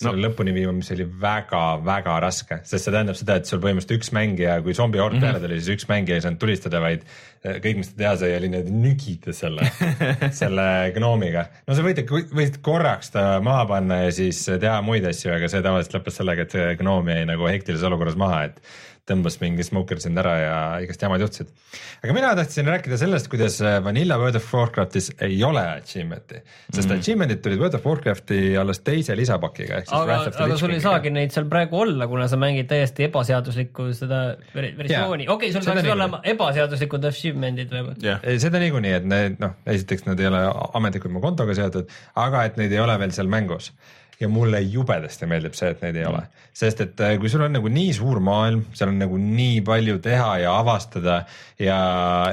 [0.00, 0.24] selle no.
[0.26, 4.56] lõpuni viima, mis oli väga-väga raske, sest see tähendab seda, et sul põhimõtteliselt üks mängija,
[4.64, 5.36] kui zombihord mm -hmm.
[5.36, 8.32] peale tuli, siis üks mängija ei saanud tulistada, vaid äh, kõik, mis ta teha sai,
[8.38, 9.68] oli niimoodi nügida selle
[10.40, 10.66] selle
[10.96, 11.46] gnoomiga.
[11.68, 15.62] no sa võid, võid korraks ta maha panna ja siis teha muid asju, aga see
[15.62, 18.60] tavaliselt lõppes sellega, et see gnoom jäi nagu hektilises olukorras maha, et
[19.08, 21.50] tõmbas mingi smoker sind ära ja igast jamad juhtusid.
[22.02, 26.40] aga mina tahtsin rääkida sellest, kuidas äh, Vanilla World of Warcraftis ei ole achievement'i,
[26.70, 27.02] sest mm.
[27.02, 29.82] achievement'id tulid World of Warcrafti alles teise lisapakiga.
[29.98, 34.22] aga, aga sul ei saagi neid seal praegu olla, kuna sa mängid täiesti ebaseaduslikku seda
[34.54, 38.24] versiooni, okei okay,, sul saaks olla ebaseaduslikud achievement'id või yeah.?
[38.40, 40.40] seda niikuinii, et need noh, esiteks nad ei ole
[40.80, 41.92] ametlikult mu kontoga seotud,
[42.24, 43.74] aga et neid ei ole veel seal mängus
[44.20, 46.12] ja mulle jubedasti meeldib see, et neid ei mm.
[46.12, 49.60] ole, sest et äh, kui sul on nagu nii suur maailm, seal on nagu nii
[49.66, 51.20] palju teha ja avastada
[51.60, 51.78] ja,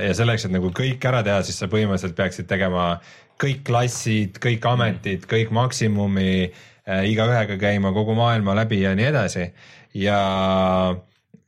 [0.01, 2.93] ja selleks, et nagu kõik ära teha, siis sa põhimõtteliselt peaksid tegema
[3.41, 9.47] kõik klassid, kõik ametid, kõik maksimumi äh,, igaühega käima kogu maailma läbi ja nii edasi
[9.97, 10.19] ja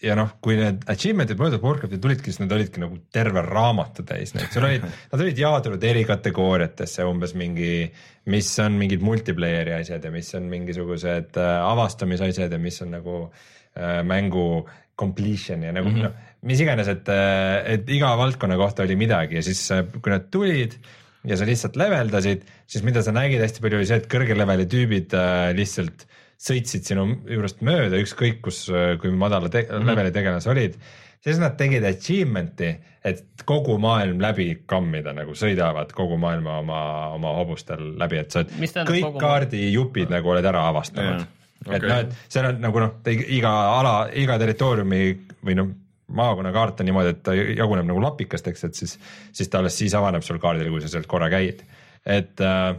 [0.04, 4.06] ja noh, kui need achievement'id World of Warcrafti tulidki, siis nad olidki nagu terve raamatu
[4.08, 4.34] täis.
[4.36, 7.88] Neid, sul olid, nad olid jaotunud eri kategooriatesse umbes mingi,
[8.34, 13.20] mis on mingid multiplayer'i asjad ja mis on mingisugused äh, avastamisasjad ja mis on nagu
[13.24, 14.66] äh, mängu
[15.00, 16.10] completion ja nagu mm -hmm.
[16.12, 19.40] noh, mis iganes, et, äh, et iga valdkonna kohta oli midagi.
[19.40, 20.76] Ja siis, äh, kui nad tulid
[21.24, 23.40] ja sa lihtsalt leveldasid, siis mida sa nägid?
[23.42, 28.00] Hästi palju oli see, et kõrge leveli tüübid äh, lihtsalt äh, sõitsid sinu juurest mööda,
[28.04, 28.66] ükskõik kus,
[29.02, 29.90] kui madala te mm -hmm.
[29.92, 30.76] leveli tegelas olid,
[31.24, 32.72] siis nad tegid achievement'i,
[33.04, 36.82] et kogu maailm läbi kammida, nagu sõidavad kogu maailma oma,
[37.16, 41.32] oma hobustel läbi, et sa oled kõik kaardijupid nagu oled ära avastanud yeah..
[41.64, 41.78] Okay.
[41.78, 45.04] et noh, et seal on nagu noh, iga ala, iga territooriumi
[45.48, 45.70] või noh,
[46.12, 48.98] maakonna kaart on niimoodi, et ta jaguneb nagu lapikesteks, et siis,
[49.32, 51.64] siis ta alles siis avaneb sul kaardil, kui sa sealt korra käid.
[52.06, 52.76] et, äh,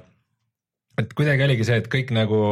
[1.01, 2.43] et kuidagi oligi see, et kõik nagu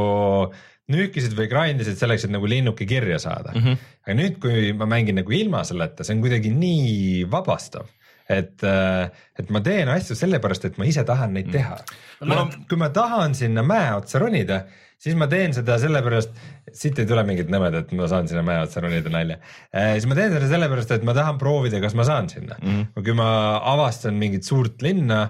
[0.48, 3.64] äh, nüükisid või grind isid selleks, et nagu linnuke kirja saada mm.
[3.64, 3.90] -hmm.
[4.06, 7.90] aga nüüd, kui ma mängin nagu ilma selleta, see on kuidagi nii vabastav
[8.30, 11.56] et, äh, et ma teen asju sellepärast, et ma ise tahan neid mhm.
[11.56, 11.76] teha
[12.22, 12.32] mm..
[12.32, 14.62] Ma, kui ma tahan sinna mäe otsa ronida,
[15.02, 16.34] siis ma teen seda sellepärast,
[16.72, 19.94] siit ei tule mingit nõmedat, et ma saan sinna mäe otsa ronida nalja eh,.
[19.96, 22.68] siis ma teen seda sellepärast, et ma tahan proovida, kas ma saan sinna mm.
[22.68, 23.06] -hmm.
[23.06, 23.30] kui ma
[23.74, 25.26] avastan mingit suurt linna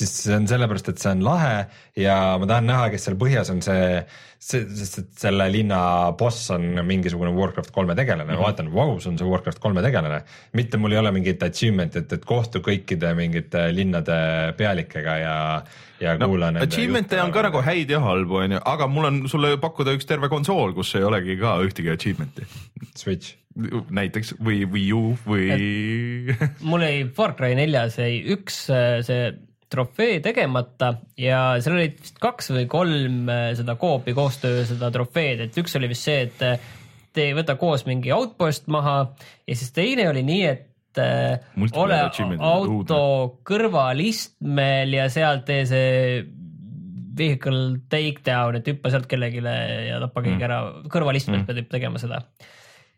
[0.00, 1.66] siis see on sellepärast, et see on lahe
[1.98, 4.02] ja ma tahan näha, kes seal põhjas on see,
[4.42, 5.78] see, sest et selle linna
[6.18, 8.44] boss on mingisugune Warcraft kolme tegelane mm, -hmm.
[8.44, 10.22] vaatan, vau, see on see Warcraft kolme tegelane.
[10.52, 14.18] mitte mul ei ole mingit achievement'it, et, et kohtu kõikide mingite linnade
[14.56, 15.38] pealikega ja,
[16.00, 16.68] ja no, kuula nende.
[16.68, 20.28] Achievement'e on ka nagu häid ja halbu, onju, aga mul on sulle pakkuda üks terve
[20.32, 22.48] konsool, kus ei olegi ka ühtegi achievement'i.
[22.96, 25.46] Switch näiteks või Wii U või
[26.60, 29.20] mul jäi Far Cry neljas jäi üks see
[29.72, 35.46] trofee tegemata ja seal olid vist kaks või kolm äh, seda koopi koostöö seda trofeed,
[35.46, 36.72] et üks oli vist see, et äh,
[37.16, 38.98] te ei võta koos mingi outpost maha
[39.46, 41.42] ja siis teine oli nii, et äh,
[41.72, 42.00] ole
[42.38, 43.00] auto
[43.46, 45.94] kõrvalistmel ja sealt tee see
[47.16, 50.46] vehicle takedown, et hüppa sealt kellelegi ja tapa keegi mm.
[50.46, 50.60] ära,
[50.92, 51.48] kõrvalistmelt mm.
[51.48, 52.20] pead tegema seda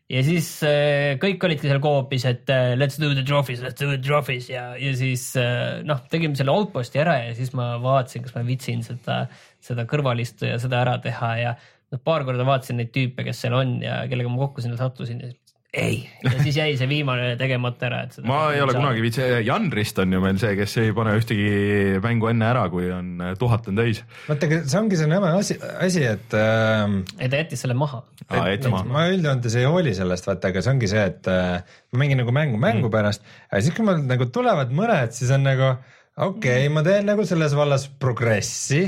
[0.08, 3.90] ja siis äh, kõik olidki seal koopis, et äh, let's do the trophies, let's do
[3.90, 8.24] the trophies ja, ja siis äh, noh, tegime selle outpost'i ära ja siis ma vaatasin,
[8.24, 9.24] kas ma vitsin seda,
[9.64, 13.58] seda kõrvalistu ja seda ära teha ja noh, paar korda vaatasin neid tüüpe, kes seal
[13.58, 15.32] on ja kellega ma kokku sinna sattusin ja
[15.78, 18.26] ei, ja siis jäi see viimane tegemata ära, et seda.
[18.30, 22.00] ma ei ole kunagi viitsi, Jan Rist on ju meil see, kes ei pane ühtegi
[22.04, 24.02] mängu enne ära, kui on äh, tuhat on täis.
[24.28, 28.02] vaata, aga see ongi see nõme asi, asi, et äh, ei, ta jättis selle maha.
[28.28, 28.88] aa, jättis maha.
[28.90, 32.34] ma üldjoontes ei hooli sellest, vaata, aga see ongi see, et äh, ma mängin nagu
[32.34, 32.94] mängu mängu mm.
[32.94, 35.72] pärast, aga siis, kui mul nagu tulevad mõned, siis on nagu
[36.18, 38.82] okei okay,, ma teen nagu selles vallas progressi,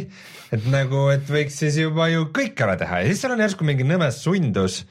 [0.51, 3.67] et nagu, et võiks siis juba ju kõik ära teha ja siis seal on järsku
[3.67, 4.83] mingi nõme sundus,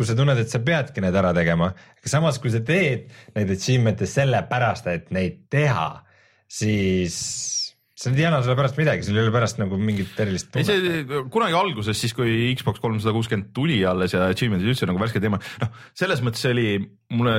[0.00, 1.70] kus sa tunned, et sa peadki need ära tegema,
[2.00, 5.90] aga samas, kui sa teed neid achievement'e sellepärast, et neid teha,
[6.48, 7.20] siis
[8.00, 11.02] sa ei anna sulle pärast midagi, sul ei ole pärast nagu mingit erilist ei, see
[11.32, 15.40] kunagi alguses, siis kui Xbox kolmsada kuuskümmend tuli alles ja achievement'id üldse nagu värske teema,
[15.60, 16.78] noh, selles mõttes oli
[17.12, 17.34] mulle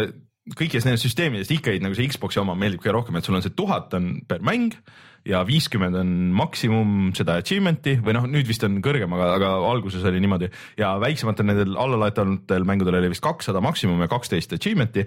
[0.58, 3.58] kõikides nendes süsteemides ikka nagu see Xbox'i oma meeldib kõige rohkem, et sul on see
[3.58, 4.78] tuhat on per mäng
[5.28, 10.06] ja viiskümmend on maksimum seda achievement'i või noh, nüüd vist on kõrgem, aga, aga alguses
[10.10, 10.50] oli niimoodi
[10.82, 15.06] ja väiksematel nendel allalaetanutel mängudel oli vist kakssada maksimum ja kaksteist achievement'i.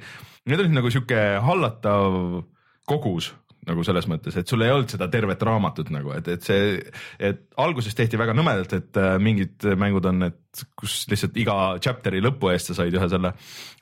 [0.51, 2.45] Need olid nagu sihuke hallatav
[2.89, 3.33] kogus
[3.65, 6.75] nagu selles mõttes, et sul ei olnud seda tervet raamatut nagu, et, et see,
[7.17, 12.21] et alguses tehti väga nõmedalt, et äh, mingid mängud on, et kus lihtsalt iga chapter'i
[12.25, 13.33] lõpu eest sa said ühe selle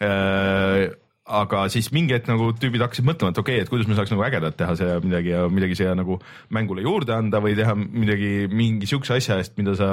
[0.06, 0.84] äh,
[1.32, 4.12] aga siis mingi hetk nagu tüübid hakkasid mõtlema, et okei okay,, et kuidas me saaks
[4.12, 6.18] nagu ägedat teha siia midagi ja midagi siia nagu
[6.52, 9.90] mängule juurde anda või teha midagi mingi siukse asja eest, mida sa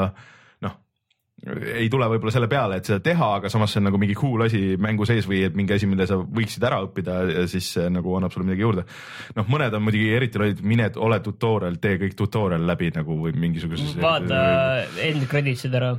[1.48, 4.44] ei tule võib-olla selle peale, et seda teha, aga samas see on nagu mingi cool
[4.44, 7.86] asi mängu sees või et mingi asi, mille sa võiksid ära õppida ja siis see
[7.94, 8.86] nagu annab sulle midagi juurde.
[9.38, 13.36] noh, mõned on muidugi eriti lollid, mine ole tutorial, tee kõik tutorial läbi nagu või
[13.40, 13.96] mingisuguses.
[14.02, 14.42] vaata
[15.06, 15.94] end credits'id ära.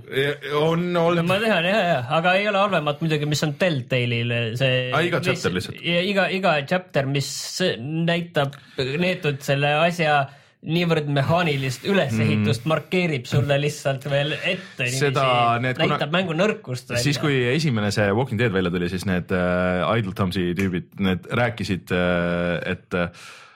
[0.60, 4.36] on no olnud ma tean ja, ja, aga ei ole halvemat muidugi, mis on Telltale'il
[4.60, 4.90] see.
[5.10, 5.80] Iga chapter lihtsalt.
[5.80, 7.30] iga, iga chapter, mis
[7.80, 10.20] näitab neetud selle asja
[10.61, 15.24] niivõrd mehaanilist ülesehitust mm., markeerib sulle lihtsalt veel ette Seda
[15.62, 17.05] need kuna- näitab mängu nõrkust välja.
[17.07, 21.28] siis, kui esimene see Walking Dead välja tuli, siis need äh, Idle Thumbs'i tüübid, need
[21.41, 23.09] rääkisid äh,, et äh,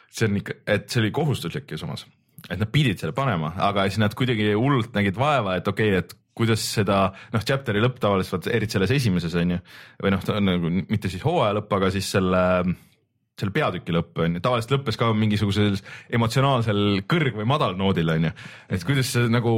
[0.08, 2.06] see on ikka, et see oli kohustuslik ju samas,
[2.48, 6.06] et nad pidid selle panema, aga siis nad kuidagi hullult nägid vaeva, et okei okay,,
[6.06, 7.04] et kuidas seda
[7.34, 9.60] noh, chapter'i lõpp tavaliselt, eriti selles esimeses on ju,
[10.02, 12.42] või noh, nagu mitte siis hooaja lõpp, aga siis selle
[13.40, 15.74] selle peatüki lõpp on ju, tavaliselt lõppes ka mingisugusel
[16.14, 18.32] emotsionaalsel kõrg- või madalnoodil on ju,
[18.70, 19.54] et kuidas sa nagu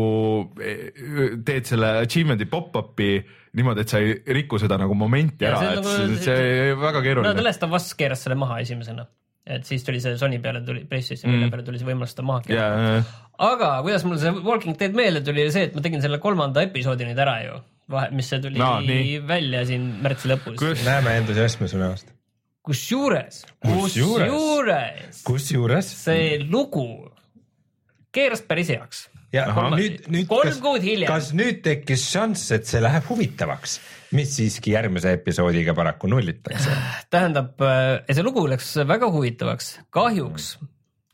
[0.65, 3.11] eh, teed selle achievement'i pop-up'i
[3.57, 6.25] niimoodi, et sa ei riku seda nagu momenti Ja ära, see et on see, nagu-
[6.25, 7.45] see väga no keeruline The.
[7.47, 9.05] Last of Us keeras selle maha esimesena,
[9.47, 11.53] et siis tuli see Sony peale tuli, PlayStationi Mm.
[11.53, 13.05] peale tuli see võimalus seda maha keerata.
[13.53, 16.65] aga kuidas mul see Walking Dead meelde tuli, oli see, et ma tegin selle kolmanda
[16.65, 17.61] episoodi nüüd ära ju,
[17.93, 19.21] vahe, mis see tuli No, no, nii.
[19.29, 20.61] välja siin märtsi lõpus.
[20.85, 22.16] Näeme entusiasmi su näost.
[22.67, 25.21] kusjuures, Kusjuures?
[25.27, 26.87] kusjuures see lugu
[28.17, 29.07] keeras päris heaks.
[29.35, 29.75] ja Ahah.
[29.77, 31.11] nüüd, nüüd Kolm kas, kuud hiljem.
[31.11, 33.79] kas nüüd tekkis šanss, et see läheb huvitavaks,
[34.17, 36.75] mis siiski järgmise episoodiga paraku nullitakse?
[37.13, 37.55] tähendab,
[38.11, 40.57] see lugu läks väga huvitavaks, kahjuks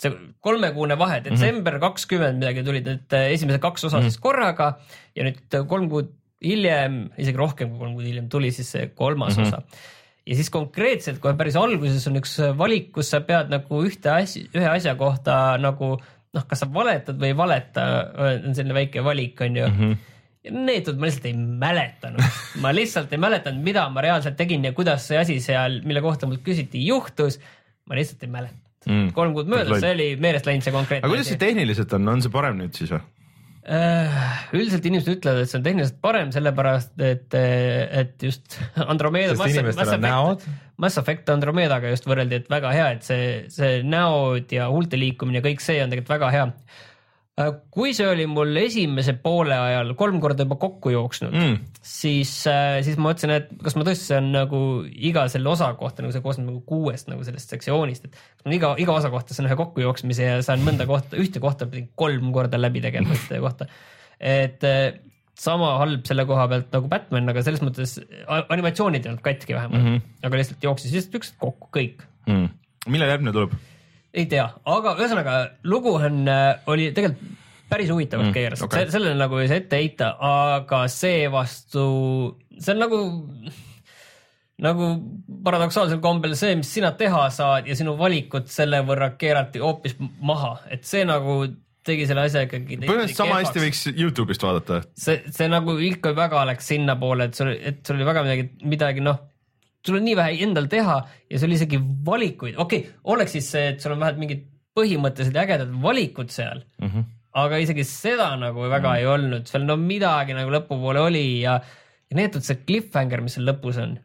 [0.03, 0.12] see
[0.43, 4.74] kolmekuune vahe, detsember kakskümmend midagi tulid need äh, esimesed kaks osa siis korraga
[5.16, 6.11] ja nüüd äh, kolm kuud
[6.43, 9.53] hiljem, isegi rohkem kui kolm kuud hiljem tuli siis see kolmas mm -hmm.
[9.53, 10.01] osa.
[10.27, 14.47] Ja siis konkreetselt kohe päris alguses on üks valik, kus sa pead nagu ühte asja,
[14.55, 15.97] ühe asja kohta nagu
[16.32, 17.86] noh, kas sa valetad või ei valeta,
[18.47, 19.78] on selline väike valik, on ju mm.
[19.78, 20.09] -hmm
[20.43, 25.05] neetud ma lihtsalt ei mäletanud, ma lihtsalt ei mäletanud, mida ma reaalselt tegin ja kuidas
[25.07, 27.39] see asi seal, mille kohta mult küsiti, juhtus.
[27.86, 29.12] ma lihtsalt ei mäleta Mm.
[29.15, 32.23] kolm kuud möödas, see oli meelest läinud see konkreetne aga kuidas see tehniliselt on, on
[32.24, 32.99] see parem nüüd siis või?
[33.62, 34.14] Äh,
[34.59, 38.56] üldiselt inimesed ütlevad, et see on tehniliselt parem, sellepärast et, et just
[38.93, 39.36] Andromeda.
[39.39, 40.47] Sest inimestel on näod.
[40.82, 45.44] Mass Effect Andromedaga just võrreldi, et väga hea, et see, see näod ja huulte liikumine,
[45.44, 46.48] kõik see on tegelikult väga hea.
[47.73, 51.55] Kui see oli mul esimese poole ajal kolm korda juba kokku jooksnud Mm.
[51.81, 52.33] siis,
[52.85, 54.59] siis ma mõtlesin, et kas ma tõesti saan nagu
[54.93, 58.75] iga selle osa kohta nagu see koosneb nagu kuuest nagu sellest sektsioonist, et no iga,
[58.79, 62.61] iga osa kohta saan ühe kokkujooksmise ja saan mõnda kohta, ühte kohta pidin kolm korda
[62.61, 63.67] läbi tegema ühte kohta.
[64.21, 65.01] et eh,
[65.35, 67.97] sama halb selle koha pealt nagu Batman, aga selles mõttes
[68.29, 70.27] animatsioonid ei olnud katki vähemalt mm, -hmm.
[70.29, 72.49] aga lihtsalt jooksis lihtsalt üksteist kokku kõik Mm.
[72.87, 73.57] millal järgmine tuleb?
[74.12, 76.26] Ei tea, aga ühesõnaga lugu on,
[76.72, 77.40] oli tegelikult
[77.72, 81.84] päris huvitavalt Mm, keeras okay., sellele nagu ei saa ette heita, aga seevastu
[82.59, 83.01] see on nagu,
[84.66, 84.90] nagu
[85.47, 90.59] paradoksaalsel kombel see, mis sina teha saad ja sinu valikud selle võrra keerati hoopis maha,
[90.72, 91.40] et see nagu
[91.82, 92.78] tegi selle asja ikkagi.
[92.84, 94.82] põhimõtteliselt sama hästi võiks Youtube'ist vaadata.
[94.94, 99.05] see, see nagu ikka väga läks sinnapoole, et sul, et sul oli väga midagi, midagi
[99.05, 99.18] noh,
[99.87, 100.97] sul on nii vähe endal teha
[101.31, 104.47] ja sul isegi valikuid, okei okay,, oleks siis see, et sul on vähemalt mingid
[104.77, 106.89] põhimõttelised ägedad valikud seal mm.
[106.89, 107.05] -hmm.
[107.43, 108.99] aga isegi seda nagu väga mm -hmm.
[108.99, 111.59] ei olnud, seal no midagi nagu lõpupoole oli ja,
[112.11, 113.99] ja neetud see cliffhanger, mis seal lõpus on.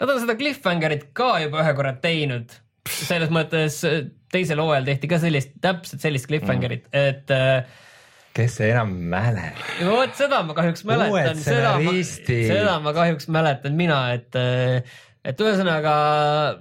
[0.00, 2.50] Nad on seda cliffhanger'it ka juba ühe korra teinud.
[2.88, 7.64] selles mõttes äh, teisel hooajal tehti ka sellist, täpselt sellist cliffhanger'it mm., et äh,
[8.36, 9.60] kes see enam mäletab?
[9.88, 15.40] vot seda ma kahjuks mäletan, seda ma, seda ma kahjuks mäletan mina, et, äh, et
[15.42, 15.94] ühesõnaga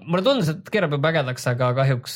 [0.06, 2.16] mulle tundus, et keerab juba ägedaks, aga kahjuks,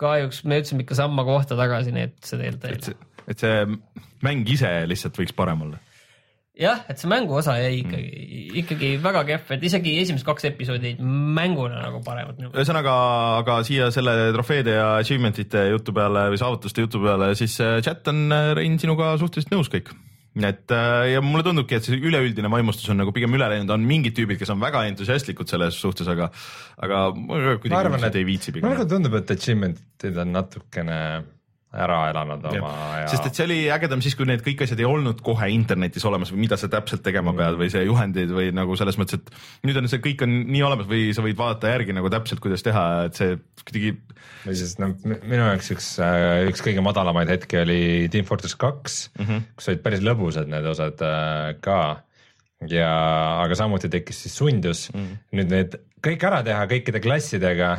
[0.00, 3.10] kahjuks me jõudsime ikka samma kohta tagasi, nii et see tegelikult ei ole.
[3.34, 3.66] et see
[4.24, 5.82] mäng ise lihtsalt võiks parem olla
[6.60, 10.46] jah, et see mängu osa jäi ikkagi mm., ikkagi väga kehv, et isegi esimesed kaks
[10.52, 12.38] episoodi jäid mänguna nagu paremad.
[12.52, 12.94] ühesõnaga,
[13.40, 18.06] aga siia selle trofeede ja achievement'ite jutu peale või saavutuste jutu peale, siis äh, chat
[18.12, 19.90] on, äh, Rein, sinuga suhteliselt nõus kõik
[20.34, 23.82] et äh, ja mulle tundubki, et see üleüldine vaimustus on nagu pigem üle läinud, on
[23.86, 26.30] mingid tüübid, kes on väga entusiastlikud selles suhtes, aga,
[26.82, 28.70] aga kuidagi arvan, et, ei viitsi pigem.
[28.70, 30.98] mulle tundub, et achievement'id on natukene
[31.74, 33.08] ära elanud oma ja.
[33.10, 36.32] sest et see oli ägedam siis, kui need kõik asjad ei olnud kohe internetis olemas
[36.32, 37.40] või mida sa täpselt tegema mm.
[37.40, 40.64] pead või see juhendid või nagu selles mõttes, et nüüd on see kõik on nii
[40.66, 43.94] olemas või sa võid vaadata järgi nagu täpselt, kuidas teha, et see kuidagi.
[44.46, 47.80] või siis no minu jaoks üks, äh, üks kõige madalamaid hetki oli
[48.12, 49.46] Team Fortress kaks mm, -hmm.
[49.58, 51.80] kus olid päris lõbusad need osad äh, ka
[52.70, 52.92] ja,
[53.42, 55.18] aga samuti tekkis siis sundus mm -hmm.
[55.40, 57.74] nüüd need kõik ära teha kõikide klassidega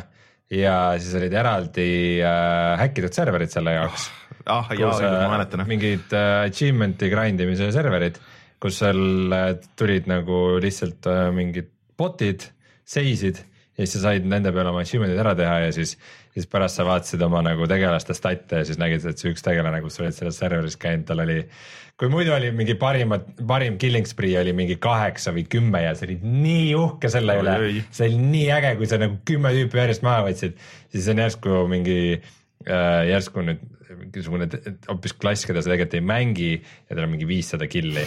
[0.52, 1.88] ja siis olid eraldi
[2.22, 4.08] äh, häkkitud serverid selle jaoks
[4.44, 4.68] ah,.
[4.68, 5.64] ah jaa, ma äh, mäletan.
[5.68, 8.20] mingid äh, achievement'i grind imise serverid,
[8.62, 9.48] kus seal äh,
[9.78, 12.46] tulid nagu lihtsalt äh, mingid bot'id,
[12.86, 13.42] seisid
[13.76, 15.96] ja siis sa said nende peale oma achievement'id ära teha ja siis,
[16.34, 19.82] siis pärast sa vaatasid oma nagu tegelaste stat'e ja siis nägid, et see üks tegelane,
[19.82, 21.42] kus sa olid selles serveris käinud, tal oli
[21.96, 26.04] kui muidu oli mingi parimad, parim killing spree oli mingi kaheksa või kümme ja sa
[26.08, 27.54] olid nii uhke selle üle,
[27.88, 30.58] see oli nii äge, kui sa nagu kümme tüüpi järjest maha võtsid,
[30.92, 33.64] siis on järsku mingi äh, järsku nüüd
[34.06, 34.46] mingisugune
[34.86, 38.04] hoopis klass, keda sa tegelikult ei mängi ja tal on mingi viissada killi.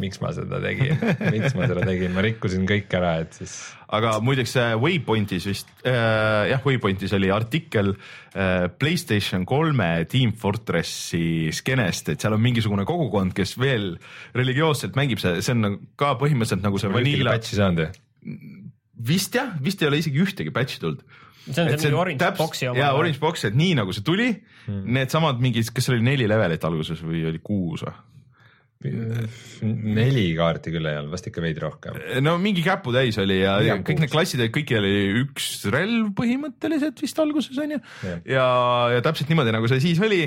[0.00, 0.96] miks ma seda tegin,
[1.34, 3.56] miks ma seda tegin, ma rikkusin kõik ära, et siis.
[3.92, 12.14] aga muideks Waypointis vist äh,, jah, Waypointis oli artikkel äh, Playstation kolme Team Fortressi skeenest,
[12.14, 13.94] et seal on mingisugune kogukond, kes veel
[14.36, 17.36] religioosselt mängib, see, see on ka põhimõtteliselt nagu see vanilla.
[17.36, 17.92] patch'i saanud ju?
[19.06, 21.04] vist jah, vist ei ole isegi ühtegi patch'i tulnud
[21.46, 22.80] see on see, see mingi orange täps, box'i oma.
[22.80, 26.66] jaa, orange box, et nii nagu see tuli hmm., needsamad mingid, kas oli neli levelit
[26.68, 27.96] alguses või oli kuus või?
[29.96, 31.96] neli kaarti küll ei olnud, vast ikka veidi rohkem.
[32.22, 37.00] no mingi käputäis oli ja, ja kõik need klassid olid, kõigil oli üks relv põhimõtteliselt
[37.02, 38.46] vist alguses onju ja, ja,
[38.96, 40.20] ja täpselt niimoodi, nagu see siis oli.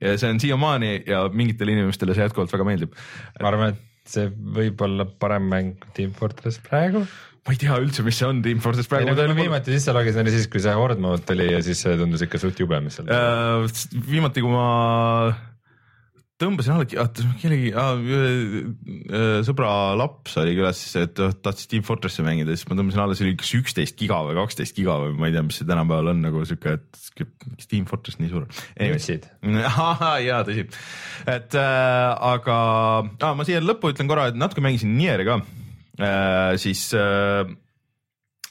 [0.00, 2.94] ja see on siiamaani ja mingitele inimestele see jätkuvalt väga meeldib.
[3.42, 7.02] ma arvan, et see võib olla parem mäng Team Fortress praegu
[7.46, 9.12] ma ei tea üldse, mis see on Team Fortress praegu.
[9.14, 11.98] no ma viimati sisse logisin, oli siis, kui see Horde mode tuli ja siis see
[11.98, 13.84] tundus ikka suht jube, mis seal äh,.
[14.08, 14.66] viimati, kui ma
[16.42, 17.06] tõmbasin alla,
[17.40, 23.16] kellegi äh, sõbra laps oli külas, et tahtis Team Fortressi mängida, siis ma tõmbasin alla,
[23.16, 26.12] see oli kas üksteist giga või kaksteist giga või ma ei tea, mis see tänapäeval
[26.12, 28.48] on nagu sihuke, et miks Team Fortress nii suur.
[28.76, 29.30] mütsid.
[30.26, 30.66] jaa, tõsi,
[31.38, 32.58] et äh, aga
[33.06, 35.40] ah, ma siia lõppu ütlen korra, et natuke mängisin Nieri ka
[36.60, 37.46] siis äh,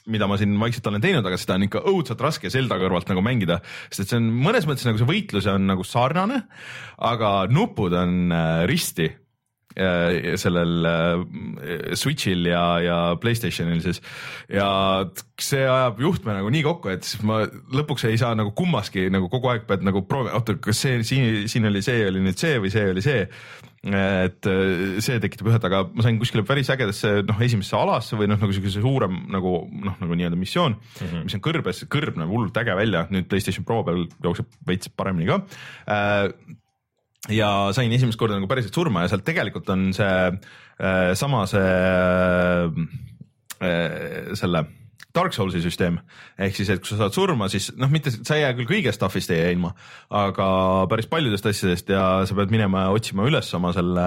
[0.06, 3.22] mida ma siin vaikselt olen teinud, aga seda on ikka õudselt raske Zelda kõrvalt nagu
[3.26, 3.60] mängida,
[3.90, 6.42] sest et see on mõnes mõttes nagu see võitlus on nagu sarnane,
[7.10, 9.12] aga nupud on äh, risti
[9.76, 10.86] sellel
[11.92, 14.00] Switch'il ja, ja Playstationil siis.
[14.48, 14.68] Ja
[15.36, 19.28] see ajab juhtme nagu nii kokku, et siis ma lõpuks ei saa nagu kummaski nagu
[19.28, 22.56] kogu aeg pead nagu proovima, oota, kas see siin, siin oli see oli nüüd see
[22.62, 23.26] või see oli see
[23.94, 28.28] et äh, see tekitab ühed, aga ma sain kuskile päris ägedasse noh, esimesse alasse või
[28.30, 31.26] noh, nagu siukese suurem nagu noh, nagu nii-öelda missioon mm, -hmm.
[31.28, 35.28] mis on kõrbes, kõrb näeb hullult äge välja, nüüd Playstation Pro peal jookseb veits paremini
[35.30, 35.42] ka
[35.92, 36.30] äh,
[37.30, 41.70] ja sain esimest korda nagu päriselt surma ja sealt tegelikult on see äh, sama see
[43.62, 44.66] äh, selle
[45.16, 45.98] Dark Soulsi süsteem.
[46.38, 49.00] Ehk siis, et kui sa saad surma, siis noh, mitte sa ei jää küll kõigest
[49.00, 49.72] stuff'ist ei jää ilma,
[50.14, 50.48] aga
[50.90, 54.06] päris paljudest asjadest ja sa pead minema ja otsima üles oma selle,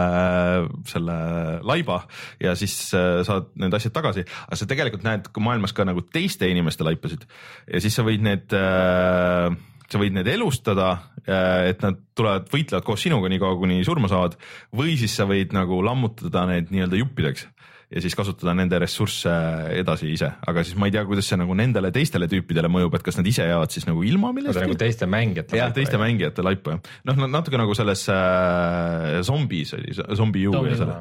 [0.90, 1.18] selle
[1.66, 2.04] laiba
[2.44, 6.50] ja siis äh, saad need asjad tagasi, aga sa tegelikult näed maailmas ka nagu teiste
[6.50, 7.26] inimeste laipasid
[7.66, 9.50] ja siis sa võid need äh,
[9.90, 10.90] sa võid need elustada,
[11.26, 14.38] äh, et nad tulevad, võitlevad koos sinuga nii kaua, kuni surma saavad
[14.76, 17.48] või siis sa võid nagu lammutada need nii-öelda juppideks
[17.90, 19.32] ja siis kasutada nende ressursse
[19.80, 23.06] edasi ise, aga siis ma ei tea, kuidas see nagu nendele teistele tüüpidele mõjub, et
[23.06, 24.68] kas nad ise jäävad siis nagu ilma millestki.
[24.68, 25.58] nagu teiste mängijate.
[25.58, 30.78] jah, teiste mängijate laipa jah, noh natuke nagu selles äh, zombis oli, zombi ju ja
[30.78, 31.00] selle,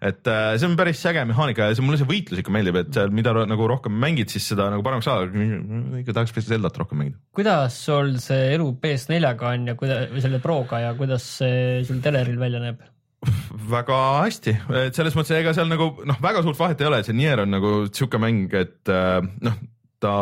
[0.00, 2.96] et äh, see on päris äge mehaanika ja see mulle see võitlus ikka meeldib, et
[2.96, 5.28] seal mida nagu rohkem mängid, siis seda nagu paremaks saada,
[6.00, 7.20] ikka tahaks Zeldat rohkem mängida.
[7.36, 12.00] kuidas sul see elu PS4-ga on ja kuida- või selle Proga ja kuidas see sul
[12.00, 12.80] teleril välja näeb?
[13.72, 17.16] Väga hästi, et selles mõttes ega seal nagu noh, väga suurt vahet ei ole, see
[17.16, 19.58] Nier on nagu sihuke mäng, et äh, noh,
[20.02, 20.14] ta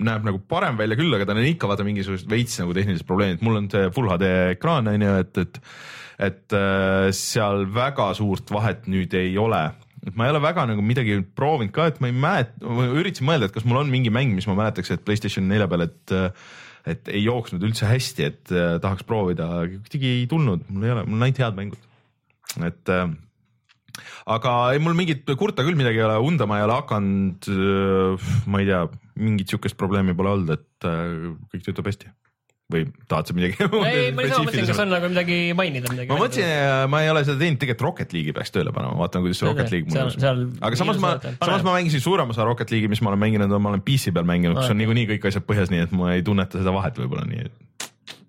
[0.00, 3.44] näeb nagu parem välja küll, aga tal on ikka vaata mingisugused veits nagu tehnilised probleemid,
[3.44, 5.60] mul on see full HD ekraan on ju, et, et
[6.20, 9.62] et äh, seal väga suurt vahet nüüd ei ole.
[10.04, 12.60] Et ma ei ole väga nagu midagi proovinud ka, et ma ei mäleta,
[13.00, 15.88] üritasin mõelda, et kas mul on mingi mäng, mis ma mäletaks, et Playstation nelja peal,
[15.88, 16.18] et
[16.88, 21.06] et ei jooksnud üldse hästi, et äh, tahaks proovida, kuidagi ei tulnud, mul ei ole,
[21.08, 21.89] mul on ainult head mängud.
[22.66, 23.12] Et äh,
[24.30, 27.50] aga ei, mul mingit kurta küll midagi ei ole, unda ma ei ole hakanud.
[28.50, 28.82] ma ei tea,
[29.20, 32.10] mingit sihukest probleemi pole olnud, et äh, kõik töötab hästi
[32.70, 33.56] või tahad sa midagi?
[33.90, 36.10] ei, ma lihtsalt mõtlesin, kas on nagu midagi mainida midagi.
[36.10, 39.40] ma mõtlesin, ma ei ole seda teinud, tegelikult Rocket League'i peaks tööle panema, vaatan, kuidas
[39.42, 42.90] see Rocket League mulle seal aga samas ma, samas ma mängisin suurema osa Rocket League'i,
[42.92, 45.72] mis ma olen mänginud, ma olen PC peal mänginud, kus on niikuinii kõik asjad põhjas,
[45.74, 47.46] nii et ma ei tunneta seda vahet võib-olla nii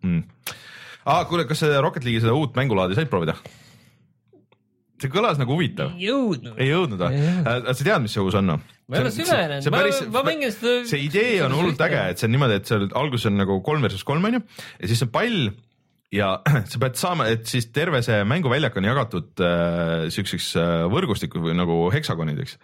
[0.07, 0.23] mm..
[1.05, 3.37] aa, kuule, kas see Rocket League'i seda uut mängulaadi said proovida?
[5.01, 5.95] See kõlas nagu huvitav.
[5.99, 6.53] jõudnud.
[6.57, 7.23] ei jõudnud või?
[7.45, 8.53] sa tead, mis see uus on?
[8.53, 9.81] ma ei ole süvenenud, ma,
[10.17, 10.77] ma mängin seda.
[10.89, 13.83] see idee on hullult äge, et see on niimoodi, et seal alguses on nagu kolm
[13.87, 15.51] versus kolm onju ja siis on pall
[16.11, 16.31] ja
[16.71, 21.57] sa pead saama, et siis terve see mänguväljak on jagatud äh, siukseks äh, võrgustiku või
[21.57, 22.57] nagu heksagonideks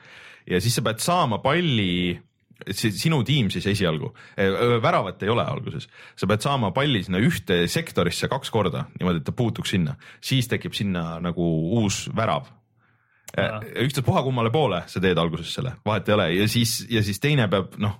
[0.47, 2.17] ja siis sa pead saama palli
[2.71, 4.13] si- sinu tiim siis esialgu,
[4.81, 9.27] väravat ei ole alguses, sa pead saama palli sinna ühte sektorisse kaks korda niimoodi, et
[9.27, 11.47] ta puutuks sinna, siis tekib sinna nagu
[11.81, 12.47] uus värav.
[13.37, 13.59] Aa.
[13.83, 16.27] ükstaspuha kummale poole sa teed alguses selle, vahet ei ole.
[16.31, 17.97] Ja siis, ja siis teine peab noh,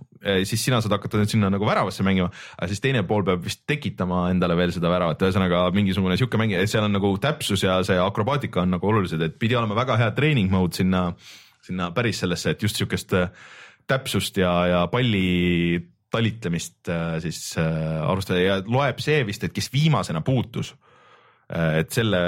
[0.48, 3.66] siis sina saad hakata nüüd sinna nagu väravasse mängima, aga siis teine pool peab vist
[3.68, 8.00] tekitama endale veel seda väravat, ühesõnaga mingisugune sihuke mäng, seal on nagu täpsus ja see
[8.00, 11.04] akrobaatika on nagu olulised, et pidi olema väga hea treening mode sinna,
[11.68, 13.28] sinna päris sellesse, et just sihukest äh,
[13.88, 15.80] täpsust ja, ja palli
[16.12, 20.76] talitlemist äh, siis äh, arvestada ja loeb see vist, et kes viimasena puutus.
[21.48, 22.20] et selle,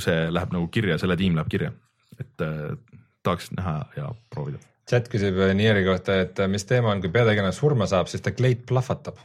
[0.00, 1.68] see läheb nagu kirja, selle tiim läheb kirja,
[2.16, 2.78] et äh,
[3.20, 4.60] tahaks näha ja proovida.
[4.88, 8.64] chat küsib Nieri kohta, et mis teema on, kui peategelane surma saab, siis ta kleit
[8.68, 9.20] plahvatab.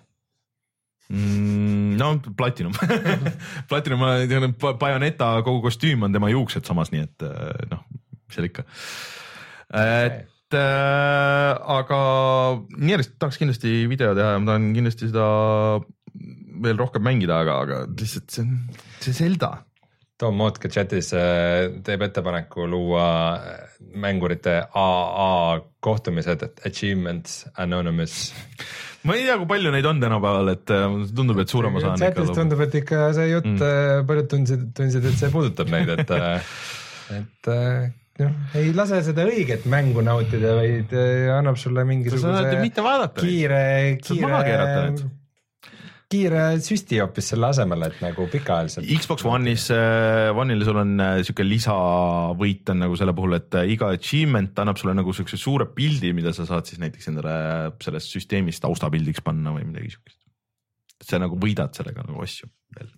[1.08, 2.76] Mm, no Platinum
[3.70, 4.04] Platinum,
[4.80, 7.88] Bayoneta kogu kostüüm on tema juuksed samas, nii et äh, noh,
[8.28, 8.68] mis seal ikka.
[10.54, 12.00] Et äh, aga
[12.78, 15.28] Nierist tahaks kindlasti video teha ja ma tahan kindlasti seda
[16.64, 18.58] veel rohkem mängida, aga, aga lihtsalt see on,
[19.02, 19.56] see Zelda.
[20.22, 23.64] Tom Mootke chatis äh, teeb ettepaneku luua äh,
[24.00, 28.30] mängurite AA kohtumised, et achievements anonymous.
[29.04, 30.86] ma ei tea, kui palju neid on tänapäeval, et äh,
[31.18, 32.38] tundub, et suurem osa on chatis ikka.
[32.38, 36.16] tundub, et ikka see jutt mm., paljud tundsid, tundsid, et see puudutab neid, et,
[37.20, 37.54] et
[38.22, 42.30] noh, ei lase seda õiget mängu nautida, vaid äh, annab sulle mingisuguse
[43.18, 43.66] kiire,
[44.04, 44.32] kiire,
[46.14, 48.90] kiire süsti hoopis selle asemel, et nagu pikaajaliselt.
[49.02, 49.68] Xbox One'is,
[50.38, 54.82] One'il sul on äh, sihuke lisavõit on nagu selle puhul, et äh, iga achievement annab
[54.82, 57.38] sulle nagu siukse suure pildi, mida sa saad siis näiteks endale
[57.84, 60.20] sellest süsteemist taustapildiks panna või midagi siukest.
[61.04, 62.48] sa nagu võidad sellega nagu asju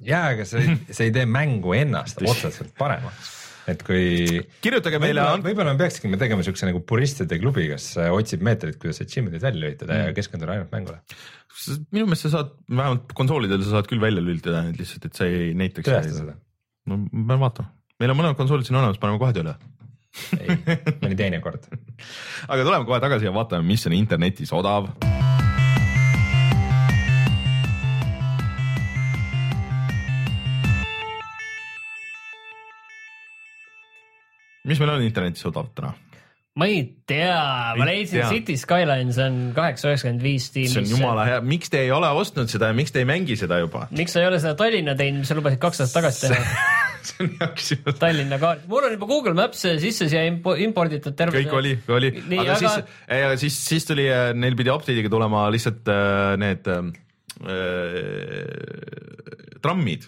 [0.05, 3.33] jaa, aga see, see ei tee mängu ennast otseselt paremaks.
[3.71, 8.43] Et kui kirjutage meile võib-olla, me peaksimegi tegema siukse nagu puristide klubi, kes äh, otsib
[8.45, 10.09] meetodit, kuidas achievement'id välja lülitada Mm.
[10.09, 10.99] ja keskenduda ainult mängule.
[11.95, 15.29] minu meelest sa saad, vähemalt konsoolidel sa saad küll välja lülitada need lihtsalt, et sa
[15.29, 15.87] ei näitaks.
[15.87, 16.37] tõesta seda.
[16.91, 19.55] no ma pean vaatama, meil on mõlemad konsoolid siin olemas, paneme kohe tööle.
[20.39, 20.57] ei,
[21.01, 21.69] mõni teine kord.
[22.51, 24.91] aga tuleme kohe tagasi ja vaatame, mis on internetis odav
[34.65, 35.93] mis meil on internetis odav täna?
[36.55, 38.23] ma ei tea, ma Ei leidsin.
[38.31, 42.47] City Skylines on kaheksa üheksakümmend viis see on jumala hea, miks te ei ole ostnud
[42.51, 43.89] seda ja miks te ei mängi seda juba?
[43.91, 46.43] miks sa ei ole seda Tallinna teinud, mis sa lubasid kaks aastat tagasi teha?
[47.09, 47.99] see on hea küsimus.
[47.99, 51.43] Tallinna kaart, mul on juba Google Maps sisse siia impo- imporditud terve.
[51.43, 52.79] kõik oli, oli, aga, aga siis,
[53.43, 54.07] siis, siis tuli,
[54.39, 56.87] neil pidi update'iga tulema lihtsalt äh, need äh,
[59.59, 60.07] trammid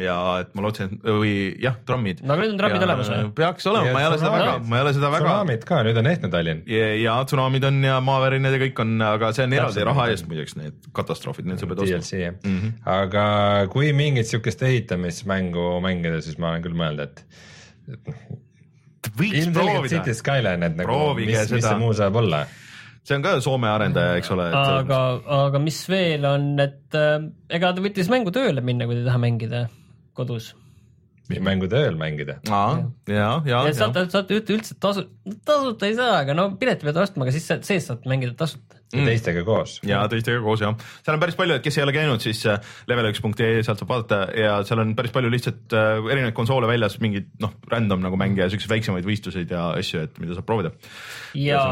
[0.00, 2.22] ja et ma lootsin, või jah, trammid.
[2.26, 3.28] no aga nüüd on trammid olemas või?
[3.38, 5.82] peaks olema, Ja ma ei ole seda väga, ma ei ole seda väga tsunamid ka,
[5.86, 6.62] nüüd on ehtne Tallinn.
[6.66, 10.26] ja, ja tsunamid on ja maavärinad ja kõik on, aga see on eraldi raha eest
[10.30, 12.00] muideks need katastroofid, need sa pead ostma.
[12.00, 12.72] DLC jah Mhm.
[12.96, 13.26] aga
[13.70, 17.24] kui mingit siukest ehitamismängu mängida, siis ma olen küll mõelnud, et
[19.14, 22.44] võiks ilmselgelt proovida City, Skyline, et nagu mis, mis see muu saab olla.
[23.04, 24.46] see on ka Soome arendaja, eks ole.
[24.56, 25.00] aga,
[25.44, 27.18] aga mis veel on, et äh,
[27.52, 29.64] ega ta võttis mängu tööle minna, kui ta ei taha mängida
[30.16, 30.52] kodus.
[31.24, 32.36] mis mängu tööl mängida.
[32.44, 32.62] ja,
[33.08, 35.06] ja, ja ja, saate, saate üldse üldse tasu,
[35.48, 38.76] tasuta ei saa, aga no pileti pead ostma, aga siis sees saad mängida tasuta.
[38.92, 39.78] ja teistega koos.
[39.88, 42.74] ja teistega koos jah, seal on päris palju, et kes ei ole käinud, siis äh,
[42.92, 47.32] level1.ee sealt saab vaadata ja seal on päris palju lihtsalt äh, erinevaid konsoole väljas, mingeid
[47.40, 50.74] noh, random nagu mänge ja siukseid väiksemaid võistluseid ja asju, et mida saab proovida.
[51.40, 51.64] ja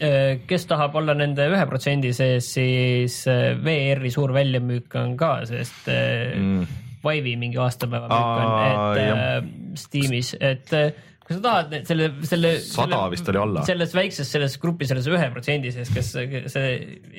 [0.00, 5.92] äh, kes tahab olla nende ühe protsendi sees, siis VR-i suur väljamüük on ka, sest
[5.92, 6.85] mm.
[7.06, 9.36] Vive'i mingi aastapäeva müük on, et äh,
[9.80, 12.54] Steamis, et äh, kui sa tahad selle, selle.
[12.62, 13.66] Sada vist oli alla.
[13.66, 16.12] selles väikses, selles grupis, selles ühe protsendi sees, kes
[16.52, 16.72] see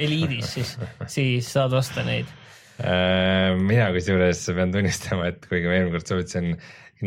[0.08, 0.76] eliidis, siis,
[1.12, 2.30] siis saad osta neid.
[2.78, 6.54] Äh, mina kusjuures pean tunnistama, et kuigi ma eelmine kord soovitasin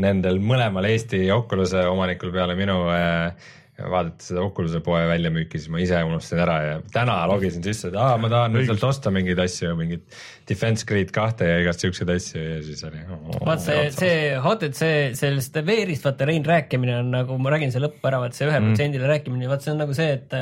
[0.01, 3.51] nendel mõlemal Eesti Oculus'e omanikul peale minu äh,
[3.81, 7.99] vaadata seda Oculus'e poe väljamüüki, siis ma ise unustasin ära ja täna logisin sisse, et
[8.01, 12.13] aa, ma tahan nüüd sealt osta mingeid asju, mingit Defense Grid kahte ja igast siukseid
[12.15, 13.05] asju ja siis oli.
[13.47, 14.17] vaat see, see
[14.81, 18.49] see, sellest VR-ist vaata Rein rääkimine on nagu, ma räägin selle lõppu ära, vaat see
[18.51, 20.37] ühe protsendile rääkimine, vaat see on nagu see, et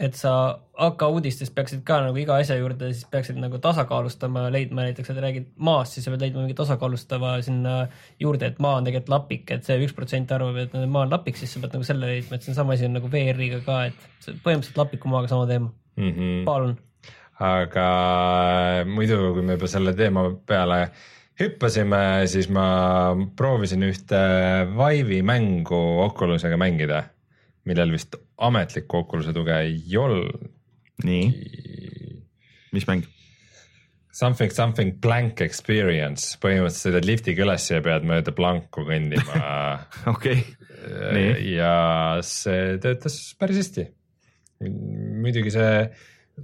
[0.00, 0.32] et sa
[0.74, 5.20] AK uudistes peaksid ka nagu iga asja juurde, siis peaksid nagu tasakaalustama, leidma näiteks, et
[5.22, 7.76] räägid maast, siis sa pead leidma mingi tasakaalustava sinna
[8.20, 11.38] juurde, et maa on tegelikult lapik, et see üks protsent arvab, et maa on lapik,
[11.38, 13.80] siis sa pead nagu selle leidma, et see on sama asi on nagu VR-iga ka,
[13.92, 15.70] et põhimõtteliselt lapiku maaga sama teema.
[15.96, 16.10] mm.
[16.10, 16.44] -hmm.
[16.50, 16.76] palun.
[17.38, 17.88] aga
[18.86, 20.88] muidu, kui me juba selle teema peale
[21.40, 24.20] hüppasime, siis ma proovisin ühte
[24.74, 27.02] Vive'i mängu Oculusega mängida,
[27.68, 30.48] millel vist ametlikku Oculus'e tuge ei olnud.
[31.04, 31.26] nii,
[32.74, 33.04] mis mäng?
[34.14, 39.40] Something something blank experience, põhimõtteliselt sõidad liftiga üles ja pead mööda planku kõndima
[40.12, 40.44] okei,
[41.16, 41.56] Nii.
[41.56, 41.74] ja
[42.22, 43.88] see töötas päris hästi.
[44.62, 45.72] muidugi see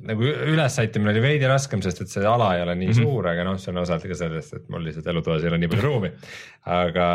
[0.07, 3.09] nagu ülesäitimine oli veidi raskem, sest et see ala ei ole nii mm -hmm.
[3.11, 5.71] suur, aga noh, see on osalt ka sellest, et mul lihtsalt elutoas ei ole nii
[5.73, 6.11] palju ruumi.
[6.79, 7.07] aga,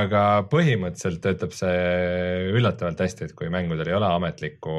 [0.00, 0.22] aga
[0.52, 4.76] põhimõtteliselt töötab see üllatavalt hästi, et kui mängudel ei ole ametlikku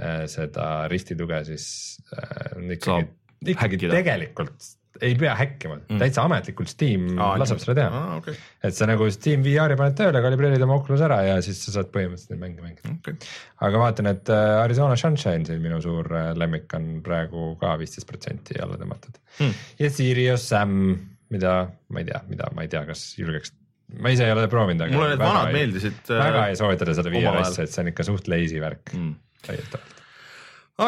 [0.00, 1.68] äh, seda ristituge, siis
[2.12, 3.08] äh, ikkagi
[3.44, 4.72] ikkagi tegelikult
[5.04, 8.02] ei pea häkkima mm., täitsa ametlikult Steam Aa, laseb seda teha.
[8.20, 11.74] okei, et sa nagu Steam VR-i paned tööle, kalibreerid oma Oculus ära ja siis sa
[11.78, 12.94] saad põhimõtteliselt neid mänge mängida.
[12.98, 13.16] okei.
[13.68, 18.08] aga vaatan, et äh, Arizona Sunshine, see minu suur äh, lemmik on praegu ka viisteist
[18.08, 19.52] protsenti alla tõmmatud Hmm.
[19.78, 20.70] ja Sirius Sam,
[21.28, 21.50] mida
[21.92, 23.50] ma ei tea, mida ma ei tea, kas julgeks,
[24.00, 25.98] ma ise ei ole proovinud, aga mulle need vanad ei- meeldisid.
[26.08, 29.12] väga ei soovita seda VR omal asja, et see on ikka suht lazy värk Mm.
[29.46, 29.92] täielikult.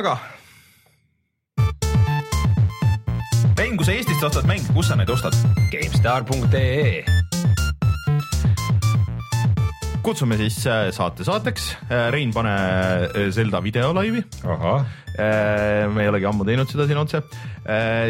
[0.00, 0.16] aga.
[3.88, 5.32] Sa Eestist ostad mänge, kus sa neid ostad?
[5.72, 7.04] GameStar.ee
[10.04, 11.64] kutsume siis äh, saate saateks.
[12.12, 14.22] Rein, pane äh, Zelda video laivi.
[14.38, 17.20] me ei olegi ammu teinud seda siin otse.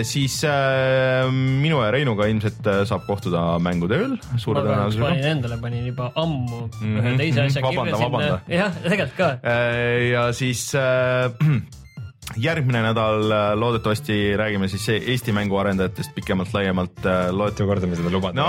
[0.07, 5.23] siis äh, minu ja Reinuga ilmselt äh, saab kohtuda mängude ööl suure ma kahjuks panin
[5.23, 5.33] tõenäosusega.
[5.33, 8.39] endale, panin juba ammu Mhm, ühe teise asja mhm, vabanda, kirja sinna.
[8.61, 9.31] jah, tegelikult ka.
[9.43, 11.31] Äh, ja siis äh,
[12.37, 17.31] järgmine nädal äh, loodetavasti räägime siis Eesti mänguarendajatest pikemalt-laiemalt äh,.
[17.33, 18.49] mitu korda me seda lubame no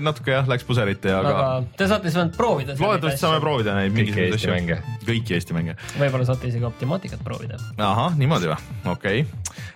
[0.00, 2.76] natuke jah, läks puserite, aga, aga aga te saate siis vähemalt proovida.
[2.80, 3.40] loodetavasti saame.
[3.40, 4.78] proovida neid mingisuguseid Eesti mänge.
[4.80, 5.06] asju.
[5.10, 5.76] kõiki Eesti mänge.
[6.00, 7.60] võib-olla saate isegi optimaatikat proovida.
[7.78, 8.58] ahah, niimoodi või,
[8.96, 9.24] okei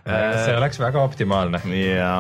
[0.09, 1.63] see oleks väga optimaalne.
[1.79, 2.13] ja,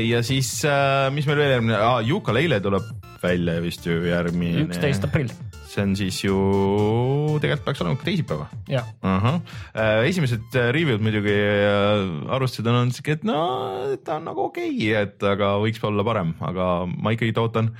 [0.00, 2.90] ja siis äh, mis meil veel järgmine ah,, Yooka-Laylee tuleb
[3.22, 4.66] välja vist ju järgmine.
[4.66, 5.32] üksteist aprill,
[5.74, 6.34] see on siis ju
[7.42, 8.86] tegelikult peaks olema teisipäeva jah.
[9.02, 9.40] ahah,
[10.06, 13.38] esimesed äh, review'd muidugi äh, arvustused on olnud siuke, et no
[14.06, 17.72] ta on nagu okei okay,, et aga võiks olla parem, aga ma ikkagi ootan.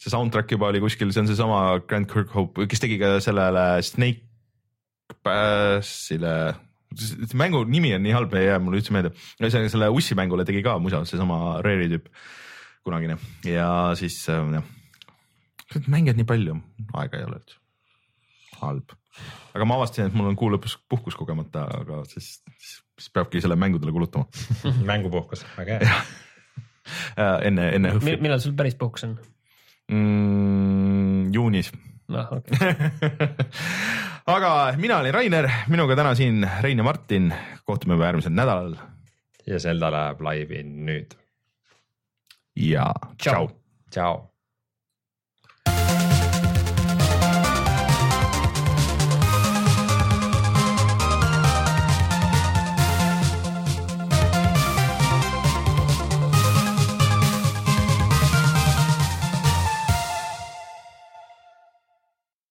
[0.00, 4.26] see soundtrack juba oli kuskil, see on seesama Grant Kirkhope, kes tegi ka sellele Snake
[5.26, 6.34] Bassile,
[7.36, 9.10] mängu nimi on nii halb, ei jää mulle üldse meelde.
[9.42, 12.06] ühesõnaga selle Ussi mängule tegi ka musa seesama Rare'i tüüp
[12.86, 14.68] kunagine ja siis äh, jah,
[15.88, 16.56] mänge on nii palju,
[17.02, 17.60] aega ei ole üldse,
[18.60, 18.96] halb
[19.54, 23.58] aga ma avastasin, et mul on kuu lõpus puhkus kogemata, aga siis, siis peabki selle
[23.58, 24.28] mängudele kulutama
[24.90, 26.00] mängupuhkus, väga hea.
[27.18, 29.16] äh, enne, enne HÖFFi millal sul päris puhkus on?
[29.90, 31.32] mm,.
[31.34, 31.72] juunis.
[32.10, 33.28] noh, okei okay.
[34.36, 37.32] aga mina olin Rainer, minuga täna siin Rein ja Martin,
[37.64, 38.76] kohtume juba järgmisel nädalal
[39.46, 41.16] ja Zelda läheb laivi nüüd.
[42.56, 43.50] ja tšau.
[43.90, 44.29] tšau.